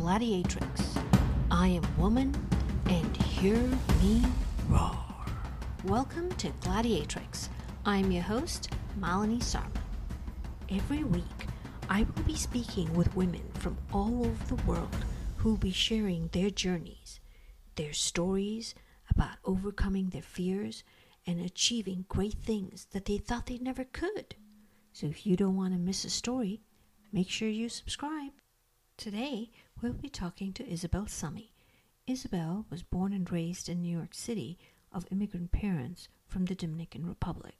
Gladiatrix. 0.00 0.98
I 1.50 1.68
am 1.68 1.98
woman, 1.98 2.34
and 2.86 3.16
hear 3.18 3.58
me 4.02 4.22
roar. 4.66 4.96
Welcome 5.84 6.32
to 6.36 6.48
Gladiatrix. 6.62 7.50
I'm 7.84 8.10
your 8.10 8.22
host, 8.22 8.70
Malini 8.98 9.42
Sarma. 9.42 9.68
Every 10.70 11.04
week, 11.04 11.22
I 11.90 12.04
will 12.04 12.22
be 12.22 12.34
speaking 12.34 12.90
with 12.94 13.14
women 13.14 13.42
from 13.58 13.76
all 13.92 14.24
over 14.24 14.54
the 14.54 14.62
world 14.62 15.04
who 15.36 15.50
will 15.50 15.58
be 15.58 15.70
sharing 15.70 16.28
their 16.28 16.48
journeys, 16.48 17.20
their 17.74 17.92
stories 17.92 18.74
about 19.10 19.36
overcoming 19.44 20.08
their 20.08 20.22
fears 20.22 20.82
and 21.26 21.40
achieving 21.40 22.06
great 22.08 22.38
things 22.42 22.86
that 22.92 23.04
they 23.04 23.18
thought 23.18 23.44
they 23.46 23.58
never 23.58 23.84
could. 23.84 24.34
So 24.94 25.08
if 25.08 25.26
you 25.26 25.36
don't 25.36 25.56
want 25.56 25.74
to 25.74 25.78
miss 25.78 26.06
a 26.06 26.10
story, 26.10 26.62
make 27.12 27.28
sure 27.28 27.48
you 27.48 27.68
subscribe. 27.68 28.32
Today, 28.96 29.50
we'll 29.82 29.92
be 29.94 30.08
talking 30.08 30.52
to 30.52 30.70
Isabel 30.70 31.06
Summy. 31.06 31.52
Isabel 32.06 32.66
was 32.68 32.82
born 32.82 33.12
and 33.14 33.30
raised 33.30 33.68
in 33.68 33.80
New 33.80 33.96
York 33.96 34.12
City 34.12 34.58
of 34.92 35.06
immigrant 35.10 35.52
parents 35.52 36.08
from 36.26 36.44
the 36.44 36.54
Dominican 36.54 37.06
Republic. 37.06 37.54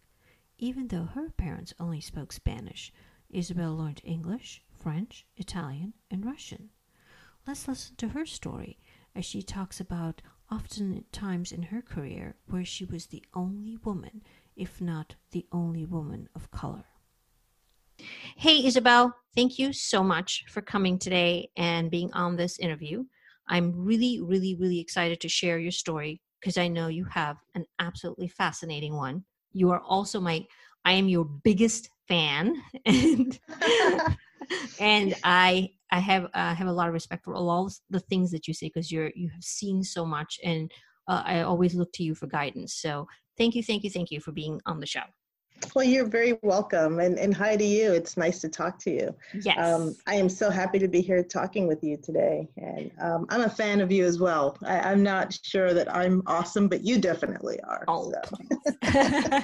Even 0.59 0.89
though 0.89 1.05
her 1.15 1.31
parents 1.31 1.73
only 1.81 2.01
spoke 2.01 2.33
Spanish, 2.33 2.93
Isabel 3.31 3.75
learned 3.75 4.03
English, 4.05 4.63
French, 4.71 5.25
Italian, 5.37 5.95
and 6.11 6.27
Russian. 6.27 6.71
Let's 7.47 7.67
listen 7.67 7.97
to 7.97 8.09
her 8.09 8.27
story 8.27 8.79
as 9.15 9.25
she 9.25 9.43
talks 9.43 9.81
about 9.81 10.21
often 10.51 11.05
times 11.13 11.53
in 11.53 11.63
her 11.65 11.81
career 11.81 12.35
where 12.47 12.65
she 12.65 12.85
was 12.85 13.07
the 13.07 13.25
only 13.33 13.79
woman, 13.83 14.23
if 14.57 14.81
not 14.81 15.15
the 15.31 15.47
only 15.53 15.87
woman 15.87 16.29
of 16.35 16.51
color. 16.51 16.85
Hey, 18.37 18.65
Isabel, 18.65 19.15
thank 19.35 19.59
you 19.59 19.73
so 19.73 20.03
much 20.03 20.45
for 20.49 20.61
coming 20.63 20.99
today 20.99 21.51
and 21.57 21.91
being 21.91 22.13
on 22.13 22.37
this 22.37 22.59
interview. 22.59 23.05
I'm 23.49 23.73
really, 23.75 24.21
really, 24.23 24.57
really 24.57 24.81
excited 24.81 25.21
to 25.21 25.29
share 25.29 25.59
your 25.59 25.73
story 25.73 26.21
because 26.41 26.57
I 26.57 26.69
know 26.69 26.89
you 26.89 27.05
have 27.05 27.37
an 27.55 27.65
absolutely 27.79 28.29
fascinating 28.29 28.97
one. 28.97 29.25
You 29.53 29.71
are 29.73 29.81
also 29.81 30.21
my, 30.21 30.47
I 30.85 30.93
am 30.93 31.09
your 31.09 31.25
biggest 31.25 31.91
fan, 32.09 32.57
and 32.87 33.39
and 34.81 35.15
I 35.25 35.71
I 35.91 35.99
have 35.99 36.27
uh, 36.33 36.55
have 36.55 36.69
a 36.69 36.73
lot 36.73 36.89
of 36.89 36.95
respect 36.95 37.25
for 37.25 37.35
all 37.35 37.71
the 37.91 38.01
things 38.01 38.31
that 38.31 38.49
you 38.49 38.55
say 38.55 38.67
because 38.69 38.91
you're 38.91 39.11
you 39.15 39.29
have 39.31 39.45
seen 39.45 39.83
so 39.83 40.07
much, 40.07 40.39
and 40.45 40.71
uh, 41.09 41.23
I 41.25 41.41
always 41.43 41.75
look 41.75 41.93
to 41.95 42.03
you 42.05 42.15
for 42.15 42.27
guidance. 42.27 42.75
So 42.75 43.09
thank 43.37 43.55
you, 43.55 43.63
thank 43.63 43.85
you, 43.85 43.91
thank 43.91 44.11
you 44.11 44.21
for 44.21 44.33
being 44.33 44.61
on 44.67 44.81
the 44.81 44.87
show. 44.87 45.03
Well, 45.75 45.85
you're 45.85 46.07
very 46.07 46.39
welcome, 46.43 47.01
and, 47.01 47.19
and 47.19 47.35
hi 47.35 47.57
to 47.57 47.65
you. 47.65 47.93
It's 47.93 48.17
nice 48.17 48.41
to 48.41 48.49
talk 48.49 48.79
to 48.81 48.91
you. 48.91 49.15
Yes. 49.43 49.59
Um, 49.59 49.95
I 50.07 50.15
am 50.15 50.29
so 50.29 50.51
happy 50.51 50.79
to 50.79 50.89
be 50.89 51.01
here 51.01 51.23
talking 51.23 51.67
with 51.67 51.85
you 51.85 51.97
today, 51.97 52.49
and 52.57 52.91
um, 53.01 53.27
I'm 53.29 53.43
a 53.43 53.49
fan 53.49 53.81
of 53.81 53.93
you 53.93 54.05
as 54.05 54.19
well. 54.19 54.57
I, 54.65 54.93
am 54.93 55.03
not 55.03 55.39
sure 55.43 55.73
that 55.75 55.95
I'm 55.95 56.23
awesome, 56.27 56.69
but 56.69 56.85
you 56.85 56.99
definitely 56.99 57.61
are. 57.61 57.85
Oh. 57.89 58.13
So. 58.83 59.41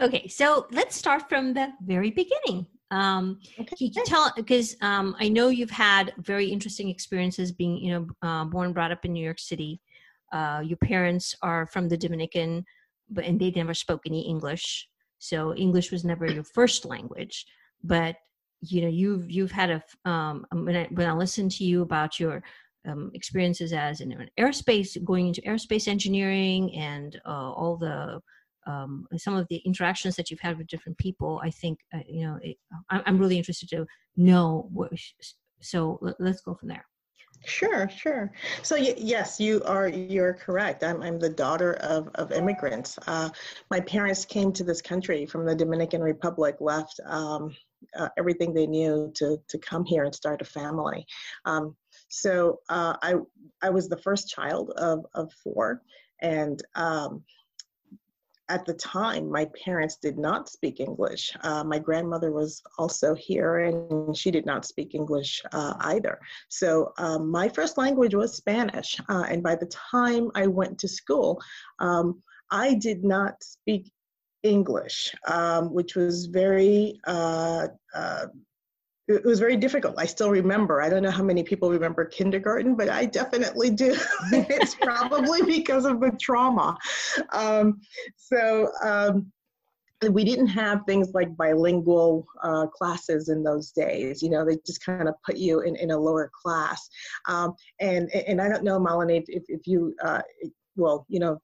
okay, 0.00 0.28
so 0.28 0.66
let's 0.70 0.96
start 0.96 1.28
from 1.28 1.54
the 1.54 1.72
very 1.84 2.10
beginning. 2.10 2.66
Um, 2.90 3.40
okay. 3.58 3.76
Can 3.76 3.92
you 3.94 4.04
tell 4.04 4.32
because 4.36 4.76
um, 4.80 5.16
I 5.18 5.28
know 5.28 5.48
you've 5.48 5.70
had 5.70 6.12
very 6.18 6.46
interesting 6.46 6.88
experiences 6.88 7.50
being, 7.50 7.78
you 7.78 7.92
know, 7.92 8.06
uh, 8.22 8.44
born 8.44 8.72
brought 8.72 8.92
up 8.92 9.04
in 9.04 9.12
New 9.12 9.24
York 9.24 9.40
City. 9.40 9.80
Uh, 10.32 10.62
your 10.64 10.76
parents 10.78 11.34
are 11.42 11.66
from 11.66 11.88
the 11.88 11.96
Dominican, 11.96 12.64
but 13.10 13.24
and 13.24 13.40
they 13.40 13.50
never 13.50 13.74
spoke 13.74 14.02
any 14.06 14.28
English, 14.28 14.88
so 15.28 15.54
English 15.54 15.90
was 15.90 16.04
never 16.04 16.26
your 16.26 16.44
first 16.44 16.84
language. 16.84 17.46
But 17.82 18.16
you 18.60 18.82
know, 18.82 18.88
you've 18.88 19.30
you've 19.30 19.52
had 19.52 19.70
a 19.70 20.10
um, 20.10 20.46
um 20.50 20.64
when 20.64 20.76
I 20.76 20.88
when 20.90 21.08
I 21.08 21.12
listen 21.12 21.48
to 21.50 21.64
you 21.64 21.82
about 21.82 22.18
your 22.18 22.42
um, 22.86 23.10
experiences 23.14 23.72
as 23.72 24.00
in 24.00 24.12
an 24.12 24.30
aerospace, 24.38 25.02
going 25.04 25.26
into 25.28 25.42
aerospace 25.42 25.88
engineering, 25.88 26.74
and 26.74 27.20
uh, 27.26 27.52
all 27.52 27.76
the 27.76 28.20
um, 28.66 29.06
some 29.16 29.36
of 29.36 29.46
the 29.48 29.58
interactions 29.58 30.16
that 30.16 30.30
you've 30.30 30.40
had 30.40 30.58
with 30.58 30.66
different 30.66 30.98
people, 30.98 31.40
I 31.42 31.50
think 31.50 31.78
uh, 31.94 31.98
you 32.08 32.26
know 32.26 32.38
it, 32.42 32.56
I'm 32.90 33.18
really 33.18 33.38
interested 33.38 33.68
to 33.70 33.86
know. 34.16 34.68
What, 34.72 34.92
so 35.60 35.98
let's 36.18 36.40
go 36.40 36.54
from 36.54 36.68
there. 36.68 36.86
Sure, 37.46 37.88
sure. 37.88 38.32
So 38.62 38.74
yes, 38.74 39.38
you 39.38 39.62
are 39.64 39.86
you're 39.88 40.34
correct. 40.34 40.82
I'm 40.82 41.00
I'm 41.00 41.18
the 41.20 41.28
daughter 41.28 41.74
of 41.74 42.08
of 42.16 42.32
immigrants. 42.32 42.98
Uh, 43.06 43.30
my 43.70 43.78
parents 43.80 44.24
came 44.24 44.52
to 44.54 44.64
this 44.64 44.82
country 44.82 45.26
from 45.26 45.46
the 45.46 45.54
Dominican 45.54 46.02
Republic, 46.02 46.56
left 46.58 46.98
um, 47.06 47.54
uh, 47.96 48.08
everything 48.18 48.52
they 48.52 48.66
knew 48.66 49.12
to 49.14 49.38
to 49.46 49.58
come 49.58 49.84
here 49.84 50.02
and 50.02 50.12
start 50.14 50.42
a 50.42 50.44
family. 50.44 51.06
Um, 51.44 51.76
so 52.08 52.58
uh, 52.68 52.96
I 53.00 53.14
I 53.62 53.70
was 53.70 53.88
the 53.88 53.98
first 53.98 54.28
child 54.28 54.70
of 54.76 55.06
of 55.14 55.32
four, 55.44 55.82
and 56.20 56.60
um, 56.74 57.22
at 58.48 58.64
the 58.64 58.74
time, 58.74 59.30
my 59.30 59.46
parents 59.64 59.96
did 59.96 60.18
not 60.18 60.48
speak 60.48 60.80
English. 60.80 61.32
Uh, 61.42 61.64
my 61.64 61.78
grandmother 61.78 62.30
was 62.32 62.62
also 62.78 63.14
here 63.14 63.58
and 63.58 64.16
she 64.16 64.30
did 64.30 64.46
not 64.46 64.64
speak 64.64 64.94
English 64.94 65.42
uh, 65.52 65.74
either. 65.80 66.18
So 66.48 66.92
um, 66.98 67.30
my 67.30 67.48
first 67.48 67.76
language 67.76 68.14
was 68.14 68.36
Spanish. 68.36 68.96
Uh, 69.08 69.24
and 69.28 69.42
by 69.42 69.56
the 69.56 69.66
time 69.66 70.30
I 70.34 70.46
went 70.46 70.78
to 70.80 70.88
school, 70.88 71.40
um, 71.80 72.22
I 72.50 72.74
did 72.74 73.02
not 73.02 73.42
speak 73.42 73.90
English, 74.42 75.12
um, 75.26 75.72
which 75.72 75.96
was 75.96 76.26
very 76.26 77.00
uh, 77.06 77.66
uh, 77.94 78.26
it 79.08 79.24
was 79.24 79.38
very 79.38 79.56
difficult. 79.56 79.94
I 79.98 80.06
still 80.06 80.30
remember. 80.30 80.82
I 80.82 80.88
don't 80.88 81.02
know 81.02 81.10
how 81.10 81.22
many 81.22 81.42
people 81.42 81.70
remember 81.70 82.04
kindergarten, 82.04 82.74
but 82.74 82.88
I 82.88 83.06
definitely 83.06 83.70
do. 83.70 83.96
it's 84.32 84.74
probably 84.80 85.42
because 85.42 85.84
of 85.84 86.00
the 86.00 86.10
trauma. 86.20 86.76
Um, 87.32 87.80
so 88.16 88.70
um, 88.82 89.30
we 90.10 90.24
didn't 90.24 90.48
have 90.48 90.82
things 90.86 91.14
like 91.14 91.36
bilingual 91.36 92.26
uh, 92.42 92.66
classes 92.66 93.28
in 93.28 93.44
those 93.44 93.70
days. 93.70 94.22
You 94.22 94.30
know, 94.30 94.44
they 94.44 94.58
just 94.66 94.84
kind 94.84 95.08
of 95.08 95.14
put 95.24 95.36
you 95.36 95.60
in, 95.60 95.76
in 95.76 95.92
a 95.92 95.98
lower 95.98 96.30
class. 96.42 96.88
Um, 97.28 97.54
and 97.80 98.12
and 98.12 98.40
I 98.40 98.48
don't 98.48 98.64
know, 98.64 98.80
Malini, 98.80 99.24
if, 99.28 99.44
if 99.48 99.66
you, 99.68 99.94
uh, 100.02 100.22
well, 100.74 101.06
you 101.08 101.20
know, 101.20 101.40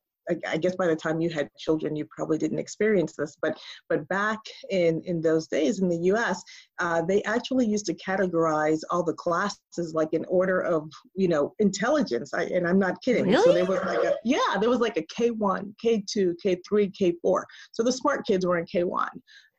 I 0.46 0.56
guess 0.56 0.76
by 0.76 0.86
the 0.86 0.96
time 0.96 1.20
you 1.20 1.30
had 1.30 1.48
children, 1.58 1.96
you 1.96 2.06
probably 2.10 2.38
didn't 2.38 2.58
experience 2.58 3.14
this, 3.16 3.36
but 3.40 3.58
but 3.88 4.06
back 4.08 4.38
in 4.70 5.02
in 5.04 5.20
those 5.20 5.46
days 5.46 5.80
in 5.80 5.88
the 5.88 5.98
U.S., 6.12 6.42
uh, 6.78 7.02
they 7.02 7.22
actually 7.24 7.66
used 7.66 7.86
to 7.86 7.94
categorize 7.94 8.80
all 8.90 9.02
the 9.02 9.14
classes 9.14 9.92
like 9.94 10.12
in 10.12 10.24
order 10.26 10.60
of 10.60 10.90
you 11.14 11.28
know 11.28 11.54
intelligence. 11.58 12.32
I, 12.34 12.44
and 12.44 12.66
I'm 12.66 12.78
not 12.78 13.02
kidding. 13.02 13.26
Really? 13.26 13.42
So 13.42 13.52
there 13.52 13.64
was 13.64 13.80
like 13.84 14.04
a 14.04 14.14
yeah, 14.24 14.56
there 14.60 14.70
was 14.70 14.80
like 14.80 14.96
a 14.96 15.06
K1, 15.06 15.74
K2, 15.84 16.34
K3, 16.44 16.92
K4. 16.92 17.42
So 17.72 17.82
the 17.82 17.92
smart 17.92 18.26
kids 18.26 18.46
were 18.46 18.58
in 18.58 18.66
K1. 18.66 19.08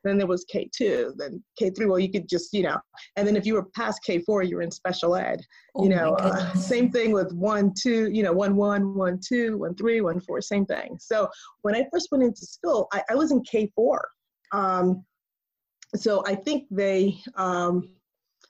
Then 0.03 0.17
there 0.17 0.27
was 0.27 0.45
K2, 0.53 1.13
then 1.17 1.43
K3. 1.59 1.87
Well, 1.87 1.99
you 1.99 2.11
could 2.11 2.27
just, 2.27 2.53
you 2.53 2.63
know, 2.63 2.77
and 3.15 3.27
then 3.27 3.35
if 3.35 3.45
you 3.45 3.53
were 3.53 3.65
past 3.75 4.01
K4, 4.07 4.47
you 4.47 4.57
were 4.57 4.61
in 4.61 4.71
special 4.71 5.15
ed. 5.15 5.41
Oh 5.75 5.83
you 5.83 5.89
know, 5.89 6.13
uh, 6.15 6.53
same 6.53 6.91
thing 6.91 7.11
with 7.11 7.31
one, 7.33 7.73
two, 7.79 8.09
you 8.11 8.23
know, 8.23 8.33
one, 8.33 8.55
one, 8.55 8.95
one, 8.95 9.19
two, 9.25 9.57
one, 9.57 9.75
three, 9.75 10.01
one, 10.01 10.19
four, 10.19 10.41
same 10.41 10.65
thing. 10.65 10.97
So 10.99 11.29
when 11.61 11.75
I 11.75 11.85
first 11.91 12.09
went 12.11 12.23
into 12.23 12.45
school, 12.45 12.87
I, 12.91 13.03
I 13.09 13.15
was 13.15 13.31
in 13.31 13.41
K4. 13.43 13.99
Um, 14.51 15.03
so 15.95 16.23
I 16.25 16.35
think 16.35 16.65
they 16.71 17.19
um, 17.35 17.89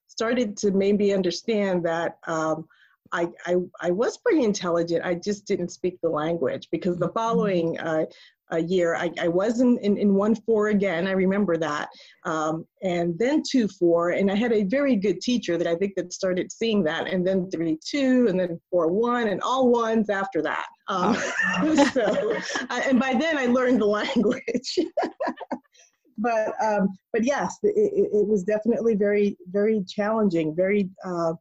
started 0.08 0.56
to 0.58 0.72
maybe 0.72 1.14
understand 1.14 1.86
that 1.86 2.18
um, 2.28 2.66
I, 3.12 3.28
I, 3.46 3.56
I 3.82 3.92
was 3.92 4.18
pretty 4.18 4.44
intelligent. 4.44 5.06
I 5.06 5.16
just 5.16 5.46
didn't 5.46 5.70
speak 5.70 6.00
the 6.02 6.10
language 6.10 6.68
because 6.72 6.98
the 6.98 7.08
mm-hmm. 7.08 7.20
following 7.20 7.80
uh, 7.80 8.06
a 8.54 8.60
year. 8.60 8.96
I, 8.96 9.12
I 9.20 9.28
was 9.28 9.60
in, 9.60 9.78
in, 9.80 9.98
in, 9.98 10.14
one 10.14 10.36
four 10.36 10.70
again, 10.70 11.08
I 11.08 11.12
remember 11.12 11.58
that. 11.58 11.90
Um, 12.24 12.66
and 12.82 13.18
then 13.18 13.42
two 13.50 13.68
four, 13.68 14.12
and 14.12 14.32
I 14.32 14.36
had 14.36 14.54
a 14.54 14.64
very 14.64 14.96
good 14.96 15.22
teacher 15.22 15.58
that 15.58 15.68
I 15.68 15.76
think 15.76 15.94
that 15.96 16.14
started 16.14 16.52
seeing 16.52 16.84
that, 16.84 17.08
and 17.08 17.26
then 17.26 17.50
three 17.50 17.78
two, 17.86 18.28
and 18.30 18.40
then 18.40 18.60
four 18.70 18.88
one, 18.92 19.28
and 19.28 19.42
all 19.42 19.70
ones 19.70 20.10
after 20.10 20.42
that. 20.44 20.68
Um, 20.88 21.16
so, 21.94 22.36
uh, 22.70 22.82
and 22.86 23.00
by 23.00 23.14
then 23.14 23.38
I 23.38 23.48
learned 23.48 23.82
the 23.82 23.86
language. 24.02 24.80
but 26.18 26.54
um, 26.64 26.90
but 27.12 27.24
yes, 27.24 27.58
it, 27.64 28.10
it, 28.14 28.28
was 28.28 28.44
definitely 28.44 28.96
very 28.96 29.38
very 29.50 29.84
challenging, 29.88 30.56
very 30.56 30.90
uh, 31.06 31.34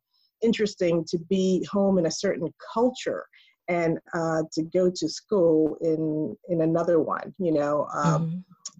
interesting 0.42 1.04
to 1.08 1.18
be 1.30 1.66
home 1.70 1.98
in 1.98 2.06
a 2.06 2.10
certain 2.10 2.52
culture 2.72 3.24
and 3.68 3.98
uh, 4.14 4.42
to 4.52 4.62
go 4.62 4.90
to 4.90 5.08
school 5.08 5.76
in 5.80 6.36
in 6.48 6.62
another 6.62 7.00
one. 7.00 7.34
You 7.38 7.52
know, 7.52 7.86
um, 7.94 8.26
mm-hmm. 8.26 8.38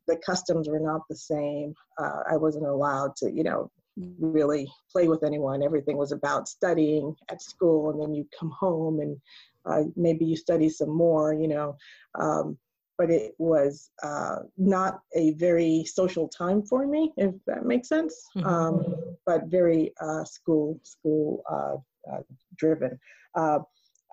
the 0.09 0.17
customs 0.25 0.69
were 0.69 0.81
not 0.81 1.03
the 1.09 1.17
same. 1.17 1.75
Uh, 1.99 2.23
I 2.31 2.37
wasn't 2.37 2.67
allowed 2.67 3.17
to, 3.17 3.31
you 3.31 3.45
know, 3.45 3.71
really 4.19 4.71
play 4.91 5.09
with 5.09 5.25
anyone. 5.25 5.63
Everything 5.63 5.97
was 5.97 6.13
about 6.13 6.49
studying 6.49 7.15
at 7.31 7.43
school, 7.43 7.91
and 7.91 8.01
then 8.01 8.15
you 8.15 8.27
come 8.39 8.51
home 8.51 9.01
and 9.01 9.17
uh, 9.65 9.89
maybe 9.97 10.25
you 10.25 10.37
study 10.37 10.69
some 10.69 10.91
more. 10.91 11.35
You 11.35 11.49
know. 11.49 11.77
Um, 12.19 12.59
but 12.99 13.11
it 13.11 13.35
was 13.39 13.91
uh, 14.03 14.37
not 14.59 15.01
a 15.17 15.33
very 15.33 15.83
social 15.87 16.29
time 16.29 16.63
for 16.63 16.87
me, 16.87 17.11
if 17.17 17.35
that 17.47 17.65
makes 17.65 17.89
sense. 17.89 18.29
Mm-hmm. 18.37 18.47
Um, 18.47 19.17
but 19.27 19.47
very 19.47 19.93
uh, 20.01 20.25
school 20.25 20.79
school 20.85 21.43
uh, 21.51 22.21
driven. 22.57 22.99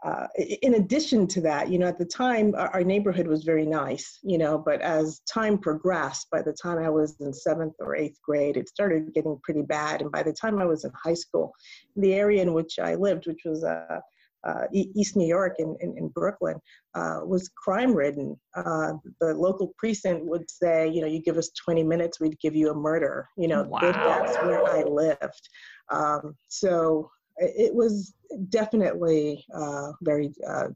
Uh, 0.03 0.27
in 0.61 0.75
addition 0.75 1.27
to 1.27 1.41
that, 1.41 1.69
you 1.69 1.77
know, 1.77 1.87
at 1.87 1.97
the 1.97 2.05
time, 2.05 2.55
our, 2.55 2.69
our, 2.69 2.83
neighborhood 2.83 3.27
was 3.27 3.43
very 3.43 3.65
nice, 3.65 4.19
you 4.23 4.37
know, 4.37 4.57
but 4.57 4.81
as 4.81 5.19
time 5.31 5.57
progressed, 5.57 6.27
by 6.31 6.41
the 6.41 6.53
time 6.53 6.77
I 6.77 6.89
was 6.89 7.19
in 7.19 7.33
seventh 7.33 7.73
or 7.79 7.97
eighth 7.97 8.17
grade, 8.21 8.55
it 8.55 8.69
started 8.69 9.13
getting 9.13 9.37
pretty 9.43 9.61
bad. 9.61 10.01
And 10.01 10.09
by 10.09 10.23
the 10.23 10.31
time 10.31 10.57
I 10.57 10.65
was 10.65 10.85
in 10.85 10.91
high 11.03 11.15
school, 11.15 11.51
the 11.97 12.13
area 12.13 12.41
in 12.41 12.53
which 12.53 12.79
I 12.79 12.95
lived, 12.95 13.27
which 13.27 13.41
was 13.43 13.65
uh, 13.65 13.99
uh, 14.47 14.63
East 14.71 15.15
New 15.15 15.27
York 15.27 15.55
in, 15.59 15.75
in, 15.81 15.97
in 15.97 16.07
Brooklyn 16.07 16.55
uh, 16.95 17.19
was 17.25 17.49
crime 17.49 17.93
ridden. 17.93 18.39
Uh, 18.55 18.93
the 19.19 19.33
local 19.33 19.73
precinct 19.77 20.25
would 20.25 20.49
say, 20.49 20.87
you 20.87 21.01
know, 21.01 21.07
you 21.07 21.21
give 21.21 21.37
us 21.37 21.51
20 21.65 21.83
minutes, 21.83 22.19
we'd 22.19 22.39
give 22.39 22.55
you 22.55 22.71
a 22.71 22.75
murder. 22.75 23.27
You 23.37 23.49
know, 23.49 23.63
wow. 23.63 23.79
that's 23.81 24.37
where 24.37 24.63
I 24.65 24.83
lived. 24.83 25.49
Um, 25.91 26.35
so 26.47 27.11
it 27.39 27.73
was 27.73 28.13
definitely 28.49 29.45
uh, 29.53 29.91
very 30.01 30.33
uh, 30.47 30.67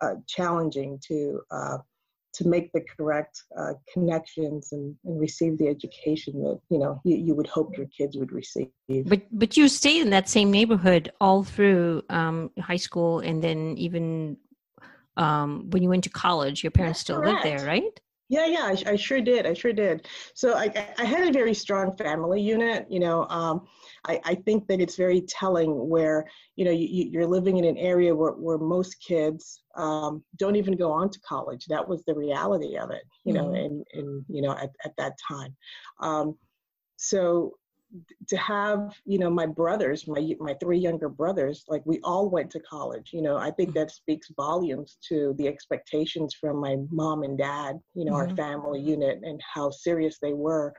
uh, 0.00 0.14
challenging 0.26 0.98
to 1.08 1.40
to 2.32 2.46
make 2.46 2.70
the 2.72 2.84
correct 2.98 3.42
uh, 3.58 3.72
connections 3.90 4.72
and, 4.72 4.94
and, 5.06 5.18
receive 5.18 5.56
the 5.56 5.68
education 5.68 6.42
that 6.42 6.60
you 6.68 6.78
know 6.78 7.00
you, 7.02 7.16
you, 7.16 7.34
would 7.34 7.46
hope 7.46 7.76
your 7.78 7.86
kids 7.86 8.14
would 8.16 8.30
receive. 8.30 8.68
But 8.88 9.22
but 9.32 9.56
you 9.56 9.68
stayed 9.68 10.02
in 10.02 10.10
that 10.10 10.28
same 10.28 10.50
neighborhood 10.50 11.10
all 11.18 11.44
through 11.44 12.02
um, 12.10 12.50
high 12.58 12.76
school, 12.76 13.20
and 13.20 13.42
then 13.42 13.74
even 13.78 14.36
um, 15.16 15.70
when 15.70 15.82
you 15.82 15.88
went 15.88 16.04
to 16.04 16.10
college, 16.10 16.62
your 16.62 16.70
parents 16.70 16.98
That's 16.98 17.04
still 17.04 17.22
correct. 17.22 17.44
lived 17.44 17.58
there, 17.58 17.66
right? 17.66 18.00
Yeah, 18.28 18.46
yeah, 18.46 18.62
I, 18.64 18.92
I, 18.92 18.96
sure 18.96 19.20
did. 19.20 19.46
I 19.46 19.54
sure 19.54 19.72
did. 19.72 20.08
So 20.34 20.54
I, 20.54 20.92
I 20.98 21.04
had 21.04 21.28
a 21.28 21.32
very 21.32 21.54
strong 21.54 21.96
family 21.96 22.40
unit. 22.40 22.86
You 22.90 22.98
know, 22.98 23.26
um, 23.28 23.66
I, 24.04 24.20
I 24.24 24.34
think 24.34 24.66
that 24.66 24.80
it's 24.80 24.96
very 24.96 25.20
telling 25.20 25.88
where 25.88 26.24
you 26.56 26.64
know 26.64 26.72
you, 26.72 27.08
you're 27.10 27.26
living 27.26 27.58
in 27.58 27.64
an 27.64 27.76
area 27.76 28.14
where, 28.14 28.32
where 28.32 28.58
most 28.58 28.96
kids 29.00 29.62
um, 29.76 30.24
don't 30.36 30.56
even 30.56 30.76
go 30.76 30.90
on 30.90 31.10
to 31.10 31.20
college. 31.20 31.66
That 31.66 31.86
was 31.86 32.02
the 32.04 32.14
reality 32.14 32.76
of 32.76 32.90
it. 32.90 33.02
You 33.24 33.34
mm-hmm. 33.34 33.44
know, 33.44 33.54
and 33.54 33.84
and 33.94 34.24
you 34.28 34.42
know 34.42 34.52
at, 34.52 34.70
at 34.84 34.96
that 34.98 35.12
time. 35.28 35.56
Um, 36.00 36.36
so 36.96 37.52
to 38.28 38.36
have 38.36 38.94
you 39.04 39.18
know 39.18 39.30
my 39.30 39.46
brothers 39.46 40.08
my 40.08 40.34
my 40.40 40.54
three 40.54 40.78
younger 40.78 41.08
brothers 41.08 41.64
like 41.68 41.82
we 41.84 42.00
all 42.02 42.28
went 42.28 42.50
to 42.50 42.58
college 42.60 43.10
you 43.12 43.22
know 43.22 43.36
i 43.36 43.50
think 43.50 43.72
that 43.72 43.92
speaks 43.92 44.28
volumes 44.36 44.98
to 45.08 45.34
the 45.38 45.46
expectations 45.46 46.34
from 46.34 46.56
my 46.56 46.76
mom 46.90 47.22
and 47.22 47.38
dad 47.38 47.78
you 47.94 48.04
know 48.04 48.12
mm-hmm. 48.12 48.30
our 48.30 48.36
family 48.36 48.80
unit 48.80 49.20
and 49.22 49.40
how 49.54 49.70
serious 49.70 50.18
they 50.20 50.32
were 50.32 50.74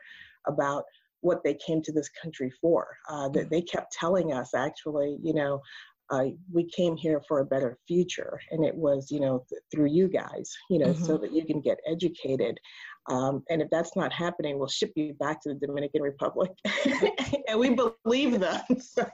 about 0.47 0.83
what 1.21 1.43
they 1.43 1.53
came 1.55 1.81
to 1.81 1.91
this 1.91 2.09
country 2.21 2.51
for. 2.61 2.87
Uh, 3.09 3.29
that 3.29 3.49
they 3.49 3.61
kept 3.61 3.91
telling 3.91 4.33
us 4.33 4.53
actually 4.53 5.17
you 5.21 5.33
know 5.33 5.61
uh, 6.09 6.23
we 6.53 6.63
came 6.69 6.95
here 6.95 7.21
for 7.27 7.39
a 7.39 7.45
better 7.45 7.77
future. 7.85 8.39
And 8.51 8.63
it 8.63 8.75
was 8.75 9.11
you 9.11 9.19
know 9.19 9.43
th- 9.49 9.61
through 9.71 9.87
you 9.87 10.07
guys 10.07 10.55
you 10.69 10.79
know 10.79 10.93
mm-hmm. 10.93 11.05
so 11.05 11.17
that 11.17 11.33
you 11.33 11.45
can 11.45 11.61
get 11.61 11.79
educated 11.87 12.57
um, 13.09 13.43
and 13.49 13.61
if 13.61 13.69
that's 13.69 13.95
not 13.95 14.11
happening 14.11 14.57
we'll 14.57 14.67
ship 14.67 14.91
you 14.95 15.13
back 15.15 15.41
to 15.41 15.49
the 15.49 15.67
dominican 15.67 16.01
republic 16.01 16.51
and 17.47 17.59
we 17.59 17.69
believe 17.69 18.39
them 18.39 18.61
so. 18.79 19.05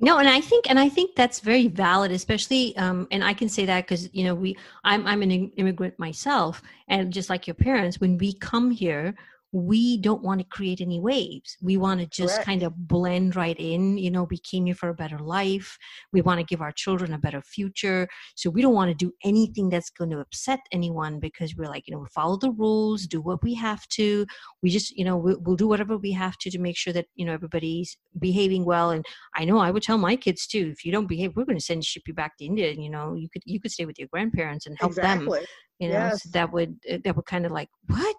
no 0.00 0.18
and 0.18 0.28
i 0.28 0.40
think 0.40 0.68
and 0.68 0.78
i 0.78 0.88
think 0.88 1.14
that's 1.14 1.40
very 1.40 1.68
valid 1.68 2.10
especially 2.10 2.76
um, 2.76 3.06
and 3.10 3.24
i 3.24 3.32
can 3.32 3.48
say 3.48 3.64
that 3.64 3.84
because 3.84 4.08
you 4.12 4.24
know 4.24 4.34
we 4.34 4.56
I'm, 4.84 5.06
I'm 5.06 5.22
an 5.22 5.50
immigrant 5.56 5.98
myself 5.98 6.62
and 6.88 7.12
just 7.12 7.30
like 7.30 7.46
your 7.46 7.54
parents 7.54 8.00
when 8.00 8.18
we 8.18 8.32
come 8.34 8.70
here 8.70 9.14
we 9.54 9.96
don't 9.98 10.24
want 10.24 10.40
to 10.40 10.46
create 10.48 10.80
any 10.80 10.98
waves. 10.98 11.56
We 11.62 11.76
want 11.76 12.00
to 12.00 12.06
just 12.06 12.34
Correct. 12.34 12.46
kind 12.46 12.62
of 12.64 12.76
blend 12.88 13.36
right 13.36 13.56
in. 13.56 13.96
You 13.96 14.10
know, 14.10 14.26
we 14.28 14.36
came 14.36 14.66
here 14.66 14.74
for 14.74 14.88
a 14.88 14.94
better 14.94 15.20
life. 15.20 15.78
We 16.12 16.22
want 16.22 16.40
to 16.40 16.44
give 16.44 16.60
our 16.60 16.72
children 16.72 17.12
a 17.12 17.18
better 17.18 17.40
future. 17.40 18.08
So 18.34 18.50
we 18.50 18.62
don't 18.62 18.74
want 18.74 18.88
to 18.90 18.94
do 18.96 19.12
anything 19.22 19.68
that's 19.68 19.90
going 19.90 20.10
to 20.10 20.18
upset 20.18 20.58
anyone 20.72 21.20
because 21.20 21.54
we're 21.54 21.68
like, 21.68 21.84
you 21.86 21.94
know, 21.94 22.00
we 22.00 22.08
follow 22.12 22.36
the 22.36 22.50
rules, 22.50 23.06
do 23.06 23.20
what 23.20 23.44
we 23.44 23.54
have 23.54 23.86
to. 23.90 24.26
We 24.60 24.70
just, 24.70 24.90
you 24.96 25.04
know, 25.04 25.16
we'll, 25.16 25.38
we'll 25.40 25.54
do 25.54 25.68
whatever 25.68 25.96
we 25.96 26.10
have 26.10 26.36
to 26.38 26.50
to 26.50 26.58
make 26.58 26.76
sure 26.76 26.92
that, 26.92 27.06
you 27.14 27.24
know, 27.24 27.32
everybody's 27.32 27.96
behaving 28.18 28.64
well. 28.64 28.90
And 28.90 29.06
I 29.36 29.44
know 29.44 29.58
I 29.58 29.70
would 29.70 29.84
tell 29.84 29.98
my 29.98 30.16
kids 30.16 30.48
too, 30.48 30.72
if 30.72 30.84
you 30.84 30.90
don't 30.90 31.06
behave, 31.06 31.36
we're 31.36 31.44
going 31.44 31.58
to 31.58 31.64
send 31.64 31.84
ship 31.84 32.02
you 32.08 32.14
back 32.14 32.36
to 32.38 32.44
India. 32.44 32.70
And, 32.70 32.82
you 32.82 32.90
know, 32.90 33.14
you 33.14 33.28
could, 33.32 33.42
you 33.46 33.60
could 33.60 33.70
stay 33.70 33.86
with 33.86 34.00
your 34.00 34.08
grandparents 34.08 34.66
and 34.66 34.76
help 34.80 34.90
exactly. 34.90 35.38
them 35.38 35.46
you 35.80 35.88
know 35.88 35.94
yes. 35.94 36.22
so 36.22 36.30
that 36.32 36.52
would 36.52 36.76
uh, 36.88 36.98
that 37.02 37.16
would 37.16 37.26
kind 37.26 37.44
of 37.44 37.50
like 37.50 37.68
what 37.88 38.16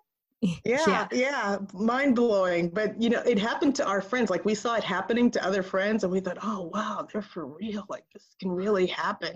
yeah, 0.65 0.83
yeah, 0.87 1.07
yeah, 1.11 1.57
mind 1.73 2.15
blowing. 2.15 2.69
But 2.69 2.99
you 3.01 3.09
know, 3.09 3.21
it 3.21 3.39
happened 3.39 3.75
to 3.75 3.85
our 3.85 4.01
friends. 4.01 4.29
Like 4.29 4.45
we 4.45 4.55
saw 4.55 4.75
it 4.75 4.83
happening 4.83 5.31
to 5.31 5.45
other 5.45 5.63
friends, 5.63 6.03
and 6.03 6.11
we 6.11 6.19
thought, 6.19 6.37
"Oh, 6.41 6.69
wow, 6.73 7.07
they're 7.11 7.21
for 7.21 7.47
real. 7.47 7.85
Like 7.89 8.03
this 8.13 8.35
can 8.39 8.51
really 8.51 8.87
happen." 8.87 9.33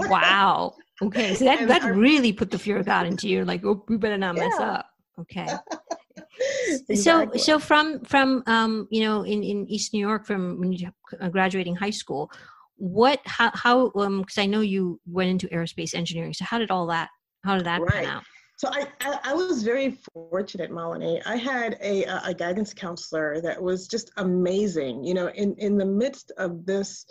wow. 0.00 0.74
Okay, 1.02 1.34
so 1.34 1.44
that 1.44 1.68
that 1.68 1.82
our, 1.82 1.92
really 1.92 2.32
put 2.32 2.50
the 2.50 2.58
fear 2.58 2.78
of 2.78 2.86
God 2.86 3.06
into 3.06 3.28
you. 3.28 3.44
Like, 3.44 3.64
oh, 3.64 3.84
we 3.88 3.96
better 3.96 4.18
not 4.18 4.34
mess 4.34 4.58
up. 4.58 4.86
Okay. 5.20 5.46
exactly. 6.88 7.38
So, 7.38 7.58
so 7.58 7.58
from 7.58 8.00
from 8.04 8.42
um, 8.46 8.88
you 8.90 9.02
know, 9.02 9.22
in 9.22 9.42
in 9.42 9.66
East 9.68 9.92
New 9.92 10.00
York, 10.00 10.26
from 10.26 10.58
when 10.60 10.72
you 10.72 10.90
uh, 11.20 11.28
graduating 11.28 11.76
high 11.76 11.90
school, 11.90 12.30
what 12.76 13.20
how 13.24 13.50
how 13.54 13.92
um 13.96 14.20
because 14.20 14.38
I 14.38 14.46
know 14.46 14.60
you 14.60 15.00
went 15.06 15.30
into 15.30 15.48
aerospace 15.48 15.94
engineering. 15.94 16.34
So 16.34 16.44
how 16.44 16.58
did 16.58 16.70
all 16.70 16.86
that 16.86 17.10
how 17.44 17.56
did 17.56 17.66
that 17.66 17.80
right. 17.80 17.90
pan 17.90 18.06
out? 18.06 18.24
So 18.58 18.68
I, 18.72 18.88
I, 19.00 19.18
I, 19.22 19.34
was 19.34 19.62
very 19.62 19.96
fortunate, 20.12 20.72
Malini. 20.72 21.22
I 21.24 21.36
had 21.36 21.78
a, 21.80 22.02
a 22.24 22.34
guidance 22.34 22.74
counselor 22.74 23.40
that 23.40 23.62
was 23.62 23.86
just 23.86 24.10
amazing. 24.16 25.04
You 25.04 25.14
know, 25.14 25.28
in, 25.28 25.54
in 25.58 25.78
the 25.78 25.84
midst 25.84 26.32
of 26.38 26.66
this 26.66 27.06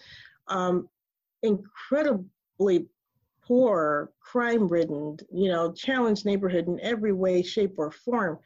um, 0.50 0.90
incredibly 1.44 2.88
poor, 3.42 4.12
crime-ridden, 4.20 5.20
you 5.32 5.50
know, 5.50 5.72
challenged 5.72 6.26
neighborhood 6.26 6.68
in 6.68 6.82
every 6.82 7.14
way, 7.14 7.42
shape, 7.42 7.76
or 7.78 7.92
form, 7.92 8.40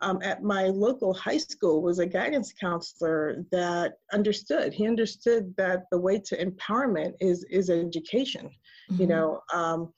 um, 0.00 0.20
at 0.22 0.42
my 0.42 0.68
local 0.68 1.12
high 1.12 1.36
school 1.36 1.82
was 1.82 1.98
a 1.98 2.06
guidance 2.06 2.54
counselor 2.58 3.44
that 3.52 3.98
understood. 4.14 4.72
He 4.72 4.86
understood 4.86 5.54
that 5.58 5.84
the 5.90 6.00
way 6.00 6.18
to 6.20 6.42
empowerment 6.42 7.16
is 7.20 7.44
is 7.50 7.68
education. 7.68 8.46
Mm-hmm. 8.90 9.02
You 9.02 9.08
know. 9.08 9.42
Um, 9.52 9.92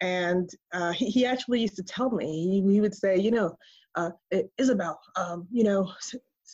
and 0.00 0.50
uh, 0.72 0.92
he, 0.92 1.06
he 1.06 1.26
actually 1.26 1.60
used 1.60 1.76
to 1.76 1.82
tell 1.82 2.10
me, 2.10 2.26
he, 2.26 2.72
he 2.72 2.80
would 2.80 2.94
say, 2.94 3.16
you 3.16 3.30
know, 3.30 3.56
uh, 3.96 4.10
Isabel, 4.58 5.00
um, 5.16 5.46
you 5.50 5.64
know, 5.64 5.92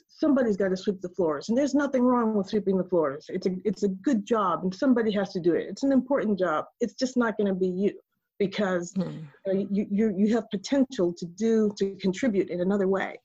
somebody's 0.08 0.56
got 0.56 0.68
to 0.68 0.76
sweep 0.76 1.00
the 1.00 1.08
floors 1.10 1.48
and 1.48 1.56
there's 1.56 1.74
nothing 1.74 2.02
wrong 2.02 2.34
with 2.36 2.48
sweeping 2.48 2.76
the 2.76 2.84
floors. 2.84 3.26
It's 3.28 3.46
a 3.46 3.56
it's 3.64 3.82
a 3.82 3.88
good 3.88 4.26
job 4.26 4.60
and 4.62 4.74
somebody 4.74 5.10
has 5.12 5.32
to 5.32 5.40
do 5.40 5.54
it. 5.54 5.66
It's 5.68 5.82
an 5.82 5.92
important 5.92 6.38
job. 6.38 6.66
It's 6.80 6.94
just 6.94 7.16
not 7.16 7.36
going 7.36 7.48
to 7.48 7.54
be 7.54 7.68
you 7.68 7.92
because 8.38 8.92
mm. 8.94 9.22
you, 9.70 9.86
you 9.90 10.14
you 10.16 10.34
have 10.34 10.50
potential 10.50 11.12
to 11.16 11.26
do 11.26 11.72
to 11.78 11.96
contribute 12.00 12.50
in 12.50 12.60
another 12.60 12.88
way. 12.88 13.16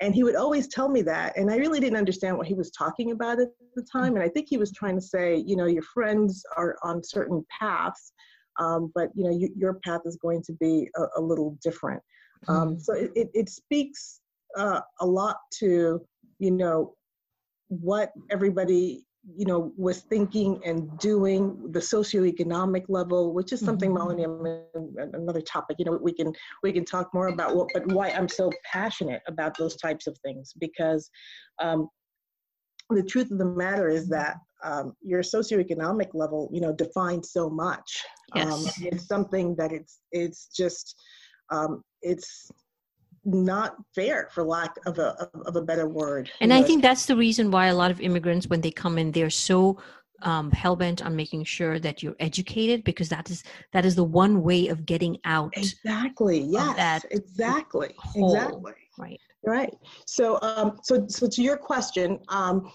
And 0.00 0.14
he 0.14 0.24
would 0.24 0.36
always 0.36 0.68
tell 0.68 0.88
me 0.88 1.02
that 1.02 1.36
and 1.36 1.50
i 1.50 1.56
really 1.56 1.78
didn't 1.78 1.96
understand 1.96 2.36
what 2.36 2.48
he 2.48 2.54
was 2.54 2.70
talking 2.72 3.12
about 3.12 3.38
at 3.40 3.48
the 3.76 3.82
time 3.82 4.16
and 4.16 4.24
i 4.24 4.28
think 4.28 4.48
he 4.50 4.58
was 4.58 4.72
trying 4.72 4.96
to 4.96 5.00
say 5.00 5.36
you 5.36 5.56
know 5.56 5.66
your 5.66 5.84
friends 5.84 6.44
are 6.56 6.76
on 6.82 7.02
certain 7.02 7.46
paths 7.58 8.12
um, 8.60 8.90
but 8.94 9.08
you 9.14 9.24
know 9.24 9.30
you, 9.30 9.50
your 9.56 9.74
path 9.84 10.02
is 10.04 10.16
going 10.16 10.42
to 10.42 10.52
be 10.54 10.88
a, 10.96 11.20
a 11.20 11.20
little 11.20 11.56
different. 11.62 12.02
Um, 12.48 12.70
mm-hmm. 12.70 12.78
so 12.80 12.94
it, 12.94 13.10
it, 13.14 13.30
it 13.34 13.48
speaks 13.48 14.20
uh, 14.56 14.80
a 15.00 15.06
lot 15.06 15.36
to 15.60 16.00
you 16.38 16.50
know 16.50 16.94
what 17.68 18.12
everybody 18.30 19.04
you 19.36 19.46
know 19.46 19.72
was 19.76 20.00
thinking 20.02 20.60
and 20.66 20.98
doing 20.98 21.72
the 21.72 21.78
socioeconomic 21.80 22.84
level 22.88 23.32
which 23.32 23.52
is 23.52 23.60
something 23.60 23.90
mm-hmm. 23.90 24.20
malini 24.22 25.14
another 25.14 25.40
topic 25.40 25.76
you 25.78 25.84
know 25.86 25.98
we 26.02 26.12
can 26.12 26.30
we 26.62 26.72
can 26.72 26.84
talk 26.84 27.08
more 27.14 27.28
about 27.28 27.56
what 27.56 27.68
but 27.72 27.86
why 27.86 28.10
i'm 28.10 28.28
so 28.28 28.52
passionate 28.70 29.22
about 29.26 29.56
those 29.56 29.76
types 29.76 30.06
of 30.06 30.16
things 30.18 30.52
because 30.60 31.08
um, 31.62 31.88
the 32.90 33.02
truth 33.02 33.30
of 33.30 33.38
the 33.38 33.44
matter 33.44 33.88
is 33.88 34.08
that 34.08 34.36
um, 34.64 34.96
your 35.02 35.22
socioeconomic 35.22 36.08
level, 36.14 36.50
you 36.52 36.60
know, 36.60 36.72
defines 36.72 37.30
so 37.30 37.48
much. 37.48 38.02
Yes. 38.34 38.52
Um, 38.52 38.86
it's 38.86 39.06
something 39.06 39.54
that 39.56 39.72
it's 39.72 40.00
it's 40.10 40.48
just 40.48 40.96
um, 41.50 41.82
it's 42.02 42.50
not 43.24 43.76
fair 43.94 44.28
for 44.32 44.44
lack 44.44 44.74
of 44.86 44.98
a 44.98 45.28
of 45.46 45.56
a 45.56 45.62
better 45.62 45.88
word. 45.88 46.30
And 46.40 46.52
I 46.52 46.62
think 46.62 46.82
that's 46.82 47.06
the 47.06 47.16
reason 47.16 47.50
why 47.50 47.66
a 47.66 47.74
lot 47.74 47.90
of 47.90 48.00
immigrants, 48.00 48.48
when 48.48 48.60
they 48.60 48.70
come 48.70 48.98
in, 48.98 49.12
they're 49.12 49.30
so 49.30 49.78
um, 50.22 50.50
hell 50.52 50.76
bent 50.76 51.04
on 51.04 51.14
making 51.14 51.44
sure 51.44 51.78
that 51.78 52.02
you're 52.02 52.16
educated 52.18 52.84
because 52.84 53.08
that 53.10 53.30
is 53.30 53.44
that 53.72 53.84
is 53.84 53.94
the 53.94 54.04
one 54.04 54.42
way 54.42 54.68
of 54.68 54.86
getting 54.86 55.18
out. 55.24 55.52
Exactly. 55.56 56.40
Yes. 56.40 56.76
That 56.76 57.04
exactly. 57.10 57.94
Hole. 57.98 58.34
Exactly. 58.34 58.72
Right. 58.98 59.20
Right. 59.46 59.74
So, 60.06 60.38
um, 60.40 60.78
so, 60.82 61.06
so 61.08 61.28
to 61.28 61.42
your 61.42 61.58
question, 61.58 62.18
um, 62.28 62.72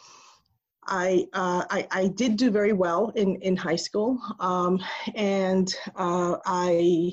I, 0.89 1.27
uh, 1.33 1.63
I, 1.69 1.87
I, 1.91 2.07
did 2.07 2.35
do 2.35 2.49
very 2.49 2.73
well 2.73 3.11
in, 3.15 3.35
in 3.41 3.55
high 3.55 3.75
school, 3.75 4.19
um, 4.39 4.79
and 5.15 5.73
uh, 5.95 6.37
I 6.45 7.11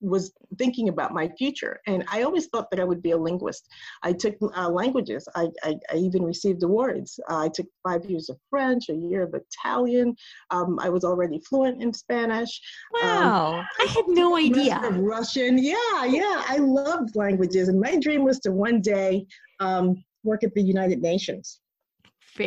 was 0.00 0.32
thinking 0.58 0.88
about 0.88 1.12
my 1.12 1.28
future. 1.38 1.80
And 1.86 2.04
I 2.10 2.22
always 2.22 2.46
thought 2.46 2.70
that 2.70 2.80
I 2.80 2.84
would 2.84 3.02
be 3.02 3.10
a 3.10 3.16
linguist. 3.16 3.68
I 4.02 4.12
took 4.12 4.34
uh, 4.56 4.68
languages. 4.68 5.28
I, 5.34 5.48
I, 5.62 5.74
I, 5.92 5.96
even 5.96 6.22
received 6.22 6.62
awards. 6.62 7.20
Uh, 7.30 7.38
I 7.38 7.48
took 7.48 7.66
five 7.86 8.04
years 8.06 8.28
of 8.28 8.38
French, 8.48 8.88
a 8.88 8.94
year 8.94 9.22
of 9.22 9.34
Italian. 9.34 10.16
Um, 10.50 10.78
I 10.80 10.88
was 10.88 11.04
already 11.04 11.40
fluent 11.48 11.82
in 11.82 11.92
Spanish. 11.92 12.60
Um, 13.02 13.08
wow, 13.08 13.58
um, 13.60 13.66
I 13.78 13.84
had 13.84 14.04
no 14.08 14.36
idea. 14.36 14.78
Russian. 14.78 15.58
Yeah, 15.58 16.04
yeah. 16.06 16.44
I 16.48 16.56
loved 16.58 17.14
languages, 17.16 17.68
and 17.68 17.80
my 17.80 17.96
dream 17.96 18.24
was 18.24 18.40
to 18.40 18.52
one 18.52 18.80
day 18.80 19.26
um, 19.60 20.02
work 20.24 20.44
at 20.44 20.54
the 20.54 20.62
United 20.62 21.00
Nations. 21.00 21.60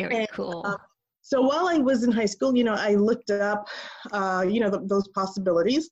Very 0.02 0.16
and, 0.16 0.28
cool. 0.30 0.62
Uh, 0.64 0.76
so 1.22 1.40
while 1.40 1.68
I 1.68 1.78
was 1.78 2.04
in 2.04 2.12
high 2.12 2.26
school, 2.26 2.54
you 2.56 2.64
know, 2.64 2.74
I 2.74 2.94
looked 2.96 3.30
up, 3.30 3.66
uh, 4.12 4.44
you 4.48 4.60
know, 4.60 4.68
those 4.70 5.08
possibilities. 5.08 5.90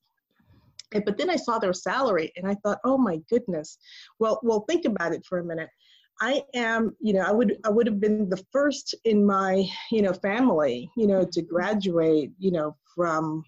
And, 0.92 1.04
but 1.06 1.16
then 1.16 1.30
I 1.30 1.37
saw 1.37 1.59
their 1.59 1.73
salary 1.73 2.30
and 2.37 2.47
I 2.47 2.54
thought, 2.62 2.78
oh 2.85 2.99
my 2.99 3.18
goodness. 3.30 3.78
Well, 4.18 4.38
well, 4.42 4.64
think 4.68 4.85
about 4.85 5.12
it 5.14 5.25
for 5.25 5.38
a 5.38 5.44
minute. 5.44 5.71
I 6.21 6.42
am, 6.54 6.94
you 7.00 7.14
know, 7.14 7.23
I 7.23 7.32
would 7.32 7.56
I 7.64 7.71
would 7.71 7.87
have 7.87 7.99
been 7.99 8.28
the 8.28 8.44
first 8.52 8.94
in 9.04 9.25
my, 9.25 9.64
you 9.90 10.02
know, 10.02 10.12
family, 10.12 10.90
you 10.97 11.06
know, 11.06 11.25
to 11.25 11.42
graduate, 11.42 12.30
you 12.38 12.52
know, 12.52 12.76
from 12.94 13.42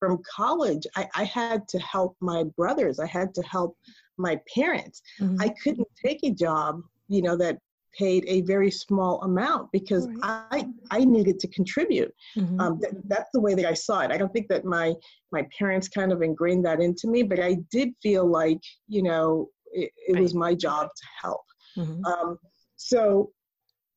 from 0.00 0.20
college. 0.28 0.86
I, 0.96 1.08
I 1.14 1.24
had 1.24 1.66
to 1.68 1.78
help 1.78 2.16
my 2.20 2.44
brothers. 2.56 2.98
I 2.98 3.06
had 3.06 3.34
to 3.34 3.42
help 3.42 3.76
my 4.16 4.40
parents. 4.52 5.00
Mm-hmm. 5.20 5.40
I 5.40 5.54
couldn't 5.62 5.88
take 6.04 6.20
a 6.24 6.30
job, 6.30 6.82
you 7.08 7.22
know, 7.22 7.36
that 7.36 7.58
paid 7.98 8.24
a 8.28 8.42
very 8.42 8.70
small 8.70 9.20
amount 9.22 9.70
because 9.72 10.06
right. 10.06 10.18
I 10.60 10.68
I 10.90 11.04
needed 11.04 11.38
to 11.40 11.48
contribute. 11.48 12.12
Mm-hmm. 12.36 12.60
Um, 12.60 12.80
th- 12.80 12.94
that's 13.06 13.30
the 13.34 13.40
way 13.40 13.54
that 13.54 13.66
I 13.66 13.74
saw 13.74 14.00
it. 14.00 14.10
I 14.10 14.16
don't 14.18 14.32
think 14.32 14.48
that 14.48 14.64
my 14.64 14.94
my 15.32 15.46
parents 15.58 15.88
kind 15.88 16.12
of 16.12 16.22
ingrained 16.22 16.64
that 16.64 16.80
into 16.80 17.08
me, 17.08 17.22
but 17.22 17.40
I 17.40 17.58
did 17.70 17.90
feel 18.02 18.26
like 18.26 18.60
you 18.86 19.02
know 19.02 19.48
it, 19.72 19.90
it 20.06 20.14
right. 20.14 20.22
was 20.22 20.34
my 20.34 20.54
job 20.54 20.88
to 20.88 21.06
help. 21.22 21.44
Mm-hmm. 21.76 22.04
Um, 22.04 22.38
so 22.76 23.32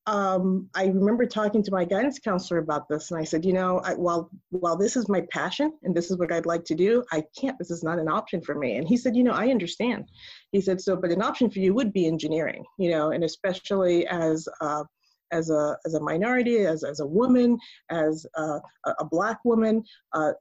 um, 0.08 0.68
I 0.76 0.86
remember 0.86 1.26
talking 1.28 1.62
to 1.62 1.72
my 1.72 1.86
guidance 1.86 2.18
counselor 2.18 2.60
about 2.60 2.90
this, 2.90 3.12
and 3.12 3.20
I 3.20 3.24
said, 3.24 3.46
you 3.46 3.54
know, 3.54 3.80
I, 3.84 3.94
while 3.94 4.32
while 4.50 4.76
this 4.76 4.96
is 4.96 5.08
my 5.08 5.22
passion 5.32 5.74
and 5.84 5.96
this 5.96 6.10
is 6.10 6.18
what 6.18 6.32
I'd 6.32 6.48
like 6.48 6.66
to 6.66 6.76
do, 6.76 7.04
I 7.12 7.24
can't. 7.40 7.58
This 7.60 7.70
is 7.70 7.84
not 7.84 8.00
an 8.00 8.08
option 8.08 8.42
for 8.42 8.56
me. 8.56 8.78
And 8.78 8.88
he 8.88 8.98
said, 8.98 9.16
you 9.16 9.24
know, 9.24 9.32
I 9.32 9.50
understand. 9.50 10.10
He 10.52 10.60
said, 10.60 10.82
so, 10.82 10.96
but 10.96 11.12
an 11.12 11.22
option 11.22 11.52
for 11.52 11.60
you 11.60 11.76
would 11.76 11.94
be 11.94 12.08
engineering, 12.08 12.66
you 12.80 12.90
know, 12.90 13.12
and 13.12 13.24
especially 13.24 14.08
as 14.08 14.48
uh, 14.60 14.84
as 15.32 15.52
a 15.52 15.78
as 15.86 15.94
a 15.94 16.02
minority, 16.02 16.66
as 16.66 16.84
as 16.84 17.00
a 17.00 17.06
woman, 17.06 17.60
as 17.92 18.26
a, 18.36 18.60
a 19.00 19.06
black 19.06 19.40
woman. 19.46 19.84
Uh, 20.14 20.32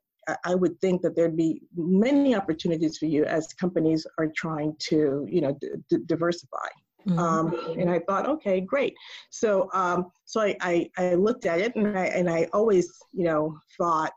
I 0.44 0.54
would 0.54 0.80
think 0.80 1.02
that 1.02 1.16
there'd 1.16 1.36
be 1.36 1.62
many 1.74 2.34
opportunities 2.34 2.98
for 2.98 3.06
you 3.06 3.24
as 3.24 3.48
companies 3.54 4.06
are 4.18 4.28
trying 4.36 4.76
to, 4.88 5.26
you 5.28 5.40
know, 5.40 5.56
d- 5.60 5.98
diversify. 6.06 6.68
Mm-hmm. 7.10 7.18
Um, 7.18 7.76
and 7.78 7.90
I 7.90 7.98
thought, 8.00 8.28
okay, 8.28 8.60
great. 8.60 8.94
So, 9.30 9.68
um, 9.72 10.10
so 10.24 10.40
I, 10.40 10.56
I, 10.60 10.90
I, 10.96 11.14
looked 11.14 11.46
at 11.46 11.60
it 11.60 11.74
and 11.74 11.98
I, 11.98 12.06
and 12.06 12.30
I 12.30 12.48
always, 12.52 12.92
you 13.12 13.24
know, 13.24 13.58
thought 13.76 14.12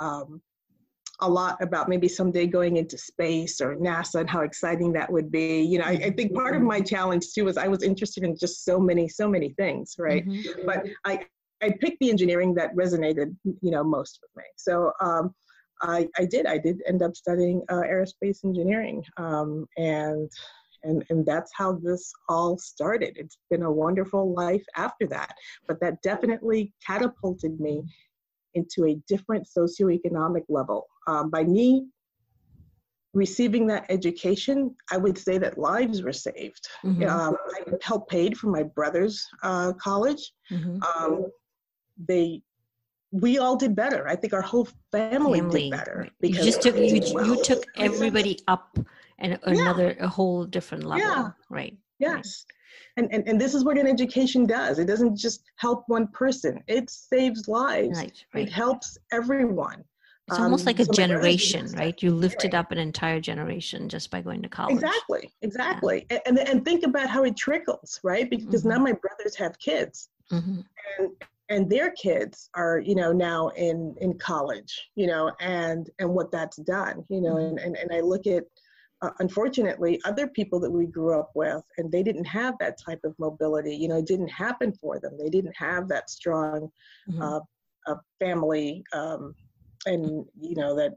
um, 0.00 0.40
a 1.20 1.28
lot 1.28 1.60
about 1.60 1.88
maybe 1.88 2.08
someday 2.08 2.46
going 2.46 2.76
into 2.76 2.96
space 2.98 3.60
or 3.60 3.76
NASA 3.76 4.20
and 4.20 4.30
how 4.30 4.42
exciting 4.42 4.92
that 4.92 5.10
would 5.10 5.30
be. 5.30 5.62
You 5.62 5.78
know, 5.78 5.86
I, 5.86 5.92
I 5.92 6.10
think 6.10 6.34
part 6.34 6.54
of 6.54 6.62
my 6.62 6.80
challenge 6.80 7.32
too 7.34 7.44
was 7.44 7.56
I 7.56 7.68
was 7.68 7.82
interested 7.82 8.22
in 8.22 8.36
just 8.36 8.64
so 8.64 8.78
many, 8.78 9.08
so 9.08 9.28
many 9.28 9.50
things, 9.50 9.96
right? 9.98 10.26
Mm-hmm. 10.26 10.66
But 10.66 10.86
I, 11.04 11.26
I 11.62 11.72
picked 11.80 11.98
the 12.00 12.10
engineering 12.10 12.54
that 12.54 12.76
resonated, 12.76 13.34
you 13.44 13.70
know, 13.70 13.82
most 13.82 14.20
with 14.22 14.30
me. 14.36 14.44
So, 14.56 14.92
um, 15.00 15.34
I, 15.82 16.08
I 16.18 16.24
did. 16.24 16.46
I 16.46 16.58
did 16.58 16.82
end 16.86 17.02
up 17.02 17.14
studying 17.14 17.62
uh, 17.68 17.82
aerospace 17.82 18.44
engineering, 18.44 19.04
um, 19.18 19.66
and 19.76 20.30
and 20.86 21.04
and 21.10 21.26
that's 21.26 21.52
how 21.54 21.72
this 21.72 22.12
all 22.28 22.56
started 22.56 23.16
it's 23.16 23.38
been 23.50 23.62
a 23.62 23.70
wonderful 23.70 24.32
life 24.34 24.64
after 24.76 25.06
that 25.06 25.34
but 25.68 25.80
that 25.80 26.00
definitely 26.02 26.72
catapulted 26.86 27.58
me 27.60 27.82
into 28.54 28.86
a 28.86 28.98
different 29.08 29.46
socioeconomic 29.46 30.44
level 30.48 30.86
um, 31.06 31.28
by 31.30 31.42
me 31.42 31.86
receiving 33.12 33.66
that 33.66 33.84
education 33.88 34.74
i 34.90 34.96
would 34.96 35.18
say 35.18 35.38
that 35.38 35.58
lives 35.58 36.02
were 36.02 36.12
saved 36.12 36.66
mm-hmm. 36.84 37.04
um, 37.04 37.36
i 37.54 37.70
helped 37.82 38.10
paid 38.10 38.36
for 38.36 38.48
my 38.48 38.62
brother's 38.62 39.26
uh, 39.42 39.72
college 39.74 40.32
mm-hmm. 40.50 40.78
um, 40.82 41.26
they 42.08 42.40
we 43.12 43.38
all 43.38 43.56
did 43.56 43.74
better. 43.74 44.06
I 44.06 44.16
think 44.16 44.32
our 44.34 44.42
whole 44.42 44.68
family, 44.92 45.40
family. 45.40 45.62
did 45.62 45.70
better. 45.70 46.08
Because 46.20 46.44
you 46.44 46.52
just 46.52 46.60
took 46.60 46.76
you, 46.76 47.00
well. 47.14 47.26
you 47.26 47.42
took 47.42 47.64
everybody 47.76 48.40
up 48.48 48.78
and 49.18 49.38
another 49.44 49.94
yeah. 49.98 50.04
a 50.04 50.08
whole 50.08 50.44
different 50.44 50.84
level 50.84 51.06
yeah. 51.06 51.30
right 51.50 51.76
yes 51.98 52.44
and, 52.96 53.08
and 53.12 53.26
and 53.28 53.40
this 53.40 53.54
is 53.54 53.64
what 53.64 53.78
an 53.78 53.86
education 53.86 54.46
does 54.46 54.78
it 54.78 54.86
doesn't 54.86 55.16
just 55.16 55.42
help 55.56 55.84
one 55.86 56.06
person 56.08 56.62
it 56.66 56.90
saves 56.90 57.48
lives 57.48 57.98
right, 57.98 58.24
right. 58.34 58.46
it 58.46 58.52
helps 58.52 58.98
everyone 59.12 59.82
it's 60.28 60.40
almost 60.40 60.62
um, 60.62 60.66
like 60.66 60.80
a 60.80 60.84
so 60.84 60.92
generation 60.92 61.70
right 61.72 62.02
you 62.02 62.10
lifted 62.10 62.54
up 62.54 62.72
an 62.72 62.78
entire 62.78 63.20
generation 63.20 63.88
just 63.88 64.10
by 64.10 64.20
going 64.20 64.42
to 64.42 64.48
college 64.48 64.74
exactly 64.74 65.32
exactly 65.42 66.06
yeah. 66.10 66.18
and, 66.26 66.38
and 66.38 66.48
and 66.48 66.64
think 66.64 66.84
about 66.84 67.08
how 67.08 67.22
it 67.24 67.36
trickles 67.36 68.00
right 68.02 68.28
because 68.28 68.62
mm-hmm. 68.62 68.70
now 68.70 68.78
my 68.78 68.92
brothers 68.92 69.36
have 69.36 69.56
kids 69.58 70.08
mm-hmm. 70.32 70.60
and 70.98 71.10
and 71.48 71.70
their 71.70 71.92
kids 71.92 72.50
are 72.54 72.80
you 72.80 72.94
know 72.94 73.12
now 73.12 73.48
in 73.50 73.94
in 74.00 74.18
college 74.18 74.90
you 74.96 75.06
know 75.06 75.30
and 75.40 75.90
and 76.00 76.08
what 76.08 76.32
that's 76.32 76.56
done 76.56 77.04
you 77.08 77.20
know 77.20 77.34
mm-hmm. 77.34 77.58
and, 77.58 77.58
and 77.60 77.76
and 77.76 77.90
i 77.92 78.00
look 78.00 78.26
at 78.26 78.44
uh, 79.02 79.10
unfortunately 79.18 80.00
other 80.04 80.26
people 80.26 80.58
that 80.60 80.70
we 80.70 80.86
grew 80.86 81.18
up 81.18 81.30
with 81.34 81.62
and 81.78 81.90
they 81.90 82.02
didn't 82.02 82.24
have 82.24 82.54
that 82.58 82.78
type 82.80 83.00
of 83.04 83.14
mobility 83.18 83.74
you 83.74 83.88
know 83.88 83.98
it 83.98 84.06
didn't 84.06 84.28
happen 84.28 84.72
for 84.72 84.98
them 85.00 85.12
they 85.18 85.28
didn't 85.28 85.54
have 85.56 85.88
that 85.88 86.08
strong 86.08 86.70
mm-hmm. 87.08 87.22
uh, 87.22 87.40
uh, 87.86 87.96
family 88.18 88.82
um, 88.92 89.34
and 89.86 90.24
you 90.40 90.56
know 90.56 90.74
that 90.74 90.92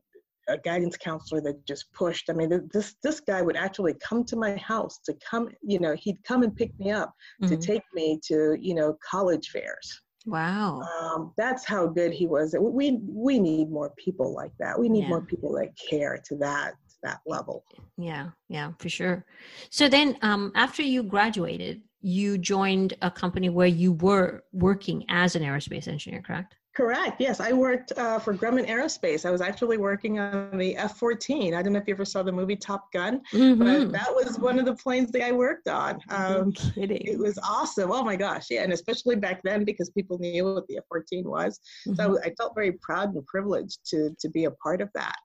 a 0.47 0.57
guidance 0.57 0.97
counselor 0.97 1.41
that 1.41 1.63
just 1.67 1.91
pushed 1.93 2.29
i 2.29 2.33
mean 2.33 2.67
this 2.73 2.95
this 3.03 3.19
guy 3.19 3.41
would 3.41 3.57
actually 3.57 3.93
come 4.01 4.23
to 4.23 4.35
my 4.35 4.55
house 4.55 4.99
to 5.05 5.13
come 5.29 5.49
you 5.61 5.79
know 5.79 5.95
he'd 5.95 6.23
come 6.23 6.41
and 6.41 6.55
pick 6.55 6.71
me 6.79 6.91
up 6.91 7.13
mm-hmm. 7.41 7.53
to 7.53 7.57
take 7.57 7.83
me 7.93 8.19
to 8.23 8.57
you 8.59 8.73
know 8.73 8.97
college 9.07 9.49
fairs 9.49 10.01
Wow. 10.25 10.81
Um, 10.81 11.31
that's 11.37 11.65
how 11.65 11.87
good 11.87 12.11
he 12.11 12.27
was. 12.27 12.53
We 12.59 12.99
we 13.07 13.39
need 13.39 13.71
more 13.71 13.93
people 13.97 14.33
like 14.33 14.51
that. 14.59 14.77
We 14.77 14.89
need 14.89 15.03
yeah. 15.03 15.09
more 15.09 15.21
people 15.21 15.53
that 15.53 15.69
care 15.89 16.21
to 16.25 16.35
that 16.37 16.73
that 17.03 17.19
level. 17.25 17.63
Yeah, 17.97 18.29
yeah, 18.47 18.71
for 18.79 18.89
sure. 18.89 19.25
So 19.69 19.87
then, 19.87 20.17
um, 20.21 20.51
after 20.55 20.81
you 20.81 21.03
graduated, 21.03 21.81
you 22.01 22.37
joined 22.37 22.93
a 23.01 23.11
company 23.11 23.49
where 23.49 23.67
you 23.67 23.93
were 23.93 24.43
working 24.53 25.05
as 25.09 25.35
an 25.35 25.43
aerospace 25.43 25.87
engineer, 25.87 26.21
correct? 26.21 26.55
Correct. 26.75 27.19
Yes, 27.19 27.41
I 27.41 27.51
worked 27.51 27.91
uh, 27.97 28.19
for 28.19 28.33
Grumman 28.33 28.65
Aerospace. 28.69 29.25
I 29.25 29.31
was 29.31 29.41
actually 29.41 29.75
working 29.75 30.17
on 30.17 30.57
the 30.57 30.77
F-14. 30.77 31.53
I 31.53 31.61
don't 31.61 31.73
know 31.73 31.79
if 31.79 31.87
you 31.87 31.93
ever 31.93 32.05
saw 32.05 32.23
the 32.23 32.31
movie 32.31 32.55
Top 32.55 32.89
Gun, 32.93 33.21
mm-hmm. 33.33 33.59
but 33.59 33.91
that 33.91 34.15
was 34.15 34.39
one 34.39 34.57
of 34.59 34.65
the 34.65 34.75
planes 34.75 35.11
that 35.11 35.25
I 35.25 35.33
worked 35.33 35.67
on. 35.67 35.99
Um, 36.09 36.53
kidding. 36.53 37.01
It 37.05 37.19
was 37.19 37.37
awesome. 37.39 37.91
Oh 37.91 38.03
my 38.03 38.15
gosh, 38.15 38.45
yeah, 38.49 38.63
and 38.63 38.71
especially 38.71 39.17
back 39.17 39.41
then 39.43 39.65
because 39.65 39.89
people 39.89 40.19
knew 40.19 40.45
what 40.45 40.67
the 40.67 40.77
F-14 40.77 41.25
was. 41.25 41.59
Mm-hmm. 41.85 41.95
So 41.95 42.17
I 42.23 42.33
felt 42.37 42.55
very 42.55 42.71
proud 42.73 43.13
and 43.13 43.25
privileged 43.25 43.79
to 43.89 44.15
to 44.17 44.29
be 44.29 44.45
a 44.45 44.51
part 44.51 44.79
of 44.79 44.89
that. 44.93 45.17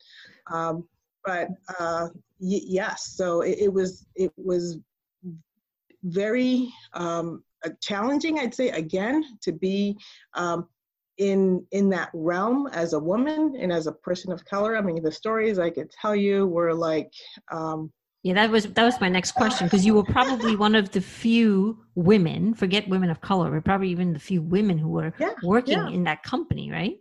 Um, 0.50 0.88
but 1.24 1.48
uh, 1.78 2.08
y- 2.38 2.60
yes, 2.64 3.14
so 3.16 3.40
it, 3.40 3.58
it, 3.58 3.72
was 3.72 4.06
it 4.14 4.32
was 4.36 4.78
very 6.04 6.72
um, 6.92 7.42
challenging, 7.80 8.38
I'd 8.38 8.54
say, 8.54 8.70
again, 8.70 9.24
to 9.42 9.52
be 9.52 9.96
um, 10.34 10.68
in 11.18 11.64
in 11.70 11.88
that 11.90 12.10
realm 12.12 12.68
as 12.72 12.92
a 12.92 12.98
woman 12.98 13.56
and 13.58 13.72
as 13.72 13.86
a 13.86 13.92
person 13.92 14.32
of 14.32 14.44
color. 14.44 14.76
I 14.76 14.80
mean, 14.80 15.02
the 15.02 15.12
stories 15.12 15.58
I 15.58 15.70
could 15.70 15.90
tell 15.90 16.14
you 16.14 16.46
were 16.46 16.74
like. 16.74 17.10
Um, 17.52 17.92
yeah, 18.22 18.34
that 18.34 18.50
was 18.50 18.64
that 18.64 18.84
was 18.84 19.00
my 19.02 19.10
next 19.10 19.32
question 19.32 19.66
because 19.66 19.84
you 19.84 19.94
were 19.94 20.04
probably 20.04 20.56
one 20.66 20.74
of 20.74 20.90
the 20.90 21.00
few 21.00 21.84
women, 21.94 22.54
forget 22.54 22.88
women 22.88 23.10
of 23.10 23.20
color, 23.20 23.50
but 23.50 23.64
probably 23.64 23.90
even 23.90 24.14
the 24.14 24.18
few 24.18 24.40
women 24.40 24.78
who 24.78 24.88
were 24.88 25.12
yeah, 25.18 25.34
working 25.42 25.74
yeah. 25.74 25.88
in 25.90 26.04
that 26.04 26.22
company, 26.22 26.70
right? 26.70 26.96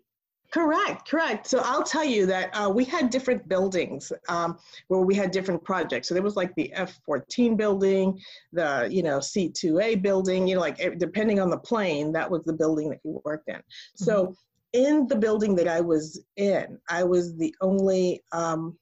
Correct, 0.53 1.09
correct. 1.09 1.47
So 1.47 1.61
I'll 1.63 1.81
tell 1.81 2.03
you 2.03 2.27
that 2.27 2.51
uh, 2.53 2.69
we 2.69 2.85
had 2.85 3.09
different 3.09 3.49
buildings 3.49 4.13
um, 4.29 4.59
where 4.87 5.01
we 5.01 5.15
had 5.15 5.31
different 5.31 5.63
projects. 5.63 6.07
So 6.07 6.13
there 6.13 6.21
was 6.21 6.35
like 6.35 6.53
the 6.53 6.71
F-14 6.73 7.57
building, 7.57 8.19
the 8.51 8.87
you 8.91 9.01
know 9.01 9.19
C-2A 9.19 10.03
building. 10.03 10.47
You 10.47 10.55
know, 10.55 10.61
like 10.61 10.77
depending 10.99 11.39
on 11.39 11.49
the 11.49 11.57
plane, 11.57 12.11
that 12.11 12.29
was 12.29 12.43
the 12.43 12.53
building 12.53 12.91
that 12.91 12.99
you 13.03 13.19
worked 13.25 13.49
in. 13.49 13.55
Mm-hmm. 13.55 14.03
So 14.03 14.35
in 14.73 15.07
the 15.07 15.15
building 15.15 15.55
that 15.55 15.67
I 15.67 15.81
was 15.81 16.23
in, 16.35 16.77
I 16.87 17.03
was 17.03 17.35
the 17.35 17.55
only 17.61 18.21
um, 18.31 18.77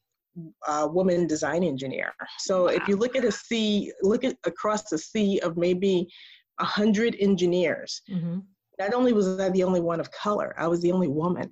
uh, 0.68 0.90
woman 0.92 1.26
design 1.26 1.64
engineer. 1.64 2.12
So 2.40 2.64
wow. 2.64 2.72
if 2.72 2.86
you 2.90 2.98
look 2.98 3.16
at 3.16 3.24
a 3.24 3.32
sea, 3.32 3.94
look 4.02 4.26
at 4.26 4.36
across 4.46 4.90
the 4.90 4.98
sea 4.98 5.40
of 5.40 5.56
maybe 5.56 6.12
a 6.60 6.66
hundred 6.66 7.16
engineers. 7.18 8.02
Mm-hmm 8.12 8.40
not 8.80 8.94
only 8.94 9.14
was 9.14 9.40
I 9.40 9.50
the 9.50 9.64
only 9.64 9.82
one 9.82 10.00
of 10.00 10.12
color, 10.12 10.56
I 10.58 10.68
was 10.68 10.82
the 10.82 10.92
only 10.92 11.08
woman. 11.08 11.52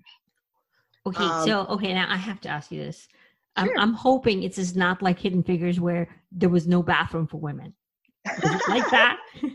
Okay, 1.05 1.23
um, 1.23 1.45
so 1.45 1.65
okay, 1.67 1.93
now 1.93 2.07
I 2.09 2.17
have 2.17 2.41
to 2.41 2.49
ask 2.49 2.71
you 2.71 2.81
this. 2.81 3.07
I'm, 3.55 3.69
I'm 3.77 3.93
hoping 3.93 4.43
it's 4.43 4.55
just 4.55 4.75
not 4.75 5.01
like 5.01 5.19
Hidden 5.19 5.43
Figures 5.43 5.79
where 5.79 6.07
there 6.31 6.49
was 6.49 6.67
no 6.67 6.81
bathroom 6.81 7.27
for 7.27 7.39
women. 7.39 7.73
like 8.67 8.89
that? 8.91 9.17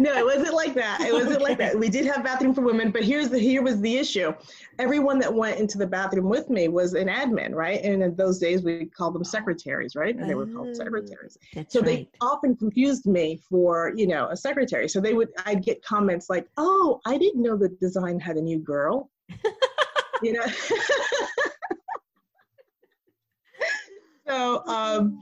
no, 0.00 0.16
it 0.16 0.24
wasn't 0.24 0.54
like 0.54 0.74
that. 0.74 1.00
It 1.00 1.12
wasn't 1.12 1.36
okay. 1.36 1.44
like 1.44 1.58
that. 1.58 1.78
We 1.78 1.88
did 1.88 2.06
have 2.06 2.24
bathroom 2.24 2.54
for 2.54 2.62
women, 2.62 2.90
but 2.90 3.04
here's 3.04 3.28
the 3.28 3.38
here 3.38 3.62
was 3.62 3.80
the 3.80 3.96
issue. 3.96 4.32
Everyone 4.78 5.18
that 5.20 5.32
went 5.32 5.58
into 5.58 5.78
the 5.78 5.86
bathroom 5.86 6.28
with 6.28 6.50
me 6.50 6.68
was 6.68 6.94
an 6.94 7.08
admin, 7.08 7.54
right? 7.54 7.82
And 7.82 8.02
in 8.02 8.14
those 8.16 8.38
days 8.38 8.62
we 8.62 8.86
called 8.86 9.14
them 9.14 9.24
secretaries, 9.24 9.96
right? 9.96 10.14
And 10.14 10.28
they 10.28 10.34
were 10.34 10.46
called 10.46 10.68
oh, 10.70 10.74
secretaries. 10.74 11.38
That's 11.54 11.72
so 11.72 11.80
right. 11.80 11.86
they 11.86 12.08
often 12.20 12.56
confused 12.56 13.06
me 13.06 13.40
for, 13.48 13.92
you 13.96 14.06
know, 14.06 14.28
a 14.28 14.36
secretary. 14.36 14.88
So 14.88 15.00
they 15.00 15.14
would 15.14 15.28
I'd 15.44 15.64
get 15.64 15.82
comments 15.82 16.28
like, 16.28 16.48
"Oh, 16.56 17.00
I 17.06 17.18
didn't 17.18 17.42
know 17.42 17.56
the 17.56 17.68
design 17.68 18.20
had 18.20 18.36
a 18.36 18.42
new 18.42 18.58
girl." 18.58 19.10
you 20.22 20.32
know. 20.32 20.46
so 24.26 24.66
um 24.66 25.20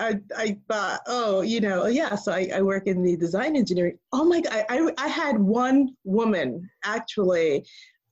I, 0.00 0.20
I 0.36 0.58
thought, 0.68 1.00
oh, 1.06 1.42
you 1.42 1.60
know, 1.60 1.86
yeah, 1.86 2.14
so 2.16 2.32
I, 2.32 2.50
I 2.54 2.62
work 2.62 2.86
in 2.86 3.02
the 3.02 3.16
design 3.16 3.56
engineering. 3.56 3.98
Oh 4.12 4.24
my 4.24 4.40
God, 4.40 4.64
I, 4.68 4.90
I 4.98 5.08
had 5.08 5.38
one 5.38 5.94
woman 6.04 6.68
actually 6.84 7.64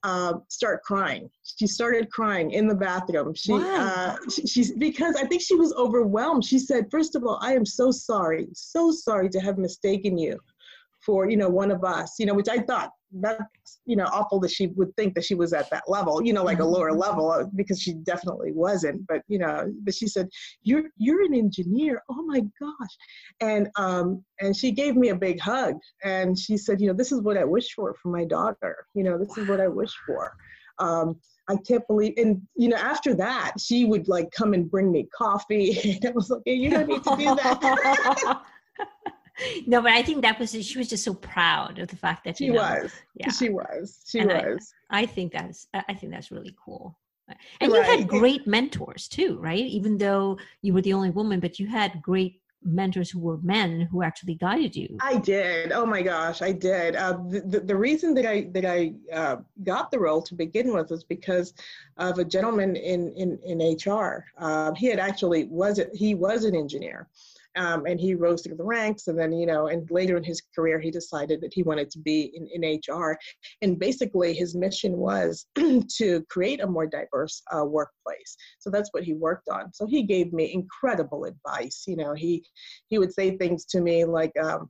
uh, 0.03 0.35
start 0.47 0.83
crying. 0.83 1.29
She 1.43 1.67
started 1.67 2.09
crying 2.09 2.51
in 2.51 2.67
the 2.67 2.75
bathroom. 2.75 3.33
She, 3.33 3.53
uh, 3.53 4.15
she, 4.33 4.47
she's 4.47 4.71
because 4.71 5.15
I 5.15 5.25
think 5.25 5.41
she 5.41 5.55
was 5.55 5.73
overwhelmed. 5.73 6.45
She 6.45 6.59
said, 6.59 6.87
first 6.89 7.15
of 7.15 7.25
all, 7.25 7.37
I 7.41 7.53
am 7.53 7.65
so 7.65 7.91
sorry, 7.91 8.47
so 8.53 8.91
sorry 8.91 9.29
to 9.29 9.39
have 9.39 9.57
mistaken 9.57 10.17
you 10.17 10.39
for 11.05 11.29
you 11.29 11.37
know 11.37 11.49
one 11.49 11.71
of 11.71 11.83
us 11.83 12.15
you 12.19 12.25
know 12.25 12.33
which 12.33 12.49
i 12.49 12.57
thought 12.57 12.91
that's 13.15 13.79
you 13.85 13.95
know 13.95 14.05
awful 14.05 14.39
that 14.39 14.51
she 14.51 14.67
would 14.67 14.95
think 14.95 15.13
that 15.13 15.23
she 15.23 15.35
was 15.35 15.53
at 15.53 15.69
that 15.69 15.83
level 15.87 16.23
you 16.23 16.33
know 16.33 16.43
like 16.43 16.59
a 16.59 16.65
lower 16.65 16.91
mm-hmm. 16.91 16.99
level 16.99 17.31
uh, 17.31 17.43
because 17.55 17.81
she 17.81 17.93
definitely 17.93 18.51
wasn't 18.51 19.05
but 19.07 19.21
you 19.27 19.37
know 19.37 19.71
but 19.83 19.93
she 19.93 20.07
said 20.07 20.27
you're 20.63 20.85
you're 20.97 21.23
an 21.23 21.33
engineer 21.33 22.01
oh 22.09 22.23
my 22.23 22.41
gosh 22.59 22.97
and 23.39 23.69
um 23.77 24.23
and 24.41 24.55
she 24.55 24.71
gave 24.71 24.95
me 24.95 25.09
a 25.09 25.15
big 25.15 25.39
hug 25.39 25.75
and 26.03 26.37
she 26.37 26.57
said 26.57 26.81
you 26.81 26.87
know 26.87 26.93
this 26.93 27.11
is 27.11 27.21
what 27.21 27.37
i 27.37 27.43
wish 27.43 27.73
for 27.73 27.93
for 28.01 28.09
my 28.09 28.25
daughter 28.25 28.87
you 28.93 29.03
know 29.03 29.17
this 29.17 29.37
is 29.37 29.47
what 29.47 29.61
i 29.61 29.67
wish 29.67 29.93
for 30.05 30.35
um 30.79 31.15
I 31.49 31.57
can't 31.57 31.85
believe, 31.87 32.13
and 32.15 32.41
you 32.55 32.69
know, 32.69 32.77
after 32.77 33.13
that, 33.15 33.55
she 33.59 33.83
would 33.83 34.07
like 34.07 34.31
come 34.31 34.53
and 34.53 34.71
bring 34.71 34.91
me 34.91 35.09
coffee. 35.13 35.97
and 36.01 36.05
I 36.05 36.11
was 36.11 36.29
like, 36.29 36.41
you 36.45 36.69
don't 36.69 36.87
need 36.87 37.03
to 37.03 37.15
do 37.17 37.35
that. 37.35 38.41
no, 39.67 39.81
but 39.81 39.91
I 39.91 40.03
think 40.03 40.21
that 40.21 40.39
was 40.39 40.51
she 40.51 40.77
was 40.77 40.89
just 40.89 41.03
so 41.03 41.13
proud 41.13 41.79
of 41.79 41.87
the 41.87 41.95
fact 41.95 42.23
that 42.25 42.37
she 42.37 42.49
know, 42.49 42.55
was. 42.55 42.91
Yeah, 43.15 43.31
she 43.31 43.49
was. 43.49 44.01
She 44.07 44.19
and 44.19 44.29
was. 44.29 44.73
I, 44.89 45.01
I, 45.01 45.05
think 45.05 45.33
that's 45.33 45.67
I 45.73 45.93
think 45.93 46.11
that's 46.11 46.31
really 46.31 46.55
cool. 46.63 46.97
And 47.61 47.71
right. 47.71 47.89
you 47.89 47.97
had 47.97 48.07
great 48.07 48.45
mentors 48.47 49.07
too, 49.07 49.37
right? 49.39 49.63
Even 49.63 49.97
though 49.97 50.37
you 50.61 50.73
were 50.73 50.81
the 50.81 50.93
only 50.93 51.09
woman, 51.09 51.39
but 51.39 51.59
you 51.59 51.67
had 51.67 52.01
great 52.01 52.41
mentors 52.65 53.09
who 53.09 53.19
were 53.19 53.37
men 53.37 53.81
who 53.91 54.03
actually 54.03 54.35
guided 54.35 54.75
you. 54.75 54.97
I 55.01 55.17
did. 55.17 55.71
Oh 55.71 55.85
my 55.85 56.01
gosh, 56.01 56.41
I 56.41 56.51
did. 56.51 56.95
Uh, 56.95 57.19
the, 57.27 57.61
the 57.65 57.75
reason 57.75 58.13
that 58.15 58.25
I 58.25 58.49
that 58.51 58.65
I 58.65 58.93
uh, 59.11 59.37
got 59.63 59.91
the 59.91 59.99
role 59.99 60.21
to 60.21 60.35
begin 60.35 60.73
with 60.73 60.91
was 60.91 61.03
because 61.03 61.53
of 61.97 62.19
a 62.19 62.25
gentleman 62.25 62.75
in 62.75 63.11
in 63.13 63.39
in 63.43 63.77
HR. 63.85 64.25
Uh, 64.37 64.73
he 64.73 64.87
had 64.87 64.99
actually 64.99 65.45
was 65.45 65.79
he 65.93 66.15
was 66.15 66.45
an 66.45 66.55
engineer, 66.55 67.07
um, 67.55 67.85
and 67.85 67.99
he 67.99 68.15
rose 68.15 68.41
through 68.41 68.57
the 68.57 68.63
ranks 68.63 69.07
and 69.07 69.17
then 69.17 69.31
you 69.31 69.45
know 69.45 69.67
and 69.67 69.89
later 69.91 70.17
in 70.17 70.23
his 70.23 70.41
career 70.55 70.79
he 70.79 70.91
decided 70.91 71.41
that 71.41 71.53
he 71.53 71.63
wanted 71.63 71.89
to 71.89 71.99
be 71.99 72.31
in, 72.35 72.47
in 72.63 72.79
hr 72.89 73.17
and 73.61 73.79
basically 73.79 74.33
his 74.33 74.55
mission 74.55 74.97
was 74.97 75.45
to 75.55 76.23
create 76.29 76.61
a 76.61 76.67
more 76.67 76.87
diverse 76.87 77.41
uh, 77.51 77.63
workplace. 77.63 78.35
So 78.59 78.69
that's 78.69 78.89
what 78.91 79.03
he 79.03 79.13
worked 79.13 79.49
on. 79.49 79.73
So 79.73 79.85
he 79.85 80.03
gave 80.03 80.33
me 80.33 80.53
incredible 80.53 81.25
advice. 81.25 81.83
You 81.87 81.97
know 81.97 82.13
he 82.13 82.43
he 82.89 82.97
would 82.97 83.13
say 83.13 83.37
things 83.37 83.65
to 83.65 83.81
me 83.81 84.05
like 84.05 84.31
um, 84.41 84.69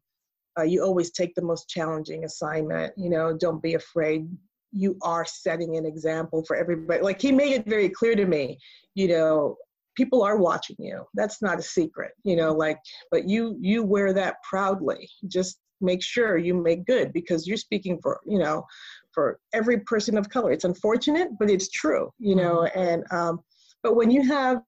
uh, 0.57 0.63
you 0.63 0.83
always 0.83 1.11
take 1.11 1.33
the 1.35 1.41
most 1.41 1.69
challenging 1.69 2.25
assignment. 2.25 2.93
You 2.97 3.10
know 3.10 3.36
don't 3.36 3.62
be 3.62 3.75
afraid. 3.75 4.27
You 4.71 4.97
are 5.03 5.25
setting 5.25 5.77
an 5.77 5.86
example 5.86 6.43
for 6.45 6.55
everybody. 6.55 7.01
Like 7.01 7.21
he 7.21 7.31
made 7.31 7.53
it 7.53 7.65
very 7.67 7.89
clear 7.89 8.15
to 8.15 8.25
me 8.25 8.60
you 8.95 9.08
know 9.08 9.58
people 9.95 10.23
are 10.23 10.38
watching 10.38 10.75
you. 10.79 11.06
That's 11.13 11.41
not 11.41 11.60
a 11.60 11.63
secret 11.63 12.12
you 12.23 12.36
know 12.36 12.53
like 12.53 12.79
but 13.12 13.27
you 13.27 13.58
you 13.60 13.84
wear 13.84 14.13
that 14.13 14.36
proudly. 14.43 15.10
Just 15.27 15.60
make 15.82 16.01
sure 16.01 16.38
you 16.38 16.53
make 16.53 16.86
good 16.86 17.12
because 17.13 17.45
you're 17.47 17.58
speaking 17.58 17.99
for 18.01 18.21
you 18.25 18.39
know 18.39 18.65
for 19.12 19.39
every 19.53 19.79
person 19.82 20.17
of 20.17 20.29
color. 20.29 20.51
It's 20.51 20.65
unfortunate 20.65 21.29
but 21.39 21.49
it's 21.49 21.69
true 21.69 22.12
you 22.19 22.36
know 22.36 22.67
mm-hmm. 22.67 22.79
and 22.79 23.03
um 23.12 23.39
but 23.82 23.95
when 23.95 24.10
you 24.10 24.25
have 24.27 24.62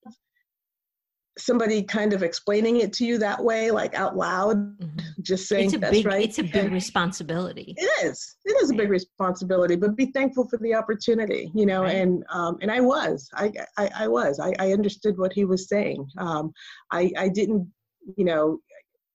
somebody 1.37 1.83
kind 1.83 2.13
of 2.13 2.23
explaining 2.23 2.77
it 2.77 2.93
to 2.93 3.05
you 3.05 3.17
that 3.17 3.43
way, 3.43 3.71
like 3.71 3.93
out 3.93 4.15
loud, 4.15 4.57
mm-hmm. 4.79 5.21
just 5.21 5.47
saying 5.47 5.65
it's 5.65 5.73
a 5.75 5.77
that's 5.79 5.91
big, 5.91 6.05
right. 6.05 6.23
It's 6.23 6.39
a 6.39 6.43
big 6.43 6.71
responsibility. 6.71 7.75
It 7.85 8.05
is. 8.05 8.37
It 8.45 8.61
is 8.63 8.71
a 8.71 8.73
big 8.73 8.89
responsibility, 8.89 9.75
but 9.75 9.95
be 9.95 10.07
thankful 10.07 10.47
for 10.47 10.57
the 10.57 10.73
opportunity, 10.73 11.51
you 11.53 11.65
know. 11.65 11.83
Right. 11.83 11.95
And 11.95 12.23
um, 12.29 12.57
and 12.61 12.71
I 12.71 12.81
was, 12.81 13.29
I 13.35 13.51
I, 13.77 13.89
I 13.95 14.07
was, 14.07 14.39
I, 14.39 14.53
I 14.59 14.71
understood 14.71 15.17
what 15.17 15.33
he 15.33 15.45
was 15.45 15.67
saying. 15.67 16.07
Um, 16.17 16.51
I 16.91 17.11
I 17.17 17.29
didn't, 17.29 17.71
you 18.17 18.25
know. 18.25 18.59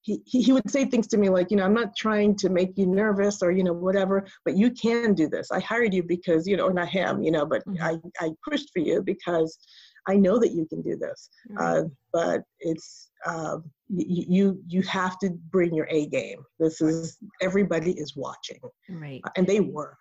He, 0.03 0.19
he 0.25 0.51
would 0.51 0.67
say 0.67 0.85
things 0.85 1.07
to 1.09 1.17
me 1.17 1.29
like, 1.29 1.51
you 1.51 1.57
know, 1.57 1.63
I'm 1.63 1.75
not 1.75 1.95
trying 1.95 2.35
to 2.37 2.49
make 2.49 2.75
you 2.75 2.87
nervous 2.87 3.43
or, 3.43 3.51
you 3.51 3.63
know, 3.63 3.71
whatever, 3.71 4.25
but 4.43 4.57
you 4.57 4.71
can 4.71 5.13
do 5.13 5.29
this. 5.29 5.51
I 5.51 5.59
hired 5.59 5.93
you 5.93 6.01
because, 6.01 6.47
you 6.47 6.57
know, 6.57 6.65
or 6.65 6.73
not 6.73 6.89
him, 6.89 7.21
you 7.21 7.29
know, 7.29 7.45
but 7.45 7.63
mm-hmm. 7.67 7.83
I, 7.83 7.99
I 8.19 8.31
pushed 8.43 8.71
for 8.73 8.79
you 8.79 9.03
because 9.03 9.59
I 10.07 10.15
know 10.15 10.39
that 10.39 10.51
you 10.51 10.65
can 10.65 10.81
do 10.81 10.95
this, 10.95 11.29
uh, 11.59 11.83
but 12.11 12.43
it's 12.59 13.11
uh, 13.25 13.57
you 13.89 14.59
you 14.67 14.81
have 14.83 15.19
to 15.19 15.29
bring 15.51 15.73
your 15.75 15.87
A 15.91 16.07
game. 16.07 16.43
This 16.59 16.81
is 16.81 17.17
everybody 17.39 17.91
is 17.91 18.15
watching, 18.15 18.59
right? 18.89 19.21
Uh, 19.23 19.29
and 19.35 19.45
they 19.45 19.59
were. 19.59 19.97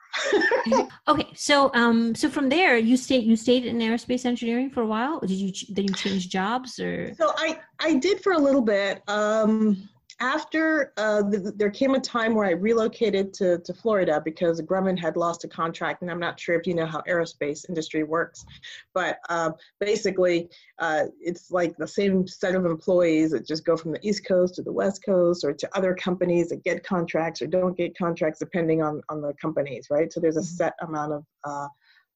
okay, 1.08 1.28
so 1.34 1.70
um, 1.74 2.14
so 2.14 2.30
from 2.30 2.48
there 2.48 2.78
you 2.78 2.96
stayed 2.96 3.24
you 3.24 3.36
stayed 3.36 3.66
in 3.66 3.78
aerospace 3.78 4.24
engineering 4.24 4.70
for 4.70 4.82
a 4.82 4.86
while. 4.86 5.20
Did 5.20 5.32
you 5.32 5.52
then 5.68 5.86
you 5.88 5.94
change 5.94 6.30
jobs 6.30 6.78
or? 6.78 7.14
So 7.14 7.32
I 7.36 7.58
I 7.78 7.94
did 7.94 8.22
for 8.22 8.32
a 8.32 8.38
little 8.38 8.62
bit. 8.62 9.02
Um, 9.06 9.89
after 10.20 10.92
uh, 10.98 11.22
the, 11.22 11.52
there 11.56 11.70
came 11.70 11.94
a 11.94 12.00
time 12.00 12.34
where 12.34 12.46
I 12.46 12.50
relocated 12.50 13.32
to, 13.34 13.58
to 13.58 13.74
Florida 13.74 14.20
because 14.22 14.60
Grumman 14.60 14.98
had 14.98 15.16
lost 15.16 15.44
a 15.44 15.48
contract, 15.48 16.02
and 16.02 16.10
I'm 16.10 16.20
not 16.20 16.38
sure 16.38 16.54
if 16.54 16.66
you 16.66 16.74
know 16.74 16.86
how 16.86 17.00
aerospace 17.08 17.68
industry 17.68 18.04
works, 18.04 18.44
but 18.94 19.18
uh, 19.30 19.52
basically 19.80 20.50
uh, 20.78 21.06
it's 21.20 21.50
like 21.50 21.76
the 21.76 21.88
same 21.88 22.26
set 22.26 22.54
of 22.54 22.66
employees 22.66 23.30
that 23.30 23.46
just 23.46 23.64
go 23.64 23.76
from 23.76 23.92
the 23.92 24.06
East 24.06 24.26
Coast 24.26 24.54
to 24.56 24.62
the 24.62 24.72
West 24.72 25.02
Coast 25.04 25.42
or 25.42 25.52
to 25.54 25.76
other 25.76 25.94
companies 25.94 26.50
that 26.50 26.62
get 26.62 26.84
contracts 26.84 27.40
or 27.40 27.46
don't 27.46 27.76
get 27.76 27.96
contracts 27.96 28.38
depending 28.38 28.82
on, 28.82 29.00
on 29.08 29.22
the 29.22 29.32
companies, 29.40 29.86
right? 29.90 30.12
So 30.12 30.20
there's 30.20 30.36
a 30.36 30.40
mm-hmm. 30.40 30.56
set 30.56 30.74
amount 30.82 31.12
of 31.12 31.24
uh, 31.44 31.68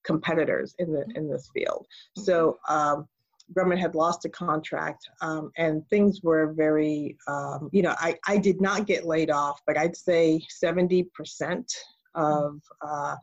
competitors 0.05 0.75
in 0.79 0.93
the 0.93 1.05
in 1.15 1.29
this 1.29 1.49
field. 1.53 1.87
So 2.17 2.59
um, 2.69 3.09
Grumman 3.53 3.79
had 3.79 3.95
lost 3.95 4.25
a 4.25 4.29
contract 4.29 5.09
um, 5.21 5.51
and 5.57 5.87
things 5.89 6.21
were 6.23 6.53
very, 6.53 7.17
um, 7.29 7.69
you 7.73 7.83
know, 7.83 7.95
I, 7.99 8.17
I 8.27 8.39
did 8.39 8.61
not 8.61 8.87
get 8.87 9.05
laid 9.05 9.31
off, 9.31 9.61
but 9.67 9.77
I'd 9.77 9.97
say 9.97 10.41
70% 10.63 11.07
of 12.15 12.61
uh, 12.81 13.17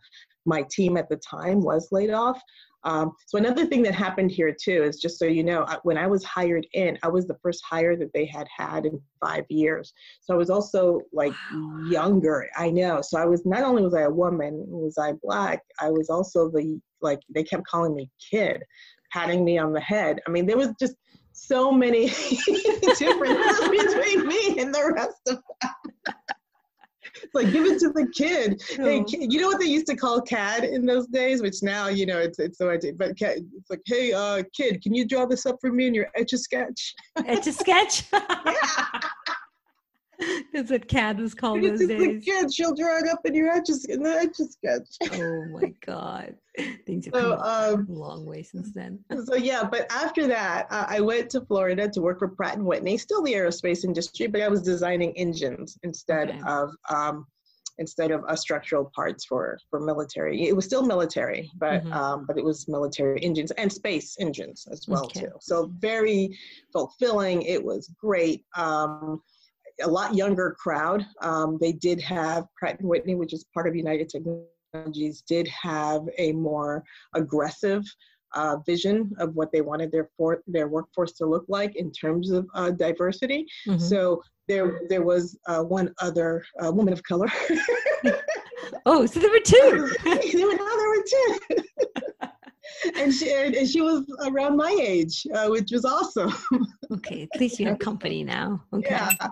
my 0.46 0.66
team 0.70 0.98
at 0.98 1.10
the 1.10 1.18
time 1.18 1.62
was 1.62 1.90
laid 1.92 2.12
off. 2.12 2.42
Um, 2.84 3.14
so 3.28 3.38
another 3.38 3.66
thing 3.66 3.84
that 3.84 3.94
happened 3.94 4.32
here 4.32 4.56
too 4.60 4.84
is 4.84 5.00
just 5.00 5.20
so 5.20 5.26
you 5.26 5.44
know, 5.44 5.66
when 5.84 5.98
I 5.98 6.08
was 6.08 6.24
hired 6.24 6.66
in, 6.74 6.98
I 7.04 7.10
was 7.10 7.28
the 7.28 7.38
first 7.42 7.64
hire 7.64 7.96
that 7.96 8.12
they 8.14 8.26
had 8.26 8.48
had 8.56 8.86
in 8.86 9.00
five 9.24 9.46
years. 9.50 9.94
So 10.22 10.34
I 10.34 10.38
was 10.38 10.50
also 10.50 11.02
like 11.14 11.34
wow. 11.54 11.88
younger. 11.90 12.50
I 12.58 12.72
know. 12.72 13.02
So 13.02 13.20
I 13.20 13.26
was 13.26 13.46
not 13.46 13.64
only 13.64 13.84
was 13.84 13.94
I 13.94 14.02
a 14.02 14.10
woman, 14.10 14.64
was 14.68 14.98
I 14.98 15.14
black, 15.22 15.62
I 15.80 15.92
was 15.92 16.10
also 16.10 16.50
the 16.50 16.80
like 17.02 17.20
they 17.34 17.44
kept 17.44 17.68
calling 17.68 17.96
me 17.96 18.10
kid 18.32 18.64
patting 19.12 19.44
me 19.44 19.58
on 19.58 19.74
the 19.74 19.82
head. 19.82 20.20
I 20.28 20.32
mean, 20.32 20.46
there 20.46 20.58
was 20.58 20.70
just 20.80 20.96
so 21.34 21.72
many 21.72 22.08
differences 22.98 23.60
between 23.70 24.28
me 24.28 24.60
and 24.60 24.74
the 24.74 24.94
rest 24.96 25.22
of 25.28 25.40
them. 25.62 26.16
it's 27.24 27.26
like 27.34 27.52
give 27.52 27.66
it 27.66 27.80
to 27.80 27.90
the 27.90 28.08
kid. 28.16 28.62
Hey, 28.70 29.04
kid, 29.04 29.32
you 29.32 29.40
know 29.40 29.48
what 29.48 29.60
they 29.60 29.66
used 29.66 29.88
to 29.88 29.96
call 29.96 30.22
CAD 30.22 30.64
in 30.64 30.86
those 30.86 31.08
days, 31.08 31.42
which 31.42 31.64
now 31.64 31.88
you 31.88 32.06
know 32.06 32.20
it's 32.20 32.40
it's 32.40 32.58
so 32.58 32.70
idea. 32.70 32.94
But 32.94 33.16
it's 33.20 33.70
like, 33.70 33.82
hey, 33.86 34.14
uh, 34.14 34.44
kid, 34.56 34.82
can 34.82 34.94
you 34.94 35.06
draw 35.06 35.26
this 35.26 35.46
up 35.46 35.58
for 35.62 35.72
me 35.72 35.88
in 35.88 35.94
your 35.94 36.08
etch 36.16 36.34
a 36.34 36.38
sketch? 36.38 36.94
Etch 37.26 37.48
a 37.48 37.54
sketch. 37.54 38.04
That's 40.54 40.72
what 40.72 40.88
CAD 40.88 41.20
was 41.20 41.34
called 41.34 41.64
those 41.64 41.86
days. 41.86 42.24
Kid, 42.24 42.54
she'll 42.54 42.74
draw 42.74 42.98
it 42.98 43.10
up 43.10 43.26
in 43.26 43.34
your 43.34 43.50
etch 43.50 43.70
in 43.90 44.04
the 44.04 44.10
etch 44.10 44.36
sketch. 44.36 45.12
oh 45.14 45.46
my 45.52 45.74
god, 45.86 46.36
things 46.86 47.06
have 47.06 47.14
so, 47.14 47.38
come 47.38 47.40
um, 47.42 47.88
a 47.90 47.94
long 47.94 48.26
way 48.26 48.44
since 48.44 48.72
then. 48.74 49.00
so 49.26 49.36
yeah, 49.36 49.64
but 49.64 49.92
after 49.92 50.28
that, 50.28 50.68
uh, 50.70 50.86
I 50.88 51.00
went 51.00 51.30
to 51.32 51.42
Florida 51.42 51.90
to 51.90 52.02
work 52.02 52.20
for 52.20 52.28
Pratt 52.28 52.58
and 52.58 52.66
Whitney, 52.66 52.98
still 52.98 53.22
the 53.24 53.34
aerospace 53.34 53.84
industry, 53.84 54.28
but 54.28 54.42
I 54.42 54.48
was 54.48 54.62
designing 54.62 55.18
engines 55.18 55.78
instead 55.84 56.30
okay. 56.30 56.42
of 56.46 56.72
um, 56.90 57.26
instead 57.78 58.12
of 58.12 58.24
uh, 58.28 58.36
structural 58.36 58.92
parts 58.96 59.26
for 59.26 59.58
for 59.70 59.80
military. 59.80 60.48
It 60.48 60.56
was 60.56 60.66
still 60.66 60.86
military, 60.86 61.50
but 61.58 61.84
mm-hmm. 61.84 61.94
um, 61.94 62.26
but 62.28 62.38
it 62.38 62.44
was 62.44 62.68
military 62.68 63.22
engines 63.24 63.52
and 63.52 63.72
space 63.72 64.16
engines 64.20 64.68
as 64.72 64.88
well 64.88 65.06
okay. 65.06 65.22
too. 65.22 65.32
So 65.40 65.72
very 65.80 66.38
fulfilling. 66.72 67.42
It 67.42 67.64
was 67.64 67.90
great. 68.00 68.46
Um, 68.56 69.22
a 69.84 69.88
lot 69.88 70.16
younger 70.16 70.56
crowd. 70.60 71.06
Um, 71.22 71.58
they 71.60 71.74
did 71.74 72.02
have 72.02 72.46
Pratt 72.58 72.80
and 72.80 72.88
Whitney, 72.88 73.16
which 73.16 73.34
is 73.34 73.46
part 73.54 73.68
of 73.68 73.76
United 73.76 74.10
Technologies, 74.10 75.24
did 75.28 75.48
have 75.48 76.02
a 76.18 76.32
more 76.34 76.84
aggressive 77.16 77.84
uh, 78.34 78.58
vision 78.66 79.12
of 79.20 79.36
what 79.36 79.52
they 79.52 79.62
wanted 79.62 79.92
their 79.92 80.10
for, 80.18 80.42
their 80.48 80.68
workforce 80.68 81.12
to 81.14 81.26
look 81.26 81.46
like 81.50 81.76
in 81.76 81.92
terms 81.92 82.32
of 82.32 82.48
uh, 82.56 82.72
diversity. 82.72 83.46
Mm-hmm. 83.68 83.80
So 83.80 84.22
there 84.48 84.82
there 84.90 85.04
was 85.04 85.38
uh, 85.48 85.64
one 85.64 85.94
other 86.02 86.44
uh, 86.64 86.72
woman 86.72 86.94
of 86.94 87.04
color. 87.04 87.28
oh, 88.86 89.06
so 89.06 89.20
there 89.20 89.30
were 89.30 89.40
two. 89.40 89.92
there 90.04 90.48
were, 90.48 90.56
now 90.56 90.76
there 90.76 90.90
were 90.90 91.06
two. 91.10 91.64
And 92.96 93.14
she 93.14 93.32
and 93.32 93.68
she 93.68 93.82
was 93.82 94.06
around 94.26 94.58
my 94.58 94.76
age, 94.80 95.26
uh, 95.34 95.48
which 95.48 95.72
was 95.72 95.86
awesome. 95.86 96.34
okay, 96.94 97.28
at 97.34 97.40
least 97.40 97.60
you 97.60 97.68
have 97.68 97.80
company 97.80 98.24
now. 98.24 98.64
Okay. 98.74 98.90
Yeah. 98.90 99.28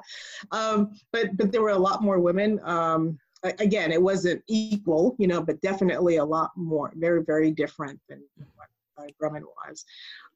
Um, 0.51 0.91
but 1.12 1.35
but 1.38 1.51
there 1.51 1.62
were 1.62 1.69
a 1.69 1.77
lot 1.77 2.01
more 2.03 2.19
women. 2.19 2.59
Um, 2.63 3.17
again, 3.43 3.91
it 3.91 4.01
wasn't 4.01 4.43
equal, 4.47 5.15
you 5.17 5.27
know, 5.27 5.41
but 5.41 5.62
definitely 5.62 6.17
a 6.17 6.25
lot 6.25 6.51
more, 6.55 6.91
very 6.95 7.23
very 7.23 7.51
different 7.51 7.99
than 8.09 8.21
what 8.55 8.67
uh, 8.97 9.09
Grumman 9.21 9.43
was. 9.67 9.85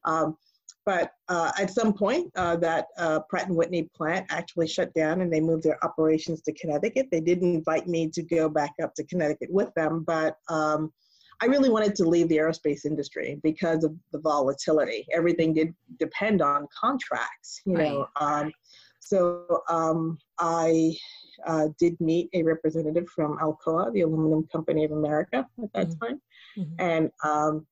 Um, 0.04 0.36
but 0.86 1.12
uh, 1.28 1.50
at 1.58 1.70
some 1.70 1.94
point, 1.94 2.30
uh, 2.36 2.56
that 2.56 2.88
uh, 2.98 3.20
Pratt 3.28 3.48
and 3.48 3.56
Whitney 3.56 3.88
plant 3.96 4.26
actually 4.28 4.68
shut 4.68 4.92
down, 4.92 5.22
and 5.22 5.32
they 5.32 5.40
moved 5.40 5.64
their 5.64 5.82
operations 5.82 6.42
to 6.42 6.52
Connecticut. 6.52 7.08
They 7.10 7.20
didn't 7.20 7.54
invite 7.54 7.86
me 7.86 8.08
to 8.10 8.22
go 8.22 8.50
back 8.50 8.72
up 8.82 8.94
to 8.96 9.04
Connecticut 9.04 9.50
with 9.50 9.72
them, 9.74 10.04
but 10.06 10.36
um, 10.48 10.92
I 11.40 11.46
really 11.46 11.70
wanted 11.70 11.94
to 11.96 12.08
leave 12.08 12.28
the 12.28 12.36
aerospace 12.36 12.84
industry 12.84 13.40
because 13.42 13.84
of 13.84 13.94
the 14.12 14.18
volatility. 14.18 15.06
Everything 15.12 15.54
did 15.54 15.74
depend 15.98 16.42
on 16.42 16.66
contracts, 16.78 17.60
you 17.64 17.76
right. 17.76 17.92
know. 17.92 18.08
Um, 18.16 18.52
so 19.00 19.62
um, 19.68 20.18
I 20.38 20.96
uh, 21.46 21.68
did 21.78 22.00
meet 22.00 22.30
a 22.32 22.42
representative 22.42 23.08
from 23.08 23.38
Alcoa, 23.38 23.92
the 23.92 24.00
Aluminum 24.00 24.46
Company 24.50 24.84
of 24.84 24.92
America, 24.92 25.46
at 25.62 25.72
that 25.74 25.88
mm-hmm. 25.88 26.06
time, 26.06 26.22
mm-hmm. 26.56 26.74
and 26.78 27.10
um, 27.22 27.66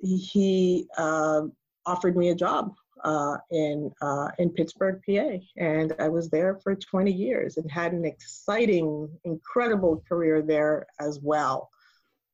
he 0.00 0.86
uh, 0.96 1.42
offered 1.84 2.16
me 2.16 2.30
a 2.30 2.34
job 2.34 2.74
uh, 3.04 3.36
in 3.50 3.90
uh, 4.00 4.28
in 4.38 4.50
Pittsburgh, 4.50 5.00
PA, 5.06 5.38
and 5.56 5.94
I 5.98 6.08
was 6.08 6.30
there 6.30 6.56
for 6.56 6.74
20 6.74 7.12
years 7.12 7.56
and 7.56 7.70
had 7.70 7.92
an 7.92 8.04
exciting, 8.04 9.08
incredible 9.24 10.02
career 10.08 10.42
there 10.42 10.86
as 11.00 11.20
well. 11.20 11.70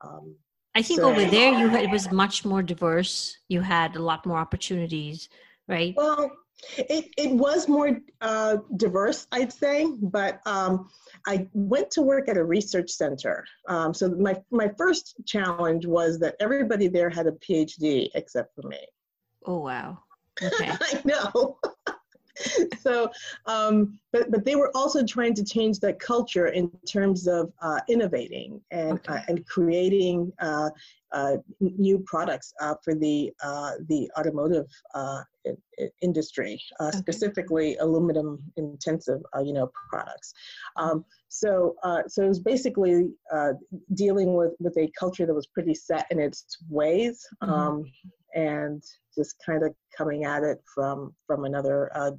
Um, 0.00 0.36
I 0.74 0.82
think 0.82 1.00
so, 1.00 1.10
over 1.10 1.24
there 1.24 1.52
you 1.52 1.68
had, 1.68 1.84
it 1.84 1.90
was 1.90 2.10
much 2.10 2.44
more 2.44 2.62
diverse. 2.62 3.36
You 3.48 3.60
had 3.60 3.96
a 3.96 4.02
lot 4.02 4.24
more 4.24 4.38
opportunities, 4.38 5.28
right? 5.68 5.94
Well, 5.96 6.30
it, 6.78 7.08
it 7.18 7.32
was 7.32 7.68
more 7.68 8.00
uh, 8.20 8.58
diverse, 8.76 9.26
I'd 9.32 9.52
say, 9.52 9.86
but 10.00 10.40
um, 10.46 10.88
I 11.26 11.48
went 11.52 11.90
to 11.92 12.02
work 12.02 12.28
at 12.28 12.36
a 12.36 12.44
research 12.44 12.90
center. 12.90 13.44
Um, 13.68 13.92
so 13.92 14.10
my, 14.10 14.40
my 14.50 14.70
first 14.78 15.20
challenge 15.26 15.86
was 15.86 16.18
that 16.20 16.36
everybody 16.40 16.88
there 16.88 17.10
had 17.10 17.26
a 17.26 17.32
PhD 17.32 18.08
except 18.14 18.54
for 18.54 18.66
me. 18.68 18.80
Oh, 19.46 19.58
wow. 19.58 19.98
Okay. 20.42 20.70
I 20.70 21.02
know. 21.04 21.58
so, 22.80 23.10
um, 23.46 23.98
but 24.12 24.30
but 24.30 24.44
they 24.44 24.56
were 24.56 24.70
also 24.74 25.04
trying 25.04 25.34
to 25.34 25.44
change 25.44 25.80
that 25.80 25.98
culture 25.98 26.48
in 26.48 26.70
terms 26.86 27.26
of 27.26 27.52
uh, 27.60 27.80
innovating 27.88 28.60
and 28.70 28.92
okay. 28.92 29.14
uh, 29.14 29.20
and 29.28 29.46
creating 29.46 30.32
uh, 30.40 30.70
uh 31.12 31.36
new 31.60 31.98
products 32.06 32.54
uh, 32.60 32.74
for 32.82 32.94
the 32.94 33.32
uh, 33.42 33.72
the 33.88 34.10
automotive 34.18 34.66
industry, 36.00 36.60
okay. 36.80 36.96
specifically 36.96 37.76
aluminum 37.78 38.38
intensive, 38.56 39.20
you 39.42 39.52
know, 39.52 39.70
products. 39.90 40.32
Um, 40.76 41.04
so 41.28 41.74
so 42.06 42.24
it 42.24 42.28
was 42.28 42.40
basically 42.40 43.10
dealing 43.94 44.34
with 44.34 44.52
with 44.58 44.76
a 44.78 44.90
culture 44.98 45.26
that 45.26 45.34
was 45.34 45.46
pretty 45.46 45.74
set 45.74 46.06
in 46.10 46.18
its 46.18 46.46
ways. 46.70 47.26
Mm-hmm. 47.42 47.52
Um, 47.52 47.84
and 48.34 48.82
just 49.14 49.36
kind 49.44 49.62
of 49.62 49.74
coming 49.96 50.24
at 50.24 50.42
it 50.42 50.58
from 50.74 51.14
from 51.26 51.44
another 51.44 51.90
uh, 51.94 52.12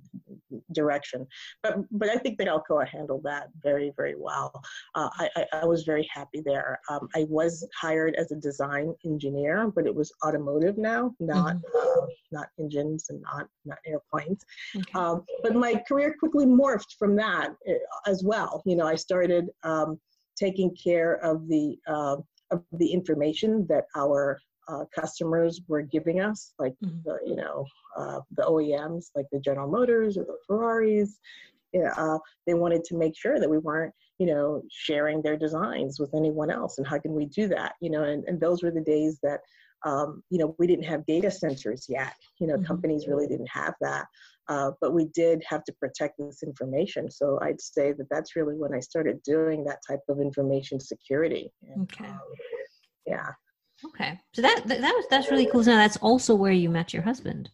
direction. 0.74 1.26
But 1.62 1.78
but 1.92 2.10
I 2.10 2.18
think 2.18 2.38
that 2.38 2.48
Alcoa 2.48 2.88
handled 2.88 3.24
that 3.24 3.48
very 3.62 3.92
very 3.98 4.16
well. 4.18 4.52
Uh, 4.96 5.10
I, 5.14 5.46
I 5.54 5.66
was 5.66 5.84
very 5.84 6.08
happy 6.14 6.42
there. 6.46 6.80
Um, 6.90 7.08
I 7.16 7.26
was 7.30 7.68
hired 7.80 8.16
as 8.16 8.32
a 8.32 8.36
design 8.36 8.94
engineer, 9.06 9.72
but 9.74 9.86
it 9.86 9.96
was 9.96 10.12
automotive 10.26 10.78
now, 10.78 11.14
not 11.20 11.56
mm-hmm. 11.56 12.02
uh, 12.04 12.06
not 12.32 12.48
engines 12.60 13.08
and 13.10 13.22
not 13.22 13.48
not 13.66 13.80
airplanes. 13.86 14.44
Okay. 14.76 14.92
Um, 14.94 15.24
but 15.42 15.56
my 15.56 15.82
career 15.88 16.16
quickly 16.20 16.46
morphed 16.46 16.98
from 17.00 17.16
that 17.16 17.56
uh, 17.70 17.74
as 18.06 18.24
well. 18.24 18.62
You 18.66 18.76
know, 18.76 18.88
I 18.88 18.96
started 18.96 19.50
um, 19.64 20.00
taking 20.36 20.76
care 20.76 21.16
of 21.26 21.48
the 21.48 21.78
uh, 21.88 22.18
of 22.52 22.64
the 22.74 22.88
information 22.88 23.66
that 23.68 23.86
our 23.96 24.40
uh, 24.68 24.86
customers 24.94 25.62
were 25.68 25.82
giving 25.82 26.22
us, 26.22 26.54
like 26.60 26.74
mm-hmm. 26.84 26.98
the, 27.06 27.20
you 27.26 27.36
know 27.36 27.66
uh, 27.98 28.20
the 28.38 28.44
OEMs, 28.44 29.08
like 29.16 29.26
the 29.32 29.40
General 29.40 29.70
Motors 29.70 30.18
or 30.18 30.26
the 30.26 30.38
Ferraris. 30.48 31.20
Yeah, 31.74 31.92
uh, 31.98 32.20
they 32.46 32.54
wanted 32.54 32.84
to 32.86 32.98
make 32.98 33.18
sure 33.18 33.40
that 33.40 33.50
we 33.50 33.58
weren't, 33.58 33.94
you 34.20 34.28
know, 34.28 34.62
sharing 34.70 35.24
their 35.24 35.36
designs 35.36 36.00
with 36.00 36.14
anyone 36.14 36.52
else. 36.52 36.78
And 36.78 36.86
how 36.86 37.00
can 37.00 37.14
we 37.14 37.26
do 37.26 37.48
that? 37.48 37.74
You 37.82 37.90
know, 37.90 38.04
and, 38.04 38.24
and 38.28 38.40
those 38.40 38.62
were 38.62 38.70
the 38.70 38.80
days 38.80 39.18
that, 39.24 39.40
um, 39.84 40.22
you 40.30 40.38
know, 40.38 40.56
we 40.60 40.68
didn't 40.68 40.86
have 40.86 41.04
data 41.08 41.32
centers 41.32 41.88
yet. 41.90 42.14
You 42.40 42.46
know, 42.46 42.56
mm-hmm. 42.58 42.66
companies 42.66 43.08
really 43.08 43.26
didn't 43.26 43.50
have 43.50 43.74
that. 43.82 44.06
Uh, 44.50 44.72
but 44.82 44.94
we 44.94 45.06
did 45.16 45.42
have 45.48 45.64
to 45.64 45.74
protect 45.74 46.20
this 46.20 46.44
information. 46.44 47.10
So 47.10 47.40
I'd 47.42 47.62
say 47.62 47.94
that 47.94 48.08
that's 48.12 48.36
really 48.36 48.56
when 48.56 48.74
I 48.74 48.80
started 48.80 49.24
doing 49.24 49.64
that 49.64 49.80
type 49.88 50.02
of 50.10 50.20
information 50.20 50.80
security. 50.80 51.52
And, 51.64 51.92
okay. 51.92 52.06
Um, 52.06 52.20
yeah. 53.08 53.30
Okay, 53.86 54.20
so 54.34 54.42
that, 54.42 54.64
that 54.66 54.82
that 54.82 54.94
was 54.96 55.06
that's 55.10 55.30
really 55.30 55.48
cool. 55.48 55.64
So 55.64 55.72
that's 55.72 55.98
also 55.98 56.36
where 56.36 56.52
you 56.52 56.70
met 56.70 56.94
your 56.94 57.04
husband. 57.04 57.50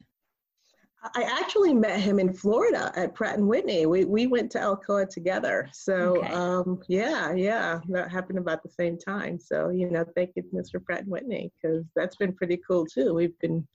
I 1.16 1.24
actually 1.24 1.74
met 1.74 2.00
him 2.00 2.20
in 2.20 2.34
Florida 2.34 2.92
at 2.96 3.16
Pratt 3.16 3.38
and 3.38 3.48
Whitney. 3.48 3.86
We 3.86 4.06
we 4.06 4.28
went 4.28 4.52
to 4.52 4.60
Alcoa 4.60 5.10
together. 5.10 5.70
So 5.72 6.18
okay. 6.18 6.34
um, 6.34 6.82
yeah, 6.88 7.34
yeah, 7.34 7.80
that 7.90 8.12
happened 8.12 8.38
about 8.38 8.64
the 8.64 8.70
same 8.70 8.98
time. 8.98 9.40
So 9.40 9.70
you 9.70 9.90
know, 9.90 10.06
thank 10.16 10.32
you, 10.36 10.44
Mr. 10.54 10.84
Pratt 10.84 11.02
and 11.02 11.10
Whitney, 11.10 11.52
because 11.62 11.86
that's 11.96 12.18
been 12.18 12.34
pretty 12.34 12.60
cool 12.68 12.86
too. 12.86 13.14
We've 13.14 13.38
been 13.40 13.66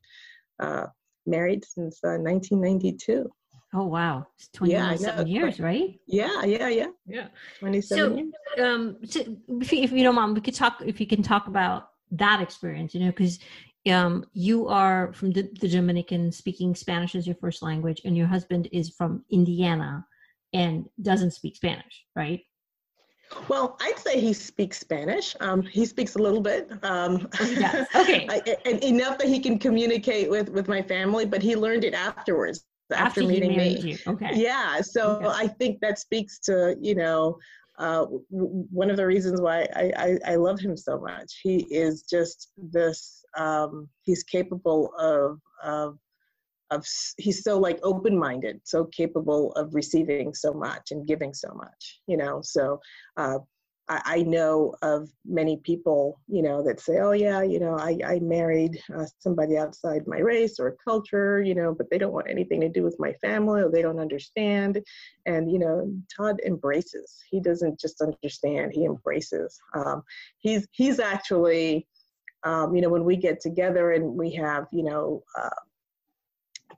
uh, 0.61 0.87
married 1.27 1.65
since 1.65 1.99
uh, 2.05 2.19
1992. 2.19 3.31
Oh 3.73 3.87
wow, 3.87 4.27
it's 4.37 4.49
27 4.49 5.27
yeah, 5.27 5.41
years, 5.41 5.59
right? 5.59 5.99
Yeah, 6.07 6.45
yeah, 6.45 6.69
yeah, 6.69 6.87
yeah. 7.07 7.29
27 7.59 7.83
so, 7.89 8.17
years. 8.17 8.33
Um, 8.61 8.99
so 9.05 9.21
if 9.61 9.73
you, 9.73 9.83
if 9.83 9.93
you 9.93 10.05
don't 10.05 10.15
mind, 10.15 10.35
we 10.35 10.43
could 10.43 10.55
talk. 10.55 10.83
If 10.85 11.01
you 11.01 11.07
can 11.07 11.23
talk 11.23 11.49
about 11.49 11.89
that 12.19 12.41
experience, 12.41 12.95
you 12.95 13.01
know, 13.01 13.11
because 13.11 13.39
um, 13.91 14.25
you 14.33 14.69
are 14.69 15.13
from 15.13 15.33
the, 15.33 15.49
the, 15.61 15.69
Dominican 15.69 16.33
speaking 16.33 16.75
Spanish 16.75 17.15
as 17.15 17.27
your 17.27 17.37
first 17.37 17.63
language, 17.63 18.01
and 18.05 18.17
your 18.17 18.27
husband 18.27 18.69
is 18.73 18.91
from 18.91 19.25
Indiana 19.31 20.07
and 20.55 20.89
doesn't 21.03 21.33
speak 21.33 21.57
Spanish, 21.57 22.05
right? 22.17 22.41
Well, 23.49 23.77
I'd 23.81 23.99
say 23.99 24.21
he 24.21 24.33
speaks 24.33 24.79
Spanish. 24.79 25.35
Um, 25.41 25.63
he 25.63 25.85
speaks 25.87 26.15
a 26.15 26.19
little 26.19 26.41
bit. 26.41 26.71
Um, 26.83 27.29
yes. 27.41 27.89
Okay. 27.95 28.27
and 28.65 28.83
enough 28.85 29.19
that 29.19 29.29
he 29.29 29.41
can 29.41 29.59
communicate 29.59 30.31
with 30.31 30.49
with 30.49 30.69
my 30.69 30.83
family, 30.83 31.25
but 31.27 31.43
he 31.43 31.57
learned 31.57 31.85
it 31.85 31.95
afterwards 31.95 32.65
after, 32.93 33.05
after 33.05 33.23
meeting 33.23 33.57
me. 33.57 33.79
You. 33.79 33.99
Okay. 34.07 34.31
Yeah. 34.35 34.81
So 34.81 35.17
okay. 35.17 35.27
I 35.27 35.47
think 35.49 35.81
that 35.81 35.99
speaks 35.99 36.39
to 36.41 36.77
you 36.81 36.95
know 36.95 37.39
uh, 37.79 38.05
one 38.31 38.91
of 38.91 38.97
the 38.97 39.07
reasons 39.07 39.41
why 39.41 39.67
I, 39.75 39.93
I, 39.97 40.33
I, 40.33 40.35
love 40.37 40.61
him 40.61 40.77
so 40.77 41.01
much. 41.01 41.41
He 41.43 41.67
is 41.71 42.03
just 42.03 42.53
this, 42.57 43.25
um, 43.37 43.89
he's 44.03 44.23
capable 44.23 44.93
of, 44.97 45.41
of, 45.63 45.99
of, 46.71 46.87
he's 47.19 47.43
so 47.43 47.59
like 47.59 47.81
open 47.83 48.17
minded, 48.17 48.61
so 48.63 48.85
capable 48.85 49.53
of 49.55 49.75
receiving 49.75 50.35
so 50.35 50.53
much 50.53 50.93
and 50.93 51.07
giving 51.07 51.35
so 51.35 51.53
much, 51.55 52.01
you 52.07 52.17
know. 52.17 52.41
So 52.43 52.81
uh, 53.17 53.39
I, 53.89 54.03
I, 54.05 54.23
know 54.23 54.75
of 54.83 55.11
many 55.27 55.59
people, 55.59 56.21
you 56.27 56.43
know, 56.43 56.63
that 56.65 56.81
say, 56.81 57.01
oh, 57.01 57.13
yeah, 57.13 57.43
you 57.43 57.61
know, 57.61 57.77
I, 57.79 57.99
I 58.07 58.19
married 58.21 58.81
uh, 58.97 59.05
somebody 59.19 59.59
outside 59.59 60.07
my 60.07 60.19
race 60.19 60.59
or 60.59 60.77
culture, 60.83 61.43
you 61.43 61.55
know, 61.55 61.75
but 61.75 61.91
they 61.91 61.99
don't 61.99 62.13
want 62.13 62.31
anything 62.31 62.61
to 62.63 62.69
do 62.69 62.83
with 62.83 62.97
my 62.99 63.13
family 63.15 63.63
or 63.63 63.71
they 63.71 63.83
don't 63.83 63.99
understand. 63.99 64.83
And, 65.27 65.51
you 65.51 65.59
know, 65.59 65.93
Todd 66.17 66.41
embraces. 66.47 67.23
He 67.31 67.41
doesn't 67.41 67.79
just 67.79 68.01
understand, 68.01 68.73
he 68.73 68.85
embraces. 68.85 69.61
Um, 69.75 70.03
he's, 70.39 70.67
he's 70.73 70.99
actually, 70.99 71.87
um, 72.45 72.75
you 72.75 72.81
know, 72.81 72.91
when 72.91 73.05
we 73.05 73.17
get 73.17 73.41
together 73.41 73.93
and 73.93 74.17
we 74.17 74.33
have, 74.35 74.67
you 74.73 74.85
know, 74.85 75.23
uh, 75.39 75.51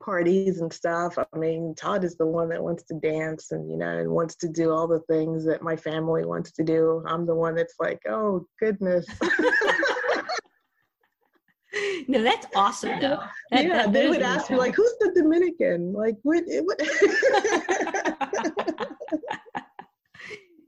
parties 0.01 0.61
and 0.61 0.73
stuff. 0.73 1.19
I 1.19 1.25
mean, 1.37 1.75
Todd 1.77 2.05
is 2.05 2.17
the 2.17 2.27
one 2.27 2.49
that 2.51 2.63
wants 2.63 2.85
to 2.85 2.95
dance 2.95 3.53
and 3.53 3.71
you 3.71 3.77
know 3.77 3.99
and 3.99 4.11
wants 4.11 4.37
to 4.37 4.49
do 4.49 4.73
all 4.73 4.87
the 4.87 5.01
things 5.01 5.45
that 5.47 5.63
my 5.63 5.77
family 5.77 6.25
wants 6.25 6.53
to 6.53 6.65
do. 6.65 7.03
I'm 7.07 7.27
the 7.27 7.35
one 7.35 7.55
that's 7.55 7.75
like, 7.79 8.01
oh 8.09 8.47
goodness. 8.61 9.07
no, 12.09 12.23
that's 12.23 12.47
awesome 12.55 13.01
though. 13.01 13.21
That, 13.53 13.65
yeah, 13.65 13.69
that- 13.69 13.93
they 13.93 14.09
would 14.09 14.23
ask 14.23 14.51
me 14.51 14.57
like, 14.57 14.75
"Who's 14.75 14.93
the 14.99 15.13
Dominican?" 15.15 15.93
Like, 15.93 16.17
what? 16.23 16.43
what? 16.47 16.81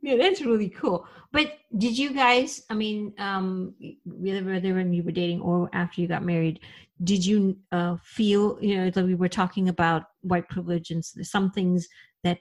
yeah, 0.03 0.17
that's 0.17 0.43
really 0.43 0.69
cool. 0.69 1.09
But 1.33 1.59
did 1.77 1.99
you 1.99 2.12
guys? 2.12 2.62
I 2.71 2.75
mean, 2.75 3.14
um, 3.19 3.75
whether 4.05 4.45
whether 4.45 4.75
when 4.75 4.93
you 4.93 5.03
were 5.03 5.11
dating 5.11 5.41
or 5.41 5.69
after 5.73 6.01
you 6.01 6.07
got 6.07 6.25
married, 6.25 6.61
did 7.05 7.25
you 7.25 7.57
uh, 7.73 7.97
feel 8.03 8.59
you 8.61 8.77
know 8.77 8.91
that 8.91 9.05
we 9.05 9.15
were 9.15 9.29
talking 9.29 9.69
about 9.69 10.05
white 10.23 10.49
privilege 10.49 10.91
and 10.91 11.05
some 11.05 11.51
things 11.51 11.89
that 12.25 12.39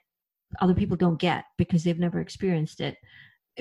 other 0.62 0.74
people 0.74 0.98
don't 0.98 1.20
get 1.20 1.46
because 1.58 1.84
they've 1.84 2.00
never 2.00 2.20
experienced 2.20 2.82
it? 2.82 2.98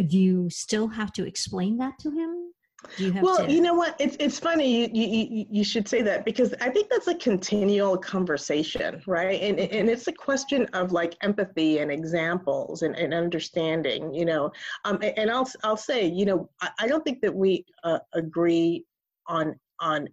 Do 0.06 0.18
you 0.18 0.50
still 0.50 0.88
have 0.88 1.12
to 1.14 1.26
explain 1.26 1.78
that 1.78 1.98
to 2.00 2.10
him? 2.10 2.52
Do 2.96 3.04
you 3.04 3.12
have 3.12 3.22
well, 3.22 3.46
to? 3.46 3.52
you 3.52 3.60
know 3.60 3.74
what? 3.74 3.96
It's 3.98 4.16
it's 4.20 4.38
funny 4.38 4.82
you, 4.82 4.88
you 4.92 5.26
you- 5.28 5.46
you 5.50 5.64
should 5.64 5.88
say 5.88 6.02
that 6.02 6.24
because 6.24 6.54
I 6.60 6.70
think 6.70 6.88
that's 6.90 7.08
a 7.08 7.14
continual 7.14 7.96
conversation, 7.96 9.02
right? 9.06 9.40
And 9.40 9.58
and 9.58 9.88
it's 9.88 10.06
a 10.08 10.12
question 10.12 10.66
of 10.72 10.92
like 10.92 11.16
empathy 11.22 11.78
and 11.78 11.90
examples 11.90 12.82
and, 12.82 12.94
and 12.96 13.12
understanding, 13.12 14.14
you 14.14 14.24
know. 14.24 14.52
Um, 14.84 14.96
and, 15.02 15.18
and 15.18 15.30
I'll 15.30 15.50
I'll 15.64 15.76
say, 15.76 16.06
you 16.06 16.26
know, 16.26 16.48
I, 16.60 16.70
I 16.80 16.86
don't 16.86 17.04
think 17.04 17.20
that 17.22 17.34
we 17.34 17.64
uh, 17.84 17.98
agree 18.14 18.84
on 19.26 19.58
on 19.80 20.08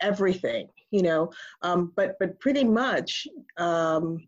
everything, 0.00 0.68
you 0.90 1.02
know. 1.02 1.30
Um, 1.62 1.92
but 1.96 2.16
but 2.18 2.38
pretty 2.40 2.64
much, 2.64 3.26
um, 3.56 4.26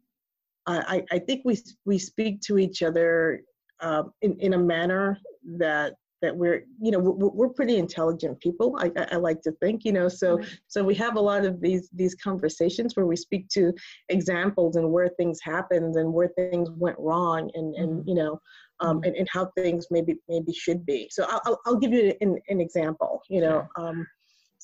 I 0.66 1.04
I 1.10 1.18
think 1.18 1.42
we 1.44 1.58
we 1.84 1.98
speak 1.98 2.40
to 2.42 2.58
each 2.58 2.82
other 2.82 3.42
um, 3.80 4.12
in 4.22 4.38
in 4.40 4.54
a 4.54 4.58
manner 4.58 5.18
that 5.58 5.94
that 6.22 6.34
we're 6.34 6.64
you 6.80 6.92
know 6.92 7.00
we're, 7.00 7.28
we're 7.28 7.48
pretty 7.48 7.76
intelligent 7.76 8.40
people 8.40 8.76
I, 8.78 8.92
I 8.96 9.06
I 9.12 9.16
like 9.16 9.42
to 9.42 9.52
think 9.60 9.84
you 9.84 9.92
know 9.92 10.08
so 10.08 10.36
Right. 10.36 10.58
so 10.68 10.82
we 10.84 10.94
have 10.94 11.16
a 11.16 11.20
lot 11.20 11.44
of 11.44 11.60
these 11.60 11.90
these 11.92 12.14
conversations 12.14 12.96
where 12.96 13.06
we 13.06 13.16
speak 13.16 13.48
to 13.50 13.72
examples 14.08 14.76
and 14.76 14.90
where 14.90 15.08
things 15.08 15.40
happened 15.42 15.96
and 15.96 16.12
where 16.12 16.28
things 16.28 16.70
went 16.70 16.96
wrong 16.98 17.50
and 17.54 17.74
and 17.74 18.04
Mhm. 18.04 18.08
you 18.08 18.14
know 18.14 18.40
um, 18.80 19.02
and, 19.04 19.14
and 19.16 19.28
how 19.30 19.50
things 19.58 19.88
maybe 19.90 20.16
maybe 20.28 20.52
should 20.52 20.86
be 20.86 21.08
so 21.10 21.24
I'll, 21.28 21.42
I'll, 21.44 21.60
I'll 21.66 21.76
give 21.76 21.92
you 21.92 22.14
an, 22.20 22.38
an 22.48 22.60
example 22.60 23.22
you 23.28 23.40
know 23.40 23.68
um, 23.76 24.06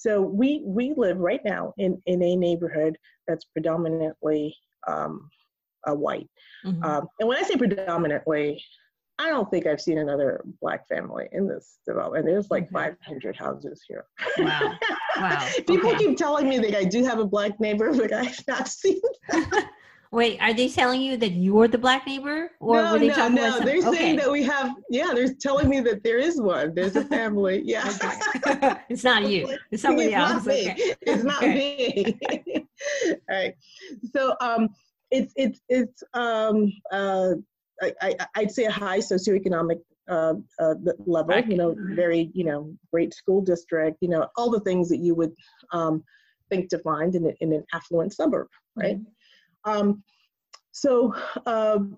so 0.01 0.21
we 0.23 0.63
we 0.65 0.95
live 0.97 1.19
right 1.19 1.41
now 1.45 1.75
in 1.79 2.01
in 2.07 2.23
a 2.23 2.37
neighborhood 2.37 2.97
that's 3.27 3.45
predominantly 3.47 4.57
um, 4.87 5.29
uh, 5.89 5.95
white 5.95 6.29
Mhm. 6.65 6.85
um, 6.85 7.09
and 7.19 7.29
when 7.29 7.39
I 7.39 7.43
say 7.43 7.57
predominantly, 7.57 8.63
I 9.19 9.29
don't 9.31 9.51
think 9.51 9.67
I've 9.67 9.81
seen 9.81 9.99
another 9.99 10.45
black 10.61 10.87
family 10.87 11.29
in 11.33 11.49
this 11.49 11.79
development. 11.87 12.25
There's 12.27 12.51
like 12.51 12.65
Okay. 12.65 12.95
500 13.05 13.37
houses 13.37 13.83
here. 13.89 14.05
Wow. 14.39 14.73
Wow. 15.19 15.49
People 15.67 15.91
Okay. 15.91 15.99
keep 16.07 16.17
telling 16.17 16.49
me 16.49 16.59
that 16.59 16.77
I 16.77 16.85
do 16.85 17.03
have 17.05 17.19
a 17.19 17.27
black 17.27 17.59
neighbor, 17.59 17.93
but 17.93 18.13
I've 18.13 18.41
not 18.47 18.69
seen. 18.69 19.01
Wait, 20.11 20.41
are 20.41 20.55
they 20.55 20.69
telling 20.69 21.03
you 21.03 21.17
that 21.19 21.31
you're 21.33 21.69
the 21.69 21.77
black 21.77 22.07
neighbor, 22.07 22.51
or 22.61 22.83
no, 22.83 22.93
were 22.93 22.99
they 22.99 23.09
no, 23.09 23.15
talking 23.15 23.35
no. 23.35 23.43
about 23.49 23.57
some- 23.59 23.67
They're 23.67 23.83
saying 23.83 23.95
okay. 23.95 24.17
that 24.17 24.31
we 24.31 24.43
have. 24.45 24.75
Yeah, 24.89 25.13
they're 25.15 25.35
telling 25.35 25.69
me 25.69 25.81
that 25.81 26.03
there 26.03 26.19
is 26.19 26.41
one. 26.41 26.75
There's 26.75 26.97
a 26.97 27.05
family. 27.05 27.63
Yeah. 27.69 27.87
Okay. 27.87 28.75
it's 28.89 29.05
not 29.05 29.29
you. 29.29 29.55
It's 29.71 29.83
somebody 29.83 30.09
it's 30.09 30.17
else. 30.17 30.47
Not 30.47 30.47
me. 30.47 30.71
Okay. 30.71 30.95
It's 31.03 31.25
not 31.25 31.43
me. 31.43 32.19
All 33.31 33.37
right. 33.37 33.55
So 34.15 34.35
um, 34.41 34.69
it's 35.11 35.33
it's 35.37 35.61
it's 35.69 36.03
um 36.15 36.73
uh 36.93 37.33
I, 37.83 37.93
I 38.01 38.17
I'd 38.37 38.51
say 38.51 38.65
a 38.65 38.71
high 38.71 38.99
socioeconomic 38.99 39.81
uh, 40.09 40.35
uh 40.59 40.75
level. 41.07 41.29
Right. 41.35 41.47
You 41.49 41.57
know, 41.57 41.75
Mhm. 41.75 41.97
very 41.97 42.31
you 42.33 42.45
know 42.45 42.73
great 42.93 43.13
school 43.13 43.43
district. 43.43 43.99
You 44.01 44.09
know, 44.09 44.27
all 44.37 44.51
the 44.51 44.61
things 44.61 44.89
that 44.89 44.99
you 44.99 45.15
would 45.15 45.33
um 45.73 46.03
think 46.49 46.71
to 46.71 46.79
find 46.79 47.15
in, 47.15 47.35
in 47.41 47.53
an 47.53 47.65
affluent 47.75 48.15
suburb, 48.15 48.49
right? 48.75 48.97
Mm-hmm. 48.97 49.11
Um, 49.69 50.03
so 50.73 51.15
um, 51.47 51.97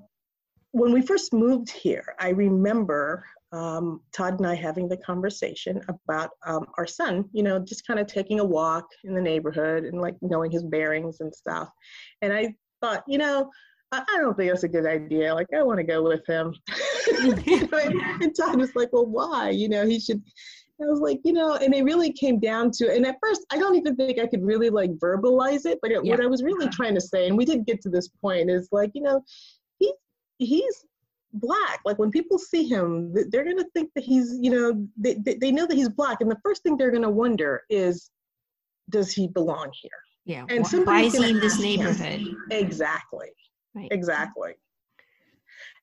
when 0.73 0.93
we 0.93 1.03
first 1.03 1.33
moved 1.33 1.71
here, 1.71 2.15
I 2.19 2.31
remember 2.31 3.25
um, 3.53 4.01
Todd 4.13 4.39
and 4.39 4.47
I 4.47 4.55
having 4.55 4.89
the 4.89 4.97
conversation 4.97 5.81
about 5.89 6.31
um, 6.47 6.67
our 6.79 6.87
son, 6.87 7.25
you 7.33 7.43
know, 7.43 7.59
just 7.59 7.87
kind 7.87 7.99
of 7.99 8.07
taking 8.07 8.41
a 8.41 8.45
walk 8.45 8.87
in 9.05 9.15
the 9.15 9.21
neighborhood 9.21 9.85
and 9.85 10.01
like 10.01 10.17
knowing 10.23 10.51
his 10.51 10.65
bearings 10.65 11.21
and 11.21 11.35
stuff. 11.35 11.69
And 12.23 12.33
I 12.33 12.55
thought, 12.81 13.03
you 13.09 13.19
know, 13.19 13.51
I, 13.93 14.03
I 14.09 14.19
don't 14.19 14.37
think 14.37 14.51
that's 14.51 14.63
a 14.63 14.69
good 14.69 14.87
idea. 14.87 15.35
Like, 15.35 15.49
I 15.57 15.63
want 15.65 15.79
to 15.79 15.85
go 15.85 16.03
with 16.03 16.25
him. 16.27 16.55
You 17.45 17.67
know, 17.67 17.79
and, 17.79 18.23
and 18.23 18.37
Todd 18.37 18.57
was 18.57 18.75
like, 18.77 18.91
well, 18.93 19.07
why? 19.07 19.51
You 19.51 19.69
know, 19.69 19.85
he 19.87 19.99
should. 19.99 20.23
I 20.83 20.87
was 20.87 21.01
like, 21.01 21.21
you 21.25 21.33
know, 21.33 21.55
and 21.55 21.75
it 21.75 21.85
really 21.85 22.13
came 22.13 22.39
down 22.39 22.71
to, 22.73 22.95
and 22.95 23.07
at 23.07 23.17
first, 23.23 23.45
I 23.51 23.59
don't 23.59 23.77
even 23.77 23.97
think 23.97 24.19
I 24.19 24.27
could 24.27 24.43
really 24.43 24.71
like 24.71 24.91
verbalize 24.99 25.67
it, 25.67 25.79
but 25.83 25.91
it, 25.91 26.03
what 26.03 26.21
I 26.21 26.27
was 26.27 26.43
really 26.43 26.67
uh-huh. 26.67 26.75
trying 26.75 26.95
to 26.95 27.01
say, 27.01 27.27
and 27.27 27.37
we 27.37 27.45
did 27.45 27.67
get 27.67 27.81
to 27.83 27.91
this 27.91 28.09
point, 28.09 28.51
is 28.51 28.69
like, 28.73 28.91
you 28.95 29.03
know, 29.03 29.23
he 29.79 29.93
he's 30.39 30.85
black. 31.35 31.81
Like 31.85 31.99
when 31.99 32.11
people 32.11 32.39
see 32.39 32.67
him, 32.67 33.15
they're 33.31 33.45
gonna 33.45 33.67
think 33.75 33.91
that 33.95 34.05
he's, 34.05 34.37
you 34.41 34.51
know, 34.51 34.87
they 34.97 35.15
they, 35.15 35.51
know 35.51 35.67
that 35.67 35.77
he's 35.77 35.89
black, 35.89 36.21
and 36.21 36.31
the 36.31 36.41
first 36.43 36.63
thing 36.63 36.77
they're 36.77 36.91
gonna 36.91 37.11
wonder 37.11 37.63
is, 37.71 38.11
does 38.89 39.13
he 39.13 39.29
belong 39.29 39.71
here? 39.81 39.91
Yeah. 40.25 40.47
And 40.49 40.61
wh- 40.67 40.87
Why 40.87 41.09
somebody's 41.09 41.15
is 41.15 41.25
he 41.25 41.31
in 41.31 41.41
this 41.41 41.55
ask 41.55 41.63
him. 41.63 41.65
neighborhood? 41.65 42.37
Exactly. 42.51 43.29
Right. 43.75 43.89
Exactly. 43.91 44.53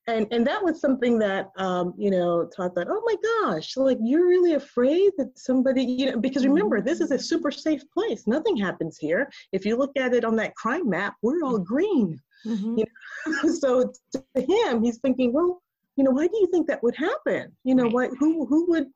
And 0.08 0.26
and 0.32 0.44
that 0.46 0.64
was 0.64 0.80
something 0.80 1.18
that 1.18 1.50
um, 1.58 1.92
you 1.98 2.10
know, 2.10 2.48
Todd 2.56 2.74
thought, 2.74 2.86
oh 2.90 3.02
my 3.04 3.16
gosh, 3.52 3.76
like 3.76 3.98
you're 4.02 4.26
really 4.26 4.54
afraid 4.54 5.12
that 5.18 5.38
somebody, 5.38 5.84
you 5.84 6.10
know, 6.10 6.18
because 6.18 6.46
remember, 6.46 6.80
this 6.80 7.00
is 7.02 7.10
a 7.10 7.18
super 7.18 7.50
safe 7.50 7.82
place. 7.92 8.26
Nothing 8.26 8.56
happens 8.56 8.96
here. 8.98 9.30
If 9.52 9.66
you 9.66 9.76
look 9.76 9.92
at 9.98 10.14
it 10.14 10.24
on 10.24 10.34
that 10.36 10.54
crime 10.56 10.88
map, 10.88 11.14
we're 11.22 11.44
all 11.44 11.58
green. 11.58 12.18
Mhm. 12.46 12.84
so 13.60 13.92
to 14.12 14.40
him, 14.40 14.82
he's 14.82 14.98
thinking, 14.98 15.32
well, 15.32 15.62
you 15.96 16.04
know, 16.04 16.12
why 16.12 16.26
do 16.26 16.38
you 16.38 16.46
think 16.50 16.66
that 16.68 16.82
would 16.82 16.96
happen? 16.96 17.54
You 17.64 17.74
know, 17.74 17.84
Right. 17.84 18.10
why 18.10 18.16
who 18.18 18.46
who 18.46 18.66
would, 18.70 18.86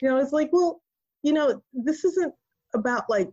you 0.00 0.08
know, 0.08 0.18
it's 0.18 0.32
like, 0.32 0.50
well, 0.52 0.80
you 1.24 1.32
know, 1.32 1.60
this 1.72 2.04
isn't 2.04 2.32
about 2.74 3.10
like 3.10 3.30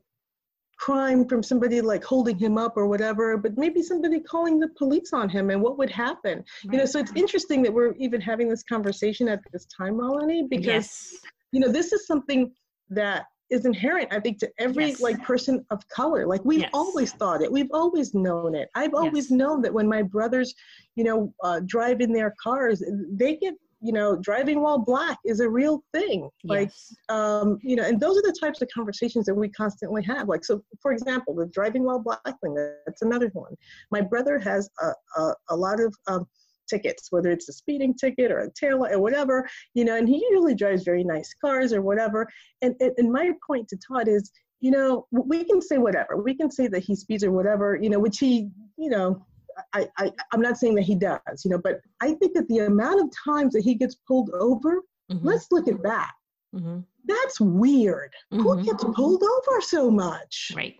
crime 0.79 1.27
from 1.27 1.43
somebody 1.43 1.81
like 1.81 2.03
holding 2.03 2.37
him 2.37 2.57
up 2.57 2.77
or 2.77 2.87
whatever, 2.87 3.37
but 3.37 3.57
maybe 3.57 3.81
somebody 3.81 4.19
calling 4.19 4.59
the 4.59 4.69
police 4.69 5.11
on 5.13 5.27
him 5.29 5.49
and 5.49 5.61
what 5.61 5.77
would 5.77 5.91
happen. 5.91 6.43
You 6.63 6.77
know, 6.79 6.85
so 6.85 6.99
it's 6.99 7.11
interesting 7.15 7.61
that 7.63 7.73
we're 7.73 7.93
even 7.95 8.21
having 8.21 8.47
this 8.49 8.63
conversation 8.63 9.27
at 9.27 9.41
this 9.51 9.65
time, 9.65 9.95
Malini, 9.95 10.49
because 10.49 10.65
yes. 10.65 11.15
you 11.51 11.59
know, 11.59 11.71
this 11.71 11.91
is 11.91 12.07
something 12.07 12.51
that 12.89 13.25
is 13.49 13.65
inherent, 13.65 14.13
I 14.13 14.19
think, 14.19 14.37
to 14.39 14.49
every 14.59 14.89
Yes. 14.89 15.01
like 15.01 15.21
person 15.23 15.65
of 15.69 15.85
color. 15.89 16.25
Like 16.25 16.45
we've 16.45 16.61
Yes. 16.61 16.69
always 16.73 17.11
thought 17.13 17.41
it. 17.41 17.51
We've 17.51 17.71
always 17.73 18.13
known 18.13 18.55
it. 18.55 18.69
I've 18.75 18.93
always 18.93 19.31
known 19.31 19.61
that 19.63 19.73
when 19.73 19.87
my 19.87 20.01
brothers, 20.01 20.53
you 20.95 21.03
know, 21.03 21.33
uh, 21.43 21.59
drive 21.65 21.99
in 21.99 22.13
their 22.13 22.35
cars, 22.41 22.83
they 23.11 23.35
get, 23.35 23.55
you 23.81 23.93
know, 23.93 24.15
driving 24.17 24.61
while 24.61 24.77
black 24.77 25.17
is 25.25 25.39
a 25.39 25.49
real 25.49 25.83
thing. 25.93 26.29
Like, 26.43 26.69
yes. 26.69 26.95
um, 27.09 27.59
you 27.61 27.75
know, 27.75 27.83
and 27.83 27.99
those 27.99 28.17
are 28.17 28.21
the 28.21 28.37
types 28.39 28.61
of 28.61 28.67
conversations 28.73 29.25
that 29.25 29.35
we 29.35 29.49
constantly 29.49 30.03
have. 30.03 30.27
Like, 30.27 30.43
so 30.43 30.61
for 30.81 30.91
example, 30.91 31.33
the 31.33 31.45
driving 31.47 31.83
while 31.83 31.99
black 31.99 32.19
thing, 32.41 32.55
that's 32.85 33.01
another 33.01 33.29
one. 33.33 33.55
My 33.91 34.01
brother 34.01 34.37
has 34.39 34.69
a, 34.81 35.21
a, 35.21 35.33
a 35.51 35.55
lot 35.55 35.79
of 35.79 35.95
um, 36.07 36.27
tickets, 36.69 37.07
whether 37.09 37.31
it's 37.31 37.49
a 37.49 37.53
speeding 37.53 37.93
ticket 37.93 38.31
or 38.31 38.39
a 38.39 38.51
tail 38.53 38.81
light 38.81 38.93
or 38.93 38.99
whatever, 38.99 39.47
you 39.73 39.85
know, 39.85 39.95
and 39.95 40.07
he 40.07 40.25
usually 40.29 40.55
drives 40.55 40.83
very 40.83 41.03
nice 41.03 41.33
cars 41.43 41.73
or 41.73 41.81
whatever. 41.81 42.27
And, 42.61 42.75
and, 42.79 42.91
and 42.97 43.11
my 43.11 43.31
point 43.45 43.67
to 43.69 43.77
Todd 43.77 44.07
is, 44.07 44.31
you 44.59 44.71
know, 44.71 45.07
we 45.11 45.45
can 45.45 45.61
say 45.61 45.77
whatever. 45.77 46.21
We 46.21 46.35
can 46.35 46.51
say 46.51 46.67
that 46.67 46.83
he 46.83 46.95
speeds 46.95 47.23
or 47.23 47.31
whatever, 47.31 47.79
you 47.81 47.89
know, 47.89 47.99
which 47.99 48.19
he, 48.19 48.49
you 48.77 48.89
know, 48.89 49.25
I, 49.73 49.87
I, 49.97 50.11
I'm 50.31 50.41
not 50.41 50.57
saying 50.57 50.75
that 50.75 50.83
he 50.83 50.95
does, 50.95 51.43
you 51.43 51.51
know, 51.51 51.57
but 51.57 51.81
I 52.01 52.13
think 52.13 52.33
that 52.35 52.47
the 52.47 52.59
amount 52.59 53.01
of 53.01 53.09
times 53.25 53.53
that 53.53 53.61
he 53.63 53.75
gets 53.75 53.95
pulled 53.95 54.29
over, 54.31 54.81
Mhm. 55.11 55.19
let's 55.23 55.51
look 55.51 55.67
at 55.67 55.81
that. 55.83 56.11
Mhm. 56.55 56.85
That's 57.05 57.39
weird. 57.39 58.13
Who 58.31 58.43
Mhm. 58.55 58.65
gets 58.65 58.83
pulled 58.83 59.23
over 59.23 59.61
so 59.61 59.89
much? 59.89 60.51
Right. 60.55 60.79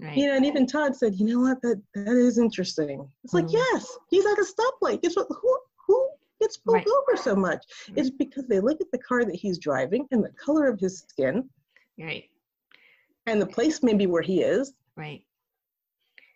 Right. 0.00 0.16
You 0.16 0.26
know, 0.26 0.34
and 0.34 0.44
even 0.46 0.66
Todd 0.66 0.94
said, 0.96 1.14
you 1.14 1.26
know 1.26 1.40
what, 1.40 1.62
that 1.62 1.80
that 1.94 2.08
is 2.08 2.38
interesting. 2.38 3.08
It's 3.22 3.32
like, 3.34 3.46
Mhm. 3.46 3.52
yes, 3.52 3.96
he's 4.10 4.26
at 4.26 4.38
a 4.38 4.44
stoplight. 4.44 5.02
Guess 5.02 5.16
what? 5.16 5.28
Who 5.30 5.58
who 5.86 6.08
gets 6.40 6.56
pulled 6.56 6.76
Right. 6.78 6.86
over 6.86 7.16
so 7.16 7.36
much? 7.36 7.64
It's 7.94 8.10
because 8.10 8.46
they 8.46 8.58
look 8.60 8.80
at 8.80 8.90
the 8.90 8.98
car 8.98 9.24
that 9.24 9.34
he's 9.36 9.58
driving 9.58 10.06
and 10.10 10.22
the 10.24 10.30
color 10.30 10.66
of 10.66 10.80
his 10.80 10.98
skin 11.00 11.48
Right. 11.98 12.28
and 13.26 13.40
the 13.40 13.46
place 13.46 13.82
maybe 13.82 14.06
where 14.06 14.22
he 14.22 14.42
is. 14.42 14.74
Right. 14.96 15.24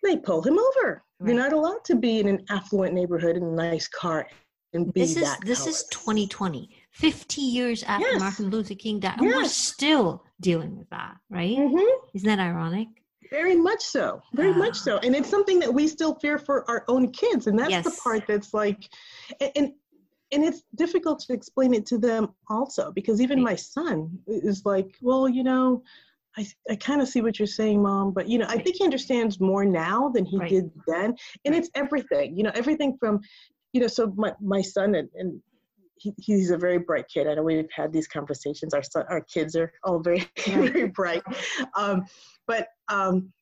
They 0.03 0.17
pull 0.17 0.41
him 0.41 0.57
over. 0.57 1.03
Right. 1.19 1.29
You're 1.33 1.41
not 1.41 1.53
allowed 1.53 1.83
to 1.85 1.95
be 1.95 2.19
in 2.19 2.27
an 2.27 2.45
affluent 2.49 2.93
neighborhood 2.93 3.35
in 3.35 3.43
a 3.43 3.51
nice 3.51 3.87
car 3.87 4.27
and 4.73 4.93
be 4.93 5.01
This 5.01 5.17
is 5.17 5.23
that 5.23 5.39
this 5.43 5.67
is 5.67 5.83
2020. 5.91 6.69
50 6.91 7.41
years 7.41 7.83
after 7.83 8.07
Yes. 8.07 8.19
Martin 8.19 8.49
Luther 8.49 8.75
King 8.75 8.99
died, 8.99 9.17
and 9.17 9.27
we're 9.27 9.41
Yes. 9.41 9.55
still 9.55 10.23
dealing 10.41 10.77
with 10.77 10.89
that, 10.89 11.15
right? 11.29 11.57
Mm-hmm. 11.57 12.05
Isn't 12.15 12.27
that 12.27 12.39
ironic? 12.39 12.87
Very 13.29 13.55
much 13.55 13.83
so. 13.83 14.21
Very 14.33 14.53
much 14.53 14.75
so. 14.79 14.97
And 14.99 15.15
it's 15.15 15.29
something 15.29 15.59
that 15.59 15.71
we 15.71 15.87
still 15.87 16.15
fear 16.15 16.39
for 16.39 16.67
our 16.69 16.83
own 16.87 17.11
kids. 17.11 17.45
And 17.47 17.57
that's 17.59 17.69
Yes. 17.69 17.83
the 17.85 18.01
part 18.03 18.25
that's 18.27 18.53
like, 18.53 18.89
and, 19.41 19.51
and 19.55 19.73
and 20.31 20.43
it's 20.43 20.61
difficult 20.75 21.19
to 21.21 21.33
explain 21.33 21.73
it 21.73 21.87
to 21.87 21.97
them 21.97 22.29
also 22.49 22.91
because 22.91 23.19
even 23.19 23.39
Right. 23.39 23.51
my 23.51 23.55
son 23.55 24.19
is 24.27 24.63
like, 24.63 24.95
well, 25.01 25.27
you 25.27 25.43
know, 25.43 25.81
I, 26.37 26.47
I 26.69 26.75
kind 26.75 27.01
of 27.01 27.07
see 27.07 27.21
what 27.21 27.39
you're 27.39 27.47
saying, 27.47 27.81
mom, 27.81 28.11
but 28.11 28.29
you 28.29 28.37
know, 28.37 28.45
I 28.47 28.57
think 28.57 28.77
he 28.77 28.83
understands 28.83 29.39
more 29.39 29.65
now 29.65 30.09
than 30.09 30.25
he 30.25 30.37
Right. 30.37 30.49
did 30.49 30.71
then. 30.87 31.15
And 31.45 31.55
it's 31.55 31.69
everything, 31.75 32.37
you 32.37 32.43
know, 32.43 32.51
everything 32.53 32.97
from, 32.99 33.19
you 33.73 33.81
know, 33.81 33.87
so 33.87 34.13
my, 34.15 34.33
my 34.41 34.61
son 34.61 34.95
and, 34.95 35.09
and 35.15 35.41
he, 35.97 36.13
he's 36.17 36.51
a 36.51 36.57
very 36.57 36.77
bright 36.77 37.05
kid. 37.13 37.27
I 37.27 37.33
know 37.33 37.43
we've 37.43 37.67
had 37.75 37.91
these 37.91 38.07
conversations. 38.07 38.73
Our 38.73 38.83
son, 38.83 39.05
our 39.09 39.21
kids 39.21 39.55
are 39.55 39.71
all 39.83 39.99
very, 39.99 40.27
very 40.47 40.87
bright. 40.87 41.23
Um, 41.75 42.05
but 42.47 42.67
um, 42.87 43.33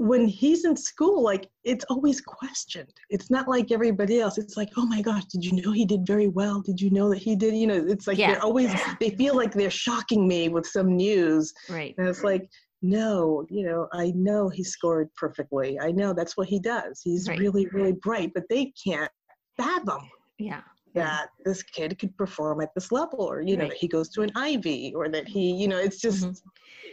when 0.00 0.26
he's 0.26 0.64
in 0.64 0.74
school, 0.74 1.22
like 1.22 1.50
it's 1.62 1.84
always 1.90 2.22
questioned. 2.22 2.90
It's 3.10 3.30
not 3.30 3.48
like 3.48 3.70
everybody 3.70 4.18
else. 4.18 4.38
It's 4.38 4.56
like, 4.56 4.70
oh 4.78 4.86
my 4.86 5.02
gosh, 5.02 5.26
did 5.26 5.44
you 5.44 5.60
know 5.60 5.72
he 5.72 5.84
did 5.84 6.06
very 6.06 6.28
well? 6.28 6.62
Did 6.62 6.80
you 6.80 6.88
know 6.90 7.10
that 7.10 7.18
he 7.18 7.36
did? 7.36 7.54
You 7.54 7.66
know, 7.66 7.84
it's 7.86 8.06
like 8.06 8.16
Yeah. 8.16 8.32
they're 8.32 8.42
always 8.42 8.72
they 8.98 9.10
feel 9.10 9.36
like 9.36 9.52
they're 9.52 9.70
shocking 9.70 10.26
me 10.26 10.48
with 10.48 10.66
some 10.66 10.96
news, 10.96 11.52
Right. 11.68 11.94
and 11.98 12.08
it's 12.08 12.24
like, 12.24 12.48
no, 12.80 13.44
you 13.50 13.62
know, 13.62 13.88
I 13.92 14.12
know 14.16 14.48
he 14.48 14.64
scored 14.64 15.10
perfectly. 15.16 15.78
I 15.78 15.90
know 15.92 16.14
that's 16.14 16.34
what 16.34 16.48
he 16.48 16.58
does. 16.58 17.02
He's 17.04 17.28
Right. 17.28 17.38
really, 17.38 17.66
really 17.70 17.92
bright, 17.92 18.32
but 18.34 18.44
they 18.48 18.72
can't 18.82 19.10
fathom 19.58 20.08
Yeah. 20.38 20.62
That 20.94 21.28
this 21.44 21.62
kid 21.62 21.98
could 21.98 22.16
perform 22.16 22.60
at 22.60 22.74
this 22.74 22.90
level, 22.92 23.20
or 23.20 23.40
you 23.40 23.56
know, 23.56 23.62
Right. 23.64 23.70
that 23.70 23.78
he 23.78 23.88
goes 23.88 24.08
to 24.10 24.22
an 24.22 24.30
Ivy, 24.34 24.92
or 24.94 25.08
that 25.08 25.28
he, 25.28 25.52
you 25.52 25.68
know, 25.68 25.78
it's 25.78 26.00
just. 26.00 26.24
Mhm. 26.24 26.42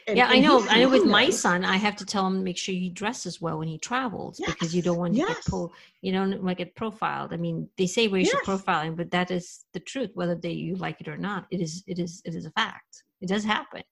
and- 0.07 0.17
yeah, 0.17 0.27
I 0.29 0.39
know. 0.39 0.65
I 0.69 0.81
know. 0.81 0.89
With 0.89 1.05
my 1.05 1.29
son, 1.29 1.65
I 1.65 1.75
have 1.77 1.95
to 1.97 2.05
tell 2.05 2.25
him 2.27 2.43
make 2.43 2.57
sure 2.57 2.73
he 2.73 2.89
dresses 2.89 3.41
well 3.41 3.57
when 3.59 3.67
he 3.67 3.77
travels 3.77 4.39
because 4.45 4.73
you 4.75 4.81
don't 4.81 4.97
want 4.97 5.15
to 5.15 5.19
get 5.25 5.43
pulled. 5.45 5.71
You 6.01 6.11
don't 6.13 6.41
want 6.43 6.57
to 6.57 6.63
get 6.63 6.75
profiled. 6.75 7.33
I 7.33 7.37
mean, 7.37 7.69
they 7.77 7.87
say 7.87 8.07
racial 8.07 8.39
Yes. 8.39 8.47
profiling, 8.47 8.95
but 8.95 9.11
that 9.11 9.31
is 9.31 9.65
the 9.73 9.79
truth. 9.81 10.11
Whether 10.13 10.35
they 10.35 10.51
you 10.53 10.75
like 10.75 11.01
it 11.01 11.07
or 11.07 11.17
not, 11.17 11.45
it 11.51 11.59
is. 11.61 11.83
It 11.87 11.99
is. 11.99 12.21
It 12.25 12.35
is 12.35 12.45
a 12.45 12.51
fact. 12.51 13.03
It 13.21 13.27
does 13.27 13.43
happen. 13.43 13.83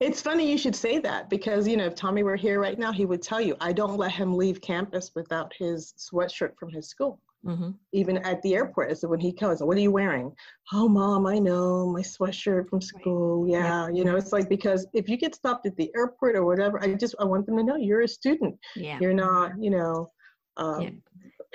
It's 0.00 0.20
funny 0.20 0.50
you 0.50 0.58
should 0.58 0.74
say 0.74 0.98
that 0.98 1.30
because 1.30 1.68
you 1.68 1.76
know 1.76 1.84
if 1.86 1.94
Tommy 1.94 2.22
were 2.24 2.34
here 2.34 2.58
right 2.60 2.76
now, 2.78 2.90
he 2.90 3.04
would 3.04 3.22
tell 3.22 3.40
you 3.40 3.54
I 3.60 3.72
don't 3.72 3.96
let 3.96 4.10
him 4.12 4.34
leave 4.34 4.60
campus 4.60 5.12
without 5.14 5.52
his 5.56 5.94
sweatshirt 5.96 6.56
from 6.58 6.70
his 6.72 6.88
school. 6.88 7.20
Hmm 7.44 7.70
Even 7.92 8.18
at 8.18 8.40
the 8.42 8.54
airport, 8.54 8.96
so 8.98 9.08
when 9.08 9.20
he 9.20 9.32
comes, 9.32 9.62
what 9.62 9.76
are 9.76 9.80
you 9.80 9.90
wearing? 9.90 10.32
Oh, 10.72 10.88
mom, 10.88 11.26
I 11.26 11.38
know 11.38 11.90
my 11.92 12.00
sweatshirt 12.00 12.68
from 12.68 12.80
school. 12.80 13.48
Yeah, 13.48 13.88
you 13.88 14.04
know, 14.04 14.16
it's 14.16 14.32
like 14.32 14.48
because 14.48 14.86
if 14.94 15.08
you 15.08 15.16
get 15.16 15.34
stopped 15.34 15.66
at 15.66 15.76
the 15.76 15.90
airport 15.96 16.36
or 16.36 16.44
whatever, 16.44 16.82
I 16.82 16.94
just 16.94 17.14
I 17.18 17.24
want 17.24 17.46
them 17.46 17.56
to 17.56 17.64
know 17.64 17.76
you're 17.76 18.02
a 18.02 18.08
student. 18.08 18.54
Yeah. 18.76 18.98
You're 19.00 19.14
not, 19.14 19.52
you 19.60 19.70
know, 19.70 20.10
um, 20.56 20.80
Yeah. 20.82 20.90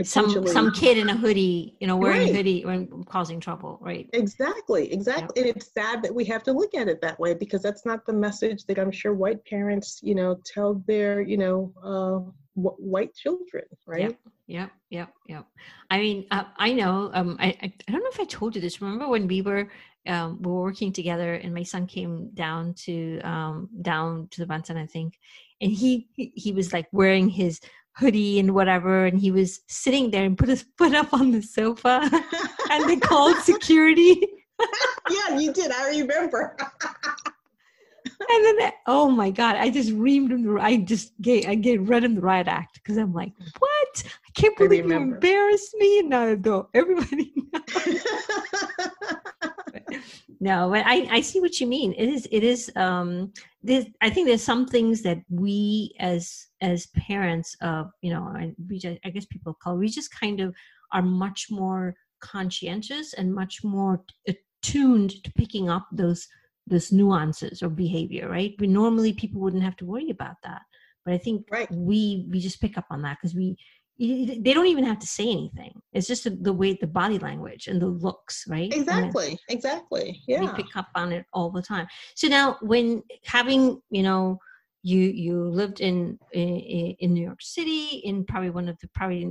Some 0.04 0.26
potentially- 0.26 0.54
some 0.54 0.72
kid 0.72 1.00
in 1.00 1.10
a 1.10 1.16
hoodie, 1.16 1.76
you 1.80 1.88
know, 1.88 1.98
wearing 1.98 2.30
a 2.30 2.34
hoodie 2.34 2.64
when 2.64 3.04
causing 3.06 3.40
trouble, 3.40 3.80
right? 3.82 4.08
Exactly, 4.14 4.94
exactly. 4.94 5.42
And 5.42 5.50
it's 5.56 5.74
sad 5.74 6.04
that 6.04 6.14
we 6.14 6.24
have 6.26 6.44
to 6.44 6.52
look 6.52 6.76
at 6.76 6.88
it 6.88 7.02
that 7.02 7.20
way 7.20 7.34
because 7.34 7.64
that's 7.64 7.84
not 7.84 8.06
the 8.06 8.14
message 8.14 8.66
that 8.68 8.78
I'm 8.78 8.92
sure 8.92 9.16
white 9.16 9.44
parents, 9.46 10.00
you 10.04 10.14
know, 10.14 10.40
tell 10.46 10.84
their, 10.88 11.22
you 11.22 11.38
know, 11.38 11.74
uh, 11.84 12.20
white 12.58 13.14
children, 13.14 13.66
right? 13.86 14.18
Yep, 14.48 14.72
yep, 14.90 15.14
yep. 15.28 15.46
I 15.92 16.00
mean, 16.00 16.26
uh, 16.32 16.46
I 16.58 16.74
know. 16.74 17.12
Um, 17.14 17.38
I, 17.40 17.56
I 17.62 17.92
don't 17.92 18.04
know 18.04 18.10
if 18.12 18.20
I 18.20 18.26
told 18.26 18.56
you 18.56 18.62
this. 18.62 18.82
Remember 18.82 19.08
when 19.08 19.28
we 19.28 19.42
were 19.42 19.70
um, 20.08 20.42
we 20.42 20.52
were 20.52 20.62
working 20.62 20.92
together, 20.92 21.36
and 21.36 21.54
my 21.54 21.64
son 21.64 21.86
came 21.86 22.30
down 22.34 22.74
to 22.86 23.20
um, 23.22 23.70
down 23.82 24.28
to 24.32 24.40
the 24.40 24.48
Bunsen, 24.48 24.78
I 24.78 24.86
think, 24.86 25.20
and 25.62 25.72
he 25.72 26.08
he, 26.16 26.32
he 26.36 26.52
was 26.52 26.74
like 26.74 26.88
wearing 26.92 27.30
his 27.30 27.60
hoodie 27.96 28.40
and 28.40 28.54
whatever, 28.54 29.06
and 29.06 29.20
he 29.20 29.32
was 29.32 29.62
sitting 29.68 30.12
there 30.12 30.24
and 30.24 30.38
put 30.38 30.50
his 30.50 30.66
foot 30.78 30.96
up 30.96 31.14
on 31.14 31.32
the 31.32 31.42
sofa, 31.42 32.10
and 32.72 32.90
they 32.90 32.98
called 32.98 33.38
security. 33.44 34.20
yeah, 35.12 35.38
you 35.38 35.54
did. 35.54 35.72
I 35.72 35.90
remember. 35.90 36.58
And 38.20 38.60
then, 38.60 38.72
oh 38.88 39.10
my 39.10 39.30
God, 39.30 39.56
I 39.58 39.70
just 39.70 39.92
reamed 39.92 40.32
him. 40.32 40.44
the- 40.44 40.60
I 40.60 40.78
just 40.78 41.14
gave, 41.22 41.48
I 41.48 41.56
gave, 41.56 41.88
read 41.88 42.04
him 42.04 42.16
the 42.16 42.22
riot 42.22 42.48
act 42.48 42.76
because 42.76 42.98
I'm 42.98 43.14
like, 43.14 43.32
what? 43.60 44.04
I 44.06 44.32
can't 44.34 44.56
I 44.60 44.64
believe 44.64 44.86
you 44.88 44.96
embarrassed 44.96 45.76
me. 45.78 46.02
No, 46.02 46.34
no, 46.36 46.70
everybody. 46.74 47.34
no, 50.40 50.70
but 50.72 50.84
I, 50.86 51.08
I 51.12 51.22
see 51.22 51.40
what 51.40 51.60
you 51.60 51.68
mean. 51.68 51.94
It 51.94 52.10
is, 52.10 52.28
it 52.32 52.44
is. 52.44 52.72
Um, 52.76 53.34
this, 53.62 53.86
I 54.02 54.10
think 54.10 54.28
there's 54.28 54.44
some 54.44 54.66
things 54.66 55.04
that 55.04 55.20
we 55.30 55.94
as 56.00 56.48
as 56.62 56.88
parents 56.88 57.56
of, 57.62 57.92
you 58.02 58.12
know, 58.12 58.28
and 58.30 58.56
we 58.68 58.80
just, 58.80 58.98
I 59.06 59.12
guess 59.12 59.26
people 59.26 59.56
call, 59.62 59.78
we 59.78 59.90
just 59.90 60.10
kind 60.12 60.40
of 60.40 60.56
are 60.92 61.04
much 61.04 61.48
more 61.52 61.96
conscientious 62.20 63.14
and 63.14 63.34
much 63.34 63.64
more 63.64 64.04
attuned 64.28 65.24
to 65.24 65.32
picking 65.34 65.70
up 65.70 65.88
those 65.92 66.28
those 66.68 66.92
nuances 66.92 67.64
or 67.64 67.70
behavior, 67.70 68.30
right? 68.30 68.54
We 68.60 68.68
normally 68.68 69.14
people 69.14 69.42
wouldn't 69.42 69.64
have 69.64 69.78
to 69.78 69.86
worry 69.86 70.10
about 70.10 70.36
that, 70.44 70.62
but 71.06 71.14
I 71.14 71.18
think 71.18 71.48
Right. 71.52 71.70
we 71.72 72.28
we 72.30 72.40
just 72.40 72.62
pick 72.62 72.78
up 72.78 72.86
on 72.90 73.02
that 73.04 73.18
because 73.20 73.36
we 73.36 73.58
they 74.00 74.54
don't 74.54 74.68
even 74.68 74.84
have 74.84 75.00
to 75.00 75.08
say 75.08 75.24
anything. 75.24 75.82
It's 75.92 76.08
just 76.08 76.24
the, 76.44 76.54
way 76.54 76.78
the 76.80 76.86
body 76.86 77.18
language 77.18 77.66
and 77.66 77.82
the 77.82 77.88
looks, 77.88 78.44
right? 78.48 78.70
And 78.72 78.80
exactly, 78.82 79.40
exactly. 79.50 80.22
We 80.28 80.36
Yeah. 80.36 80.54
pick 80.54 80.76
up 80.76 80.90
on 80.94 81.12
it 81.12 81.26
all 81.34 81.50
the 81.50 81.64
time. 81.64 81.88
So 82.16 82.28
now, 82.28 82.58
when 82.62 83.02
having 83.26 83.82
you 83.90 84.04
know 84.04 84.38
you 84.84 85.00
you 85.00 85.44
lived 85.50 85.82
in 85.82 86.20
in, 86.32 86.96
in 87.00 87.14
New 87.14 87.24
York 87.26 87.42
City 87.42 88.02
in 88.04 88.24
probably 88.26 88.52
one 88.52 88.70
of 88.70 88.78
the 88.80 88.88
probably 88.90 89.24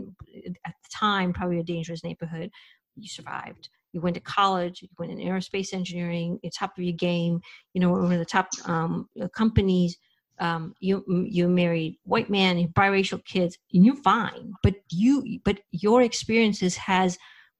at 0.64 0.74
the 0.82 0.90
time 0.92 1.32
probably 1.32 1.60
a 1.60 1.64
dangerous 1.64 2.02
neighborhood, 2.02 2.50
you 2.96 3.08
survived. 3.08 3.68
You 3.96 4.02
went 4.02 4.12
to 4.16 4.20
college. 4.20 4.82
You 4.82 4.88
went 4.98 5.10
in 5.10 5.26
aerospace 5.26 5.72
engineering. 5.72 6.38
You're 6.42 6.50
top 6.50 6.76
of 6.76 6.84
your 6.84 6.92
game. 6.92 7.40
You 7.72 7.80
know, 7.80 7.90
one 7.92 8.12
of 8.12 8.18
the 8.18 8.26
top 8.26 8.48
um, 8.66 9.08
companies. 9.34 9.96
Um, 10.38 10.74
you 10.80 11.02
you 11.08 11.48
married 11.48 11.96
white 12.04 12.28
man. 12.28 12.58
You 12.58 12.68
biracial 12.68 13.24
kids, 13.24 13.56
and 13.72 13.86
you're 13.86 13.96
fine. 13.96 14.52
But 14.62 14.74
you 14.90 15.40
but 15.46 15.60
your 15.70 16.02
experiences 16.02 16.76
has 16.76 17.16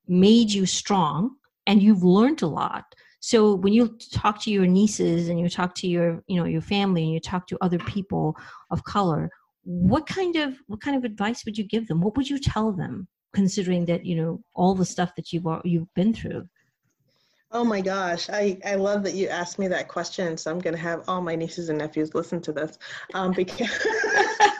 made 0.09 0.53
you 0.53 0.67
strong, 0.67 1.37
and 1.67 1.83
you've 1.83 2.05
learned 2.05 2.43
a 2.43 2.49
lot. 2.49 2.85
So 3.21 3.55
when 3.55 3.73
you 3.73 3.97
talk 4.13 4.43
to 4.43 4.51
your 4.51 4.67
nieces 4.67 5.31
and 5.31 5.41
you 5.41 5.49
talk 5.49 5.75
to 5.77 5.87
your 5.87 6.23
you 6.27 6.37
know 6.37 6.45
your 6.45 6.61
family 6.61 7.03
and 7.05 7.13
you 7.15 7.21
talk 7.21 7.47
to 7.47 7.57
other 7.63 7.79
people 7.79 8.37
of 8.71 8.85
color, 8.85 9.31
what 9.65 10.07
kind 10.07 10.37
of 10.37 10.59
what 10.67 10.83
kind 10.83 10.99
of 10.99 11.05
advice 11.05 11.47
would 11.47 11.57
you 11.57 11.65
give 11.65 11.89
them? 11.89 12.03
What 12.03 12.15
would 12.19 12.29
you 12.29 12.39
tell 12.39 12.73
them? 12.73 13.09
Considering 13.33 13.85
that 13.87 14.05
you 14.05 14.17
know 14.17 14.41
all 14.55 14.75
the 14.75 14.85
stuff 14.85 15.15
that 15.17 15.33
you've 15.33 15.47
you've 15.65 15.93
been 15.95 16.13
through 16.13 16.49
Oh 17.53 17.65
my 17.65 17.81
gosh, 17.81 18.29
I, 18.29 18.59
I 18.67 18.75
love 18.75 19.05
that 19.05 19.15
you 19.15 19.29
asked 19.29 19.59
me 19.59 19.69
that 19.69 19.87
question. 19.87 20.37
So 20.37 20.51
I'm 20.51 20.59
going 20.59 20.75
to 20.75 20.83
have 20.83 21.05
all 21.09 21.23
my 21.23 21.37
nieces 21.37 21.69
and 21.69 21.79
nephews 21.79 22.13
listen 22.13 22.41
to 22.43 22.53
this 22.53 22.77
um, 23.15 23.33
because 23.33 23.71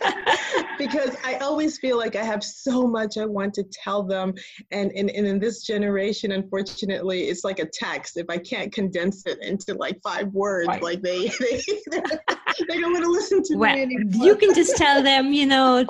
because 0.79 1.17
I 1.25 1.37
always 1.37 1.79
feel 1.79 1.97
like 1.97 2.17
I 2.17 2.25
have 2.25 2.43
so 2.43 2.87
much 2.87 3.19
I 3.19 3.25
want 3.27 3.55
to 3.55 3.65
tell 3.65 4.03
them, 4.03 4.35
and, 4.71 4.93
and 4.93 5.11
and 5.11 5.27
in 5.27 5.39
this 5.39 5.63
generation, 5.63 6.33
unfortunately, 6.33 7.25
it's 7.25 7.45
like 7.45 7.59
a 7.59 7.67
text. 7.67 8.17
If 8.17 8.27
I 8.29 8.39
can't 8.39 8.73
condense 8.73 9.25
it 9.27 9.39
into 9.43 9.75
like 9.75 10.01
five 10.03 10.29
words, 10.33 10.69
Right. 10.69 10.83
like 10.83 11.03
they 11.03 11.29
they, 11.41 11.61
they 12.69 12.81
don't 12.81 12.93
want 12.93 13.05
to 13.05 13.11
listen 13.11 13.43
to 13.45 13.57
well 13.57 13.75
me 13.75 13.83
anymore. 13.83 14.27
you 14.27 14.37
can 14.37 14.55
just 14.55 14.77
tell 14.77 15.03
them 15.03 15.33
you 15.33 15.47
know 15.47 15.85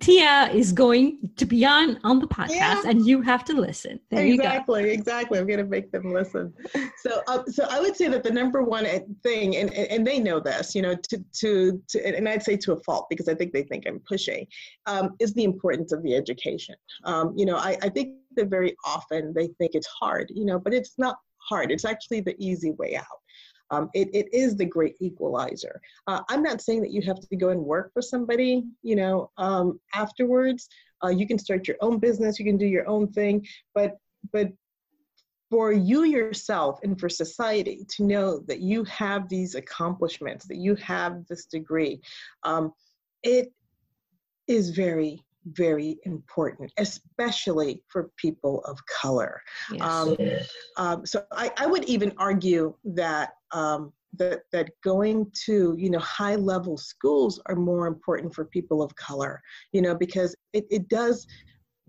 tia 0.00 0.50
is 0.52 0.72
going 0.72 1.18
to 1.36 1.44
be 1.46 1.64
on 1.64 1.98
on 2.04 2.18
the 2.20 2.26
podcast 2.28 2.50
Yeah. 2.50 2.82
and 2.86 3.06
you 3.06 3.22
have 3.22 3.44
to 3.46 3.52
listen 3.54 3.98
there 4.10 4.24
you 4.26 4.36
go 4.36 4.44
exactly, 4.44 4.90
exactly. 4.90 5.38
I'm 5.38 5.46
going 5.46 5.58
to 5.58 5.64
make 5.64 5.90
them 5.92 6.12
listen. 6.12 6.52
So, 6.98 7.22
uh, 7.28 7.44
so 7.46 7.66
I 7.70 7.80
would 7.80 7.96
say 7.96 8.08
that 8.08 8.22
the 8.22 8.30
number 8.30 8.62
one 8.62 8.86
uh, 8.86 8.98
thing, 9.22 9.56
and, 9.56 9.72
and 9.72 9.86
and 9.90 10.06
they 10.06 10.18
know 10.18 10.40
this, 10.40 10.74
you 10.74 10.82
know, 10.82 10.94
to 10.94 11.18
to, 11.40 11.82
to 11.88 12.16
and 12.16 12.28
I'd 12.28 12.42
say 12.42 12.56
to 12.58 12.72
a 12.72 12.80
fault 12.80 13.06
because 13.10 13.28
I 13.28 13.34
think 13.34 13.52
they 13.52 13.62
think 13.62 13.84
I'm 13.86 14.00
pushing, 14.08 14.46
um, 14.86 15.14
is 15.18 15.32
the 15.34 15.44
importance 15.44 15.92
of 15.92 16.02
the 16.02 16.14
education. 16.14 16.74
Um, 17.04 17.34
you 17.36 17.46
know, 17.46 17.56
I, 17.56 17.76
I 17.82 17.88
think 17.88 18.16
that 18.36 18.48
very 18.48 18.76
often 18.84 19.32
they 19.34 19.48
think 19.58 19.72
it's 19.74 19.86
hard, 19.86 20.30
you 20.34 20.44
know, 20.44 20.58
but 20.58 20.74
it's 20.74 20.94
not 20.98 21.18
hard. 21.48 21.70
It's 21.70 21.84
actually 21.84 22.20
the 22.20 22.36
easy 22.38 22.72
way 22.72 22.96
out. 22.96 23.20
Um, 23.70 23.90
it, 23.94 24.08
it 24.14 24.32
is 24.32 24.56
the 24.56 24.64
great 24.64 24.96
equalizer. 25.00 25.80
Uh, 26.06 26.22
I'm 26.28 26.42
not 26.42 26.62
saying 26.62 26.80
that 26.82 26.90
you 26.90 27.02
have 27.02 27.20
to 27.20 27.36
go 27.36 27.50
and 27.50 27.60
work 27.60 27.92
for 27.92 28.00
somebody, 28.00 28.64
you 28.82 28.96
know, 28.96 29.30
um, 29.36 29.78
afterwards. 29.94 30.68
Uh, 31.04 31.08
you 31.08 31.26
can 31.26 31.38
start 31.38 31.68
your 31.68 31.76
own 31.80 31.98
business, 31.98 32.38
you 32.38 32.44
can 32.44 32.56
do 32.56 32.66
your 32.66 32.88
own 32.88 33.12
thing, 33.12 33.46
but 33.74 33.98
but 34.32 34.48
for 35.50 35.72
you 35.72 36.04
yourself 36.04 36.80
and 36.82 36.98
for 36.98 37.08
society 37.08 37.86
to 37.88 38.04
know 38.04 38.40
that 38.40 38.60
you 38.60 38.84
have 38.84 39.28
these 39.28 39.54
accomplishments, 39.54 40.46
that 40.46 40.58
you 40.58 40.74
have 40.76 41.26
this 41.26 41.46
degree, 41.46 42.00
um, 42.42 42.72
it 43.22 43.52
is 44.48 44.70
very 44.70 45.22
very 45.52 45.98
important, 46.04 46.70
especially 46.76 47.82
for 47.88 48.10
people 48.18 48.60
of 48.66 48.78
color. 48.86 49.40
yes. 49.72 49.80
Um, 49.80 50.16
um, 50.76 51.06
so 51.06 51.24
I, 51.32 51.50
I 51.56 51.66
would 51.66 51.84
even 51.84 52.12
argue 52.18 52.74
that 52.84 53.30
um, 53.52 53.92
that 54.16 54.42
that 54.52 54.70
going 54.82 55.30
to 55.44 55.74
you 55.78 55.90
know 55.90 55.98
high 55.98 56.36
level 56.36 56.76
schools 56.76 57.40
are 57.46 57.56
more 57.56 57.86
important 57.86 58.34
for 58.34 58.46
people 58.46 58.82
of 58.82 58.94
color 58.96 59.40
you 59.72 59.82
know 59.82 59.94
because 59.94 60.34
it, 60.54 60.66
it 60.70 60.88
does 60.88 61.26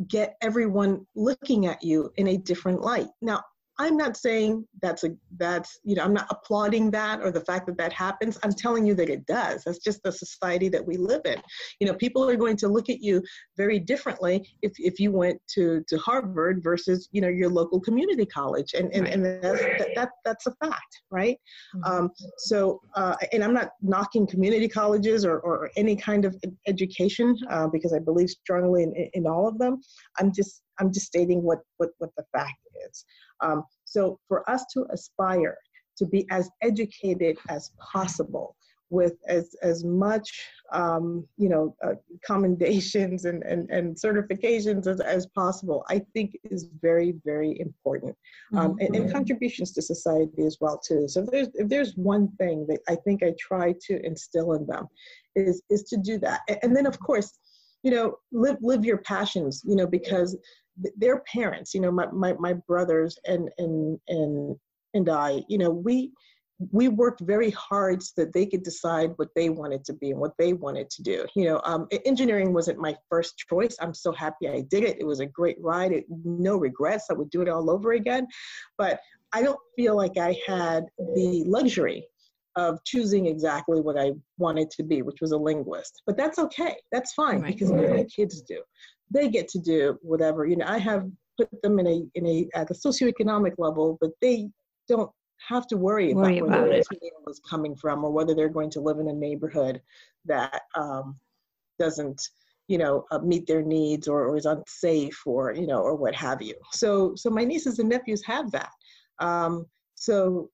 get 0.07 0.35
everyone 0.41 1.05
looking 1.15 1.65
at 1.65 1.81
you 1.83 2.11
in 2.17 2.27
a 2.27 2.37
different 2.37 2.81
light 2.81 3.07
now 3.21 3.41
I'm 3.79 3.95
not 3.95 4.17
saying 4.17 4.67
that's 4.81 5.05
a 5.05 5.11
that's 5.37 5.79
you 5.85 5.95
know 5.95 6.03
I'm 6.03 6.13
not 6.13 6.27
applauding 6.29 6.91
that 6.91 7.21
or 7.21 7.31
the 7.31 7.41
fact 7.41 7.65
that 7.67 7.77
that 7.77 7.93
happens. 7.93 8.37
I'm 8.43 8.51
telling 8.51 8.85
you 8.85 8.93
that 8.95 9.09
it 9.09 9.25
does. 9.25 9.63
That's 9.63 9.79
just 9.79 10.03
the 10.03 10.11
society 10.11 10.67
that 10.69 10.85
we 10.85 10.97
live 10.97 11.21
in. 11.23 11.41
You 11.79 11.87
know, 11.87 11.93
people 11.93 12.29
are 12.29 12.35
going 12.35 12.57
to 12.57 12.67
look 12.67 12.89
at 12.89 13.01
you 13.01 13.23
very 13.55 13.79
differently 13.79 14.45
if, 14.61 14.73
if 14.77 14.99
you 14.99 15.13
went 15.13 15.41
to 15.55 15.81
to 15.87 15.97
Harvard 15.97 16.61
versus 16.61 17.07
you 17.13 17.21
know 17.21 17.29
your 17.29 17.49
local 17.49 17.79
community 17.79 18.25
college, 18.25 18.73
and 18.73 18.93
and, 18.93 19.07
and 19.07 19.25
that's, 19.25 19.61
that, 19.61 19.89
that 19.95 20.09
that's 20.25 20.45
a 20.47 20.51
fact, 20.63 21.01
right? 21.09 21.37
Mm-hmm. 21.75 21.91
Um, 21.91 22.11
so 22.37 22.81
uh, 22.95 23.15
and 23.31 23.43
I'm 23.43 23.53
not 23.53 23.69
knocking 23.81 24.27
community 24.27 24.67
colleges 24.67 25.23
or, 25.23 25.39
or 25.39 25.71
any 25.77 25.95
kind 25.95 26.25
of 26.25 26.35
education 26.67 27.33
uh, 27.49 27.67
because 27.67 27.93
I 27.93 27.99
believe 27.99 28.29
strongly 28.29 28.83
in, 28.83 28.93
in 29.13 29.25
all 29.25 29.47
of 29.47 29.57
them. 29.57 29.79
I'm 30.19 30.33
just 30.33 30.63
I'm 30.79 30.91
just 30.91 31.05
stating 31.05 31.43
what 31.43 31.59
what 31.77 31.91
what 31.99 32.09
the 32.17 32.25
fact 32.33 32.57
is. 32.87 33.05
Um, 33.41 33.63
so 33.85 34.19
for 34.27 34.49
us 34.49 34.65
to 34.73 34.85
aspire 34.91 35.57
to 35.97 36.05
be 36.05 36.25
as 36.29 36.49
educated 36.61 37.37
as 37.49 37.71
possible 37.79 38.55
with 38.89 39.13
as, 39.27 39.55
as 39.61 39.83
much, 39.83 40.43
um, 40.71 41.27
you 41.37 41.47
know, 41.47 41.75
uh, 41.85 41.93
commendations 42.25 43.25
and, 43.25 43.43
and, 43.43 43.69
and 43.69 43.95
certifications 43.95 44.87
as, 44.87 44.99
as 44.99 45.27
possible, 45.27 45.85
I 45.89 46.01
think 46.13 46.35
is 46.49 46.67
very, 46.81 47.13
very 47.23 47.59
important. 47.59 48.15
Um, 48.55 48.71
mm-hmm. 48.71 48.85
and, 48.85 48.95
and, 48.95 49.11
contributions 49.11 49.73
to 49.73 49.81
society 49.81 50.43
as 50.43 50.57
well, 50.59 50.79
too. 50.79 51.07
So 51.07 51.21
if 51.21 51.29
there's, 51.29 51.47
if 51.53 51.69
there's 51.69 51.95
one 51.95 52.29
thing 52.37 52.65
that 52.67 52.79
I 52.87 52.95
think 52.95 53.21
I 53.21 53.33
try 53.39 53.75
to 53.87 54.05
instill 54.05 54.53
in 54.53 54.65
them 54.65 54.87
is, 55.35 55.61
is 55.69 55.83
to 55.83 55.97
do 55.97 56.17
that. 56.19 56.41
And 56.63 56.75
then, 56.75 56.87
of 56.87 56.99
course, 56.99 57.37
you 57.83 57.91
know, 57.91 58.15
live, 58.31 58.57
live 58.61 58.83
your 58.83 58.97
passions, 58.97 59.61
you 59.65 59.75
know, 59.75 59.87
because 59.87 60.35
their 60.97 61.21
parents, 61.21 61.73
you 61.73 61.81
know, 61.81 61.91
my, 61.91 62.07
my, 62.11 62.33
my 62.39 62.53
brothers 62.53 63.17
and, 63.25 63.49
and, 63.57 63.99
and, 64.07 64.55
and 64.93 65.09
I, 65.09 65.43
you 65.47 65.57
know, 65.57 65.69
we, 65.69 66.11
we 66.71 66.89
worked 66.89 67.21
very 67.21 67.51
hard 67.51 68.03
so 68.03 68.11
that 68.17 68.33
they 68.33 68.45
could 68.45 68.63
decide 68.63 69.13
what 69.15 69.29
they 69.35 69.49
wanted 69.49 69.85
to 69.85 69.93
be 69.93 70.11
and 70.11 70.19
what 70.19 70.33
they 70.37 70.53
wanted 70.53 70.89
to 70.89 71.01
do. 71.01 71.25
You 71.35 71.45
know, 71.45 71.61
um, 71.63 71.87
engineering 72.05 72.53
wasn't 72.53 72.79
my 72.79 72.95
first 73.09 73.37
choice. 73.37 73.77
I'm 73.79 73.93
so 73.93 74.11
happy 74.11 74.49
I 74.49 74.61
did 74.69 74.83
it. 74.83 74.97
It 74.99 75.05
was 75.05 75.21
a 75.21 75.25
great 75.25 75.57
ride. 75.61 75.93
It, 75.93 76.05
no 76.09 76.57
regrets. 76.57 77.05
I 77.09 77.13
would 77.13 77.29
do 77.29 77.41
it 77.41 77.47
all 77.47 77.69
over 77.69 77.93
again. 77.93 78.27
But 78.77 78.99
I 79.31 79.41
don't 79.41 79.59
feel 79.77 79.95
like 79.95 80.17
I 80.17 80.37
had 80.45 80.85
the 80.97 81.43
luxury 81.45 82.05
of 82.55 82.83
choosing 82.83 83.27
exactly 83.27 83.79
what 83.79 83.97
I 83.97 84.11
wanted 84.37 84.69
to 84.71 84.83
be, 84.83 85.01
which 85.01 85.21
was 85.21 85.31
a 85.31 85.37
linguist. 85.37 86.01
But 86.05 86.17
that's 86.17 86.39
okay. 86.39 86.75
That's 86.91 87.13
fine 87.13 87.41
right. 87.41 87.53
because 87.53 87.71
my 87.71 88.05
kids 88.13 88.41
do 88.41 88.61
they 89.11 89.29
get 89.29 89.47
to 89.49 89.59
do 89.59 89.97
whatever. 90.01 90.45
You 90.45 90.57
know, 90.57 90.65
I 90.67 90.77
have 90.77 91.09
put 91.37 91.49
them 91.61 91.79
in 91.79 91.87
a 91.87 92.01
in 92.15 92.25
a 92.25 92.49
at 92.55 92.71
a 92.71 92.73
socioeconomic 92.73 93.53
level, 93.57 93.97
but 94.01 94.11
they 94.21 94.49
don't 94.87 95.11
have 95.47 95.67
to 95.67 95.77
worry, 95.77 96.13
worry 96.13 96.39
about, 96.39 96.49
about 96.49 96.61
where 96.61 96.69
their 96.69 96.83
is 97.29 97.41
coming 97.49 97.75
from 97.75 98.03
or 98.03 98.11
whether 98.11 98.35
they're 98.35 98.49
going 98.49 98.69
to 98.69 98.81
live 98.81 98.99
in 98.99 99.07
a 99.07 99.13
neighborhood 99.13 99.81
that 100.25 100.63
um, 100.75 101.17
doesn't 101.77 102.21
you 102.67 102.77
know 102.77 103.05
uh, 103.11 103.19
meet 103.19 103.47
their 103.47 103.61
needs 103.61 104.07
or, 104.07 104.25
or 104.25 104.37
is 104.37 104.45
unsafe 104.45 105.21
or 105.25 105.53
you 105.53 105.65
know 105.65 105.79
or 105.81 105.95
what 105.95 106.13
have 106.13 106.41
you 106.41 106.53
so 106.71 107.13
so 107.15 107.29
my 107.29 107.43
nieces 107.43 107.79
and 107.79 107.89
nephews 107.89 108.23
have 108.23 108.51
that 108.51 108.71
um, 109.19 109.65
so 109.95 110.49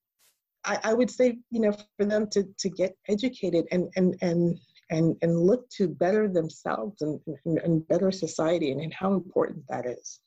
I, 0.64 0.78
I 0.84 0.94
would 0.94 1.10
say 1.10 1.38
you 1.50 1.60
know 1.60 1.72
for 1.96 2.06
them 2.06 2.28
to 2.30 2.44
to 2.58 2.70
get 2.70 2.96
educated 3.08 3.66
and 3.70 3.88
and 3.96 4.16
and 4.22 4.58
and, 4.90 5.16
and 5.22 5.38
look 5.38 5.68
to 5.70 5.88
better 5.88 6.28
themselves 6.28 7.02
and, 7.02 7.20
and, 7.44 7.58
and 7.58 7.88
better 7.88 8.10
society 8.10 8.70
and, 8.72 8.80
and 8.80 8.92
how 8.94 9.12
important 9.12 9.64
that 9.68 9.86
is. 9.86 10.20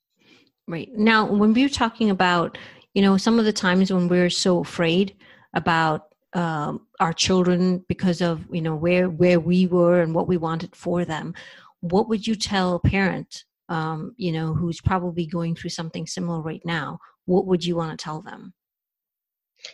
Right. 0.68 0.90
Now, 0.94 1.26
when 1.26 1.54
we 1.54 1.64
are 1.66 1.70
talking 1.70 2.10
about, 2.10 2.58
you 2.94 3.02
know, 3.02 3.18
some 3.18 3.40
of 3.40 3.46
the 3.46 3.54
times 3.54 3.92
when 3.92 4.08
we're 4.08 4.30
so 4.30 4.60
afraid 4.60 5.16
about 5.56 6.14
um, 6.34 6.86
our 7.00 7.14
children 7.14 7.84
because 7.88 8.22
of, 8.22 8.46
you 8.52 8.62
know, 8.62 8.76
where, 8.76 9.10
where 9.10 9.40
we 9.40 9.66
were 9.66 10.02
and 10.02 10.14
what 10.14 10.28
we 10.28 10.38
wanted 10.38 10.76
for 10.76 11.06
them, 11.06 11.34
what 11.82 12.08
would 12.10 12.28
you 12.28 12.36
tell 12.36 12.76
a 12.76 12.80
parent, 12.80 13.46
um, 13.70 14.14
you 14.18 14.32
know, 14.32 14.54
who's 14.54 14.82
probably 14.82 15.26
going 15.26 15.56
through 15.56 15.70
something 15.72 16.06
similar 16.06 16.42
right 16.42 16.62
now? 16.66 17.00
What 17.26 17.48
would 17.48 17.66
you 17.66 17.76
want 17.76 17.98
to 17.98 18.04
tell 18.04 18.22
them? 18.22 18.54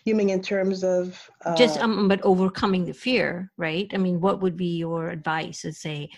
You 0.04 0.16
mean 0.16 0.30
in 0.30 0.42
terms 0.42 0.84
of 0.84 1.30
uh, 1.46 1.56
just 1.56 1.80
um, 1.80 2.08
but 2.08 2.22
overcoming 2.22 2.86
the 2.86 2.94
fear, 2.94 3.52
right? 3.58 3.90
I 3.94 3.98
mean, 3.98 4.20
what 4.20 4.42
would 4.42 4.58
be 4.58 4.78
your 4.78 5.10
advice? 5.10 5.62
To 5.62 5.72
say, 5.74 6.10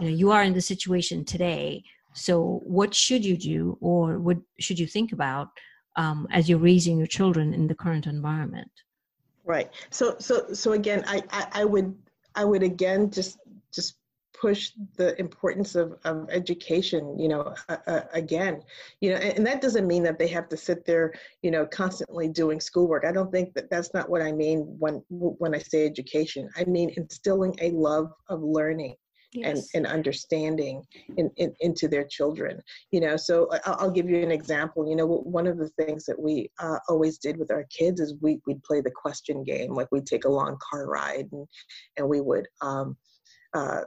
you 0.00 0.06
know, 0.08 0.14
you 0.14 0.30
are 0.30 0.42
in 0.42 0.54
the 0.54 0.60
situation 0.60 1.24
today. 1.24 1.84
So, 2.14 2.60
what 2.64 2.94
should 2.94 3.24
you 3.24 3.36
do, 3.36 3.78
or 3.80 4.18
what 4.18 4.38
should 4.58 4.78
you 4.78 4.86
think 4.86 5.12
about 5.12 5.48
um, 5.96 6.26
as 6.30 6.48
you're 6.48 6.58
raising 6.58 6.98
your 6.98 7.06
children 7.06 7.54
in 7.54 7.66
the 7.66 7.74
current 7.74 8.06
environment? 8.06 8.70
Right. 9.44 9.70
So, 9.90 10.16
so, 10.18 10.52
so 10.52 10.72
again, 10.72 11.04
I, 11.06 11.22
I, 11.30 11.46
I 11.62 11.64
would, 11.64 11.94
I 12.34 12.44
would 12.44 12.62
again 12.62 13.10
just, 13.10 13.38
just 13.72 13.96
push 14.40 14.72
the 14.96 15.18
importance 15.20 15.74
of, 15.74 15.94
of 16.04 16.28
education 16.30 17.18
you 17.18 17.28
know 17.28 17.54
uh, 17.68 17.76
uh, 17.86 18.00
again 18.14 18.62
you 19.00 19.10
know 19.10 19.16
and, 19.16 19.38
and, 19.38 19.46
that 19.46 19.60
doesn't 19.60 19.86
mean 19.86 20.02
that 20.02 20.18
they 20.18 20.26
have 20.28 20.48
to 20.48 20.56
sit 20.56 20.84
there 20.84 21.12
you 21.42 21.50
know 21.50 21.66
constantly 21.66 22.28
doing 22.28 22.60
schoolwork. 22.60 23.04
I 23.04 23.12
don't 23.12 23.30
think 23.30 23.52
that 23.54 23.70
that's 23.70 23.92
not 23.92 24.08
what 24.08 24.22
i 24.22 24.32
mean 24.32 24.60
when 24.78 25.02
when 25.08 25.54
i 25.54 25.58
say 25.58 25.84
education. 25.84 26.48
I 26.56 26.64
mean 26.64 26.90
instilling 26.96 27.54
a 27.60 27.70
love 27.70 28.12
of 28.28 28.42
learning 28.42 28.96
Yes. 29.32 29.68
and, 29.74 29.86
and 29.86 29.94
understanding 29.94 30.82
in, 31.16 31.30
in, 31.36 31.54
into 31.60 31.86
their 31.86 32.02
children 32.02 32.60
you 32.90 33.00
know. 33.00 33.16
So 33.16 33.48
I'll, 33.64 33.76
I'll, 33.78 33.90
give 33.92 34.10
you 34.10 34.20
an 34.24 34.32
example. 34.32 34.88
You 34.88 34.96
know 34.96 35.06
one 35.06 35.46
of 35.46 35.56
the 35.56 35.68
things 35.68 36.04
that 36.06 36.20
we 36.20 36.50
uh, 36.58 36.78
always 36.88 37.18
did 37.18 37.36
with 37.36 37.52
our 37.52 37.64
kids 37.70 38.00
is 38.00 38.16
we, 38.20 38.40
we'd 38.48 38.60
play 38.64 38.80
the 38.80 38.90
question 38.90 39.44
game 39.44 39.72
like 39.72 39.86
we'd 39.92 40.06
take 40.06 40.24
a 40.24 40.28
long 40.28 40.58
car 40.68 40.88
ride 40.88 41.28
and, 41.30 41.46
and 41.96 42.08
we 42.08 42.20
would 42.20 42.48
um, 42.60 42.96
uh, 43.54 43.82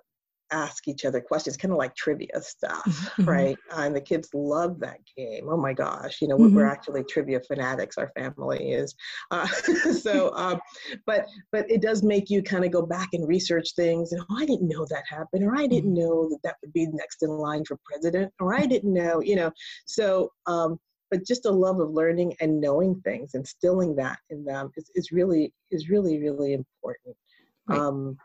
ask 0.53 0.87
each 0.87 1.03
other 1.03 1.19
questions, 1.19 1.57
kind 1.57 1.71
of 1.71 1.77
like 1.77 1.95
trivia 1.95 2.41
stuff, 2.41 2.83
mm-hmm. 2.85 3.25
right? 3.25 3.57
And 3.71 3.95
the 3.95 4.01
kids 4.01 4.29
love 4.33 4.79
that 4.79 4.99
game. 5.17 5.47
Oh 5.49 5.57
my 5.57 5.73
gosh, 5.73 6.21
you 6.21 6.27
know, 6.27 6.37
mm-hmm. 6.37 6.55
we're 6.55 6.65
actually 6.65 7.03
trivia 7.03 7.41
fanatics. 7.41 7.97
Our 7.97 8.11
family 8.15 8.71
is. 8.71 8.95
Uh, 9.31 9.47
so, 10.01 10.33
um, 10.35 10.59
but 11.05 11.25
but 11.51 11.69
it 11.69 11.81
does 11.81 12.03
make 12.03 12.29
you 12.29 12.41
kind 12.43 12.63
of 12.63 12.71
go 12.71 12.85
back 12.85 13.09
and 13.13 13.27
research 13.27 13.73
things. 13.75 14.11
And 14.13 14.21
oh, 14.29 14.37
I 14.37 14.45
didn't 14.45 14.69
know 14.69 14.85
that 14.89 15.03
happened, 15.09 15.43
or 15.43 15.55
I 15.55 15.67
didn't 15.67 15.95
mm-hmm. 15.95 15.99
know 15.99 16.29
that 16.29 16.39
that 16.43 16.55
would 16.61 16.73
be 16.73 16.87
next 16.87 17.23
in 17.23 17.29
line 17.29 17.65
for 17.65 17.77
president, 17.83 18.31
or 18.39 18.53
I 18.53 18.65
didn't 18.65 18.93
know, 18.93 19.21
you 19.21 19.35
know. 19.35 19.51
So. 19.85 20.31
Um, 20.45 20.79
but 21.11 21.27
just 21.27 21.45
a 21.45 21.51
love 21.51 21.79
of 21.79 21.91
learning 21.91 22.33
and 22.41 22.59
knowing 22.59 22.99
things, 23.01 23.35
instilling 23.35 23.95
that 23.97 24.17
in 24.31 24.43
them 24.43 24.71
is, 24.75 24.89
is 24.95 25.11
really 25.11 25.53
is 25.69 25.87
really 25.87 26.17
really 26.19 26.53
important. 26.53 27.15
Right. 27.67 27.79
Um, 27.79 28.17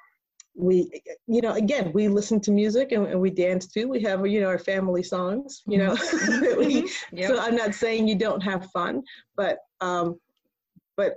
we 0.54 0.90
you 1.26 1.40
know 1.40 1.52
again 1.52 1.92
we 1.92 2.08
listen 2.08 2.40
to 2.40 2.50
music 2.50 2.92
and, 2.92 3.06
and, 3.06 3.20
we 3.20 3.30
dance 3.30 3.66
too 3.66 3.88
we 3.88 4.00
have 4.00 4.26
you 4.26 4.40
know 4.40 4.48
our 4.48 4.58
family 4.58 5.02
songs 5.02 5.62
you 5.66 5.78
know 5.78 5.94
mm-hmm. 5.94 6.58
we, 6.58 6.82
mm-hmm. 6.82 7.16
yep. 7.16 7.28
so 7.28 7.38
i'm 7.40 7.54
not 7.54 7.74
saying 7.74 8.08
you 8.08 8.16
don't 8.16 8.42
have 8.42 8.66
fun 8.72 9.02
but 9.36 9.58
um 9.80 10.18
but 10.96 11.16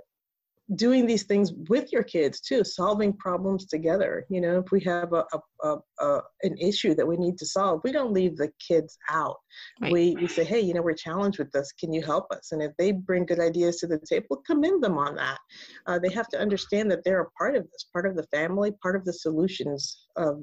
doing 0.76 1.06
these 1.06 1.24
things 1.24 1.52
with 1.68 1.92
your 1.92 2.02
kids 2.02 2.40
too 2.40 2.62
solving 2.64 3.12
problems 3.12 3.66
together 3.66 4.24
you 4.30 4.40
know 4.40 4.58
if 4.58 4.70
we 4.70 4.80
have 4.80 5.12
a, 5.12 5.24
a, 5.64 5.76
a, 6.00 6.20
an 6.44 6.56
issue 6.58 6.94
that 6.94 7.06
we 7.06 7.16
need 7.16 7.36
to 7.36 7.44
solve 7.44 7.80
we 7.84 7.92
don't 7.92 8.12
leave 8.12 8.36
the 8.36 8.50
kids 8.66 8.98
out. 9.10 9.36
Right. 9.80 9.92
we, 9.92 10.16
we 10.20 10.28
say 10.28 10.44
hey 10.44 10.60
you 10.60 10.74
know 10.74 10.82
we're 10.82 10.94
challenged 10.94 11.38
with 11.38 11.50
this. 11.52 11.72
Can 11.72 11.92
you 11.92 12.02
help 12.02 12.30
us? 12.32 12.52
And 12.52 12.62
if 12.62 12.72
they 12.78 12.92
bring 12.92 13.26
good 13.26 13.40
ideas 13.40 13.76
to 13.78 13.86
the 13.86 13.98
table 13.98 14.42
commend 14.46 14.82
them 14.82 14.98
on 14.98 15.14
that. 15.16 15.38
Uh, 15.86 15.98
they 15.98 16.10
have 16.10 16.28
to 16.28 16.38
understand 16.38 16.90
that 16.90 17.04
they're 17.04 17.22
a 17.22 17.30
part 17.32 17.56
of 17.56 17.64
this 17.70 17.86
part 17.92 18.06
of 18.06 18.16
the 18.16 18.24
family 18.24 18.72
part 18.82 18.96
of 18.96 19.04
the 19.04 19.12
solutions 19.12 20.06
of 20.16 20.42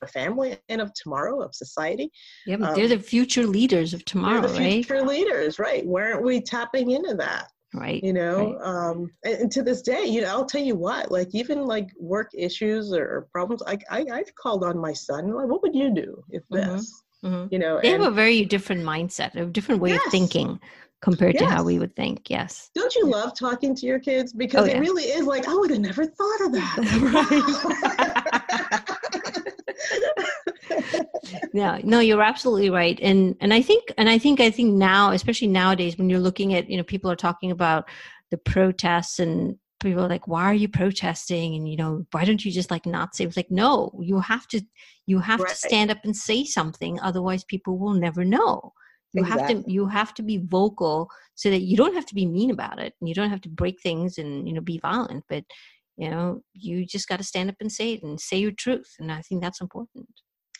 the 0.00 0.06
family 0.08 0.58
and 0.68 0.80
of 0.80 0.92
tomorrow 0.94 1.40
of 1.40 1.54
society. 1.54 2.10
Yeah 2.46 2.56
but 2.56 2.70
um, 2.70 2.74
they're 2.74 2.88
the 2.88 2.98
future 2.98 3.46
leaders 3.46 3.94
of 3.94 4.04
tomorrow 4.04 4.42
the 4.42 4.48
future 4.48 4.94
right? 4.94 5.06
leaders 5.06 5.58
right. 5.58 5.84
Why 5.86 6.12
aren't 6.12 6.24
we 6.24 6.40
tapping 6.40 6.90
into 6.90 7.14
that 7.14 7.48
right 7.74 8.02
you 8.02 8.12
know 8.12 8.54
right. 8.54 8.64
um 8.64 9.10
and, 9.24 9.34
and, 9.34 9.52
to 9.52 9.62
this 9.62 9.82
day 9.82 10.04
you 10.04 10.20
know 10.20 10.28
i'll 10.28 10.44
tell 10.44 10.62
you 10.62 10.74
what 10.74 11.10
like 11.10 11.34
even 11.34 11.64
like 11.64 11.88
work 11.98 12.30
issues 12.34 12.92
or 12.92 13.26
problems 13.32 13.62
like 13.66 13.84
I, 13.90 14.04
i've 14.12 14.34
called 14.34 14.64
on 14.64 14.78
my 14.78 14.92
son 14.92 15.32
like 15.32 15.48
what 15.48 15.62
would 15.62 15.74
you 15.74 15.92
do 15.92 16.22
if 16.30 16.42
mm-hmm. 16.44 16.74
this 16.74 17.02
mm-hmm. 17.24 17.46
you 17.50 17.58
know 17.58 17.80
they 17.82 17.92
and, 17.92 18.02
have 18.02 18.12
a 18.12 18.14
very 18.14 18.44
different 18.44 18.82
mindset 18.82 19.34
a 19.34 19.46
different 19.46 19.80
way 19.80 19.90
yes. 19.90 20.06
of 20.06 20.12
thinking 20.12 20.60
compared 21.00 21.34
yes. 21.34 21.42
to 21.42 21.48
how 21.48 21.62
we 21.62 21.78
would 21.78 21.94
think 21.96 22.30
yes 22.30 22.70
don't 22.74 22.94
you 22.94 23.06
love 23.06 23.36
talking 23.38 23.74
to 23.74 23.86
your 23.86 23.98
kids 23.98 24.32
because 24.32 24.68
oh, 24.68 24.70
it 24.70 24.78
really 24.78 25.04
is 25.04 25.26
like 25.26 25.48
i 25.48 25.54
would 25.54 25.70
have 25.70 25.80
never 25.80 26.06
thought 26.06 26.40
of 26.42 26.52
that 26.52 27.84
yeah. 31.52 31.80
No 31.82 32.00
you're 32.00 32.22
absolutely 32.22 32.70
right. 32.70 32.98
And 33.00 33.36
and 33.40 33.52
i 33.52 33.62
think 33.62 33.92
and 33.98 34.08
i 34.08 34.18
think 34.18 34.40
i 34.40 34.50
think 34.50 34.74
now 34.74 35.10
especially 35.10 35.48
nowadays 35.48 35.96
when 35.98 36.10
you're 36.10 36.20
looking 36.20 36.54
at 36.54 36.68
you 36.68 36.76
know 36.76 36.82
people 36.82 37.10
are 37.10 37.16
talking 37.16 37.50
about 37.50 37.88
the 38.30 38.38
protests 38.38 39.18
and 39.18 39.56
people 39.80 40.04
are 40.04 40.08
like 40.08 40.26
why 40.26 40.44
are 40.44 40.54
you 40.54 40.68
protesting? 40.68 41.54
And 41.54 41.68
you 41.68 41.76
know 41.76 42.06
why 42.10 42.24
don't 42.24 42.44
you 42.44 42.50
just 42.50 42.70
like 42.70 42.86
not 42.86 43.14
say 43.14 43.24
it's 43.24 43.36
like 43.36 43.50
no 43.50 43.92
you 44.00 44.20
have 44.20 44.48
to 44.48 44.62
you 45.06 45.18
have 45.20 45.40
right. 45.40 45.50
to 45.50 45.56
stand 45.56 45.90
up 45.90 45.98
and 46.04 46.16
say 46.16 46.44
something 46.44 46.98
otherwise 47.00 47.44
people 47.44 47.78
will 47.78 47.94
never 47.94 48.24
know. 48.24 48.72
You 49.12 49.22
exactly. 49.22 49.54
have 49.54 49.64
to 49.64 49.72
you 49.72 49.86
have 49.86 50.14
to 50.14 50.22
be 50.22 50.38
vocal 50.38 51.08
so 51.36 51.50
that 51.50 51.62
you 51.62 51.76
don't 51.76 51.94
have 51.94 52.06
to 52.06 52.14
be 52.14 52.26
mean 52.26 52.50
about 52.50 52.78
it 52.80 52.94
and 53.00 53.08
you 53.08 53.14
don't 53.14 53.30
have 53.30 53.42
to 53.42 53.48
break 53.48 53.80
things 53.80 54.18
and 54.18 54.48
you 54.48 54.54
know 54.54 54.60
be 54.60 54.78
violent 54.78 55.24
but 55.28 55.44
you 55.96 56.10
know 56.10 56.42
you 56.52 56.84
just 56.86 57.08
got 57.08 57.18
to 57.18 57.24
stand 57.24 57.48
up 57.48 57.56
and 57.60 57.70
say 57.70 57.92
it 57.92 58.02
and 58.02 58.20
say 58.20 58.36
your 58.36 58.52
truth 58.52 58.94
and 58.98 59.12
i 59.12 59.20
think 59.22 59.40
that's 59.40 59.60
important 59.60 60.08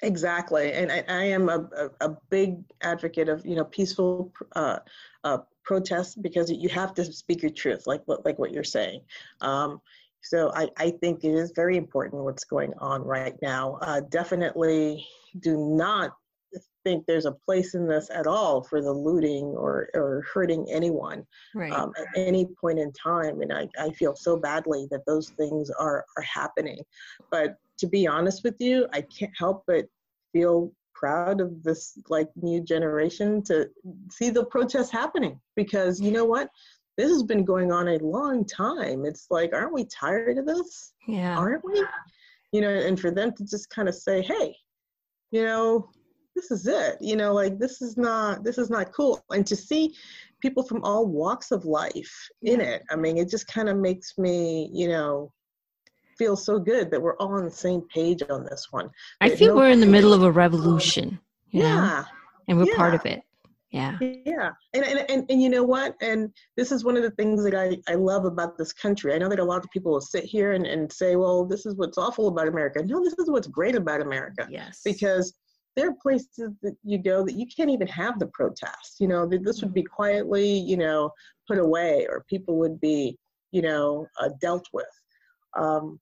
exactly 0.03 0.73
and 0.73 0.91
i, 0.91 1.05
I 1.09 1.25
am 1.25 1.49
a, 1.49 1.69
a, 1.77 2.09
a, 2.09 2.17
big 2.31 2.57
advocate 2.83 3.29
of 3.29 3.45
you 3.47 3.55
know 3.55 3.65
peaceful 3.65 4.33
uh, 4.57 4.79
uh, 5.23 5.39
protests 5.63 6.15
because 6.15 6.51
you 6.51 6.69
have 6.69 6.95
to 6.95 7.05
speak 7.05 7.43
your 7.43 7.53
truth 7.53 7.87
like 7.87 8.03
what 8.07 8.25
like 8.25 8.39
what 8.39 8.53
you're 8.53 8.65
saying 8.65 9.01
um, 9.41 9.81
so 10.21 10.51
I, 10.55 10.69
I 10.79 10.91
think 10.91 11.23
it 11.23 11.35
is 11.35 11.53
very 11.55 11.77
important 11.77 12.25
what's 12.25 12.45
going 12.45 12.73
on 12.79 13.03
right 13.03 13.37
now 13.41 13.79
uh, 13.83 14.01
definitely 14.01 15.07
do 15.41 15.57
not 15.57 16.15
think 16.85 17.07
there's 17.07 17.25
a 17.25 17.33
place 17.33 17.75
in 17.75 17.89
this 17.89 18.11
at 18.13 18.27
all 18.27 18.63
for 18.63 18.81
the 18.81 18.93
looting 18.93 19.45
or, 19.45 19.89
or 19.95 20.25
hurting 20.33 20.67
anyone 20.71 21.27
right. 21.55 21.73
um, 21.73 21.93
at 21.99 22.07
any 22.15 22.47
point 22.47 22.79
in 22.79 22.93
time. 22.93 23.41
And 23.41 23.53
I, 23.53 23.69
I 23.81 23.91
feel 23.91 24.15
so 24.15 24.37
badly 24.37 24.87
that 24.91 25.05
those 25.07 25.31
things 25.31 25.71
are, 25.71 26.05
are 26.17 26.23
happening. 26.23 26.85
But 27.31 27.57
to 27.79 27.87
be 27.87 28.07
honest 28.07 28.45
with 28.45 28.57
you, 28.61 28.87
I 28.93 29.03
can't 29.03 29.33
help 29.37 29.65
but 29.67 29.87
feel 30.33 30.73
proud 30.95 31.41
of 31.41 31.63
this 31.63 31.99
like 32.09 32.29
new 32.37 32.63
generation 32.63 33.43
to 33.43 33.69
see 34.11 34.31
the 34.31 34.45
protests 34.47 34.91
happening. 34.91 35.41
Because 35.57 36.01
you 36.01 36.11
know 36.11 36.25
what? 36.25 36.49
This 36.97 37.11
has 37.11 37.25
been 37.25 37.45
going 37.45 37.73
on 37.73 37.89
a 37.89 37.99
long 37.99 38.45
time. 38.45 39.05
It's 39.05 39.27
like 39.31 39.53
aren't 39.53 39.75
we 39.75 39.85
tired 39.87 40.39
of 40.39 40.47
this? 40.47 40.93
Yeah. 41.07 41.37
Aren't 41.37 41.65
we? 41.65 41.85
You 42.53 42.61
know 42.61 42.71
and 42.71 42.99
for 42.99 43.11
them 43.11 43.33
to 43.33 43.45
just 43.45 43.69
kind 43.71 43.89
of 43.89 43.97
say 43.97 44.23
hey 44.23 44.57
you 45.33 45.43
know 45.43 45.91
this 46.37 46.53
is 46.53 46.67
it. 46.67 46.97
You 47.01 47.17
know 47.17 47.35
like 47.35 47.59
this 47.59 47.83
is 47.83 47.97
not 47.97 48.45
this 48.45 48.59
is 48.59 48.71
not 48.71 48.93
cool. 48.93 49.21
And 49.31 49.47
to 49.47 49.57
see 49.57 49.95
people 50.45 50.63
from 50.63 50.85
all 50.85 51.07
walks 51.07 51.53
of 51.53 51.65
life 51.65 52.15
in 52.43 52.61
it 52.61 52.83
i 52.91 52.97
mean 52.97 53.17
it 53.17 53.31
just 53.31 53.47
kind 53.47 53.67
of 53.67 53.79
makes 53.79 54.19
me 54.19 54.69
you 54.75 54.87
know 54.87 55.33
feel 56.19 56.37
so 56.37 56.59
good 56.59 56.91
that 56.91 57.01
we're 57.01 57.17
all 57.17 57.35
on 57.35 57.45
the 57.45 57.51
same 57.51 57.83
page 57.93 58.23
on 58.31 58.45
this 58.45 58.69
one. 58.71 58.91
I 59.21 59.31
feel 59.31 59.55
no 59.55 59.61
we're 59.61 59.71
in 59.71 59.81
the 59.81 59.87
middle 59.87 60.13
of 60.13 60.23
a 60.23 60.31
revolution 60.31 61.19
yeah 61.51 61.63
know? 61.63 62.05
and 62.49 62.59
we're 62.59 62.69
yeah. 62.69 62.77
part 62.77 62.95
of 62.95 63.05
it. 63.07 63.23
Yeah. 63.71 63.99
Yeah. 64.01 64.51
And, 64.73 64.85
and, 64.85 65.11
and 65.11 65.27
and 65.29 65.43
you 65.43 65.49
know 65.49 65.65
what? 65.65 65.97
And 66.01 66.33
this 66.57 66.71
is 66.71 66.85
one 66.85 66.97
of 66.97 67.03
the 67.03 67.11
things 67.11 67.43
that 67.43 67.57
I, 67.57 67.77
I 67.91 67.97
love 67.97 68.25
about 68.25 68.57
this 68.57 68.73
country. 68.73 69.13
I 69.13 69.19
know 69.19 69.29
that 69.29 69.41
a 69.41 69.45
lot 69.45 69.65
of 69.65 69.71
people 69.73 69.91
will 69.91 70.01
sit 70.01 70.23
here 70.23 70.53
and, 70.53 70.65
and 70.65 70.93
say 70.93 71.17
well 71.17 71.45
this 71.45 71.67
is 71.67 71.75
what's 71.75 71.99
awful 71.99 72.29
about 72.29 72.47
america. 72.47 72.83
No 72.85 73.03
this 73.03 73.15
is 73.19 73.29
what's 73.29 73.49
great 73.49 73.75
about 73.75 74.01
america. 74.01 74.47
Yes. 74.49 74.81
Because 74.85 75.35
there 75.77 75.89
are 75.89 75.95
places 76.01 76.53
that 76.63 76.77
you 76.85 76.99
go 76.99 77.25
that 77.25 77.35
you 77.35 77.47
can't 77.47 77.71
even 77.71 77.89
have 77.89 78.19
the 78.19 78.29
protest. 78.29 79.01
You 79.01 79.09
know, 79.09 79.27
this 79.27 79.61
would 79.61 79.75
be 79.75 79.83
quietly, 79.83 80.47
you 80.47 80.77
know, 80.77 81.11
put 81.49 81.59
away, 81.59 82.07
or 82.09 82.25
people 82.29 82.57
would 82.59 82.81
be, 82.81 83.19
you 83.51 83.63
know, 83.63 84.07
uh, 84.21 84.31
dealt 84.41 84.67
with. 84.73 84.87
Um, 85.59 85.99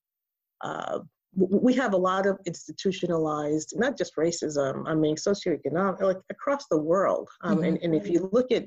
uh, 0.62 1.00
we 1.34 1.72
have 1.74 1.94
a 1.94 1.96
lot 1.96 2.26
of 2.26 2.38
institutionalized, 2.44 3.72
not 3.76 3.96
just 3.96 4.16
racism, 4.16 4.84
I 4.86 4.94
mean, 4.94 5.16
socioeconomic, 5.16 6.00
like 6.02 6.18
across 6.30 6.66
the 6.70 6.78
world. 6.78 7.28
Um, 7.42 7.56
mm-hmm. 7.56 7.64
and, 7.64 7.78
and 7.82 7.94
if 7.94 8.08
you 8.08 8.28
look 8.32 8.52
at 8.52 8.64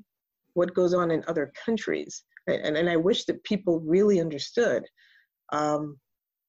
what 0.55 0.73
goes 0.73 0.93
on 0.93 1.11
in 1.11 1.23
other 1.27 1.51
countries, 1.63 2.23
and, 2.47 2.75
and 2.75 2.89
I 2.89 2.95
wish 2.95 3.25
that 3.25 3.43
people 3.43 3.81
really 3.81 4.19
understood 4.19 4.83
um, 5.51 5.99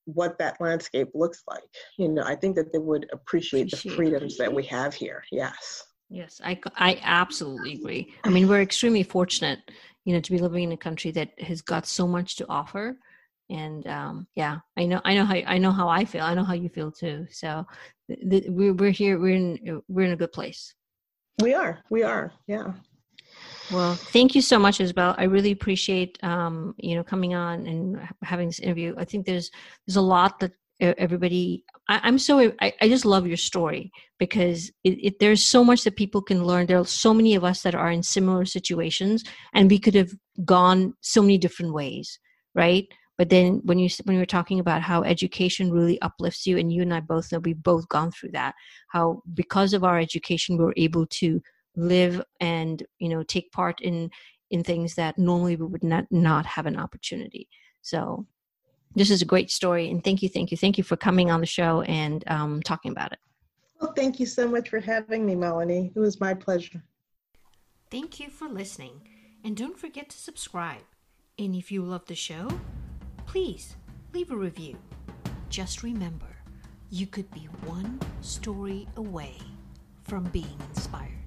what 0.07 0.39
that 0.39 0.59
landscape 0.61 1.09
looks 1.15 1.43
like. 1.49 1.65
You 1.99 2.09
know, 2.09 2.23
I 2.23 2.35
think 2.35 2.57
that 2.57 2.73
they 2.73 2.79
would 2.79 3.07
appreciate, 3.13 3.73
appreciate 3.73 3.91
the 3.91 3.97
freedoms 3.97 4.39
that 4.39 4.53
we 4.53 4.65
have 4.65 4.95
here. 4.95 5.23
Yes. 5.31 5.85
Yes, 6.09 6.41
I, 6.45 6.59
I 6.77 7.01
absolutely 7.03 7.75
agree. 7.75 8.15
I 8.25 8.29
mean, 8.29 8.49
we're 8.49 8.63
extremely 8.63 9.03
fortunate, 9.03 9.59
you 10.05 10.15
know, 10.15 10.21
to 10.21 10.31
be 10.31 10.39
living 10.39 10.63
in 10.63 10.73
a 10.73 10.77
country 10.77 11.11
that 11.11 11.39
has 11.41 11.61
got 11.61 11.85
so 11.85 12.07
much 12.07 12.37
to 12.37 12.47
offer. 12.49 12.97
And 13.49 13.87
um, 13.87 14.27
yeah, 14.35 14.59
I 14.77 14.87
know, 14.87 15.01
I 15.05 15.15
know 15.15 15.25
how 15.25 15.35
I 15.35 15.59
know 15.59 15.73
how 15.73 15.89
I 15.89 16.05
feel. 16.05 16.23
I 16.23 16.35
know 16.35 16.45
how 16.45 16.55
you 16.55 16.69
feel 16.69 16.91
too. 16.91 17.27
So 17.31 17.65
th- 18.09 18.21
th- 18.29 18.45
we're 18.49 18.75
we're 18.75 18.91
here. 18.91 19.21
We're 19.21 19.37
in 19.37 19.83
we're 19.89 20.07
in 20.07 20.13
a 20.13 20.17
good 20.17 20.33
place. 20.33 20.75
We 21.41 21.55
are. 21.55 21.81
We 21.91 22.03
are. 22.03 22.33
Yeah. 22.47 22.73
Well, 23.71 23.95
thank 23.95 24.35
you 24.35 24.43
so 24.43 24.59
much, 24.59 24.81
Isabel. 24.81 25.15
I 25.19 25.25
really 25.25 25.53
appreciate 25.53 26.23
um, 26.25 26.75
you 26.79 26.97
know 26.97 27.05
coming 27.05 27.35
on 27.35 27.67
and 27.67 28.09
having 28.23 28.49
this 28.49 28.59
interview. 28.59 28.95
I 28.99 29.05
think 29.05 29.27
there's 29.27 29.51
there's 29.87 29.97
a 29.97 30.03
lot 30.03 30.41
that 30.41 30.53
everybody. 30.81 31.65
I, 31.89 32.09
am 32.09 32.19
so 32.19 32.53
I, 32.61 32.73
I, 32.81 32.89
just 32.89 33.05
love 33.05 33.27
your 33.27 33.37
story 33.37 33.93
because 34.19 34.71
it, 34.83 34.99
it, 35.05 35.19
there's 35.21 35.45
so 35.45 35.65
much 35.65 35.85
that 35.85 35.97
people 35.97 36.21
can 36.21 36.45
learn. 36.45 36.67
There 36.67 36.79
are 36.79 36.85
so 36.85 37.15
many 37.15 37.35
of 37.35 37.45
us 37.45 37.63
that 37.63 37.75
are 37.75 37.91
in 37.91 38.03
similar 38.03 38.45
situations, 38.45 39.25
and 39.55 39.71
we 39.71 39.79
could 39.79 39.95
have 39.95 40.11
gone 40.45 40.95
so 41.01 41.23
many 41.23 41.39
different 41.39 41.73
ways, 41.73 42.19
right? 42.55 42.87
But 43.19 43.31
then 43.31 43.61
when 43.65 43.79
you 43.79 43.89
when 44.05 44.15
you 44.15 44.21
were 44.21 44.27
talking 44.27 44.61
about 44.61 44.83
how 44.83 45.03
education 45.03 45.71
really 45.71 46.01
uplifts 46.03 46.47
you, 46.47 46.59
and 46.59 46.73
you 46.73 46.83
and 46.83 46.93
I 46.93 47.01
both 47.01 47.33
know 47.33 47.39
we've 47.39 47.63
both 47.63 47.89
gone 47.89 48.11
through 48.11 48.33
that. 48.33 48.55
How 48.89 49.23
because 49.35 49.73
of 49.73 49.85
our 49.85 49.99
education, 49.99 50.59
we're 50.59 50.75
able 50.77 51.07
to 51.07 51.41
live 51.77 52.23
and 52.41 52.83
you 52.99 53.09
know 53.09 53.23
take 53.23 53.53
part 53.53 53.81
in 53.81 54.11
in 54.51 54.63
things 54.63 54.95
that 54.95 55.19
normally 55.19 55.57
we 55.57 55.67
would 55.67 55.85
not 55.85 56.05
not 56.11 56.45
have 56.47 56.67
an 56.67 56.77
opportunity. 56.77 57.49
So 57.83 58.27
this 58.95 59.11
is 59.11 59.23
a 59.23 59.27
great 59.27 59.51
story 59.51 59.91
and 59.91 60.03
thank 60.03 60.23
you 60.23 60.29
thank 60.29 60.51
you 60.51 60.57
thank 60.57 60.79
you 60.79 60.85
for 60.85 60.97
coming 60.97 61.31
on 61.31 61.41
the 61.41 61.47
show 61.47 61.83
and 61.83 62.25
um, 62.29 62.63
talking 62.63 62.93
about 62.93 63.13
it. 63.13 63.19
Well 63.81 63.93
thank 63.93 64.21
you 64.21 64.27
so 64.27 64.49
much 64.49 64.71
for 64.71 64.81
having 64.81 65.25
me 65.25 65.35
malini. 65.35 65.93
It 65.95 65.99
was 65.99 66.21
my 66.21 66.35
pleasure. 66.35 66.83
Thank 67.91 68.21
you 68.21 68.31
for 68.31 68.49
listening 68.49 69.03
and 69.45 69.57
don't 69.57 69.79
forget 69.79 70.09
to 70.11 70.19
subscribe. 70.19 70.83
And 71.39 71.55
if 71.55 71.71
you 71.71 71.83
love 71.83 72.07
the 72.07 72.15
show 72.15 72.49
please 73.37 73.77
leave 74.15 74.31
a 74.31 74.35
review. 74.35 74.75
Just 75.51 75.83
remember 75.83 76.39
you 76.89 77.07
could 77.07 77.31
be 77.33 77.51
one 77.67 78.01
story 78.23 78.89
away 78.97 79.37
from 80.05 80.25
being 80.31 80.59
inspired 80.71 81.26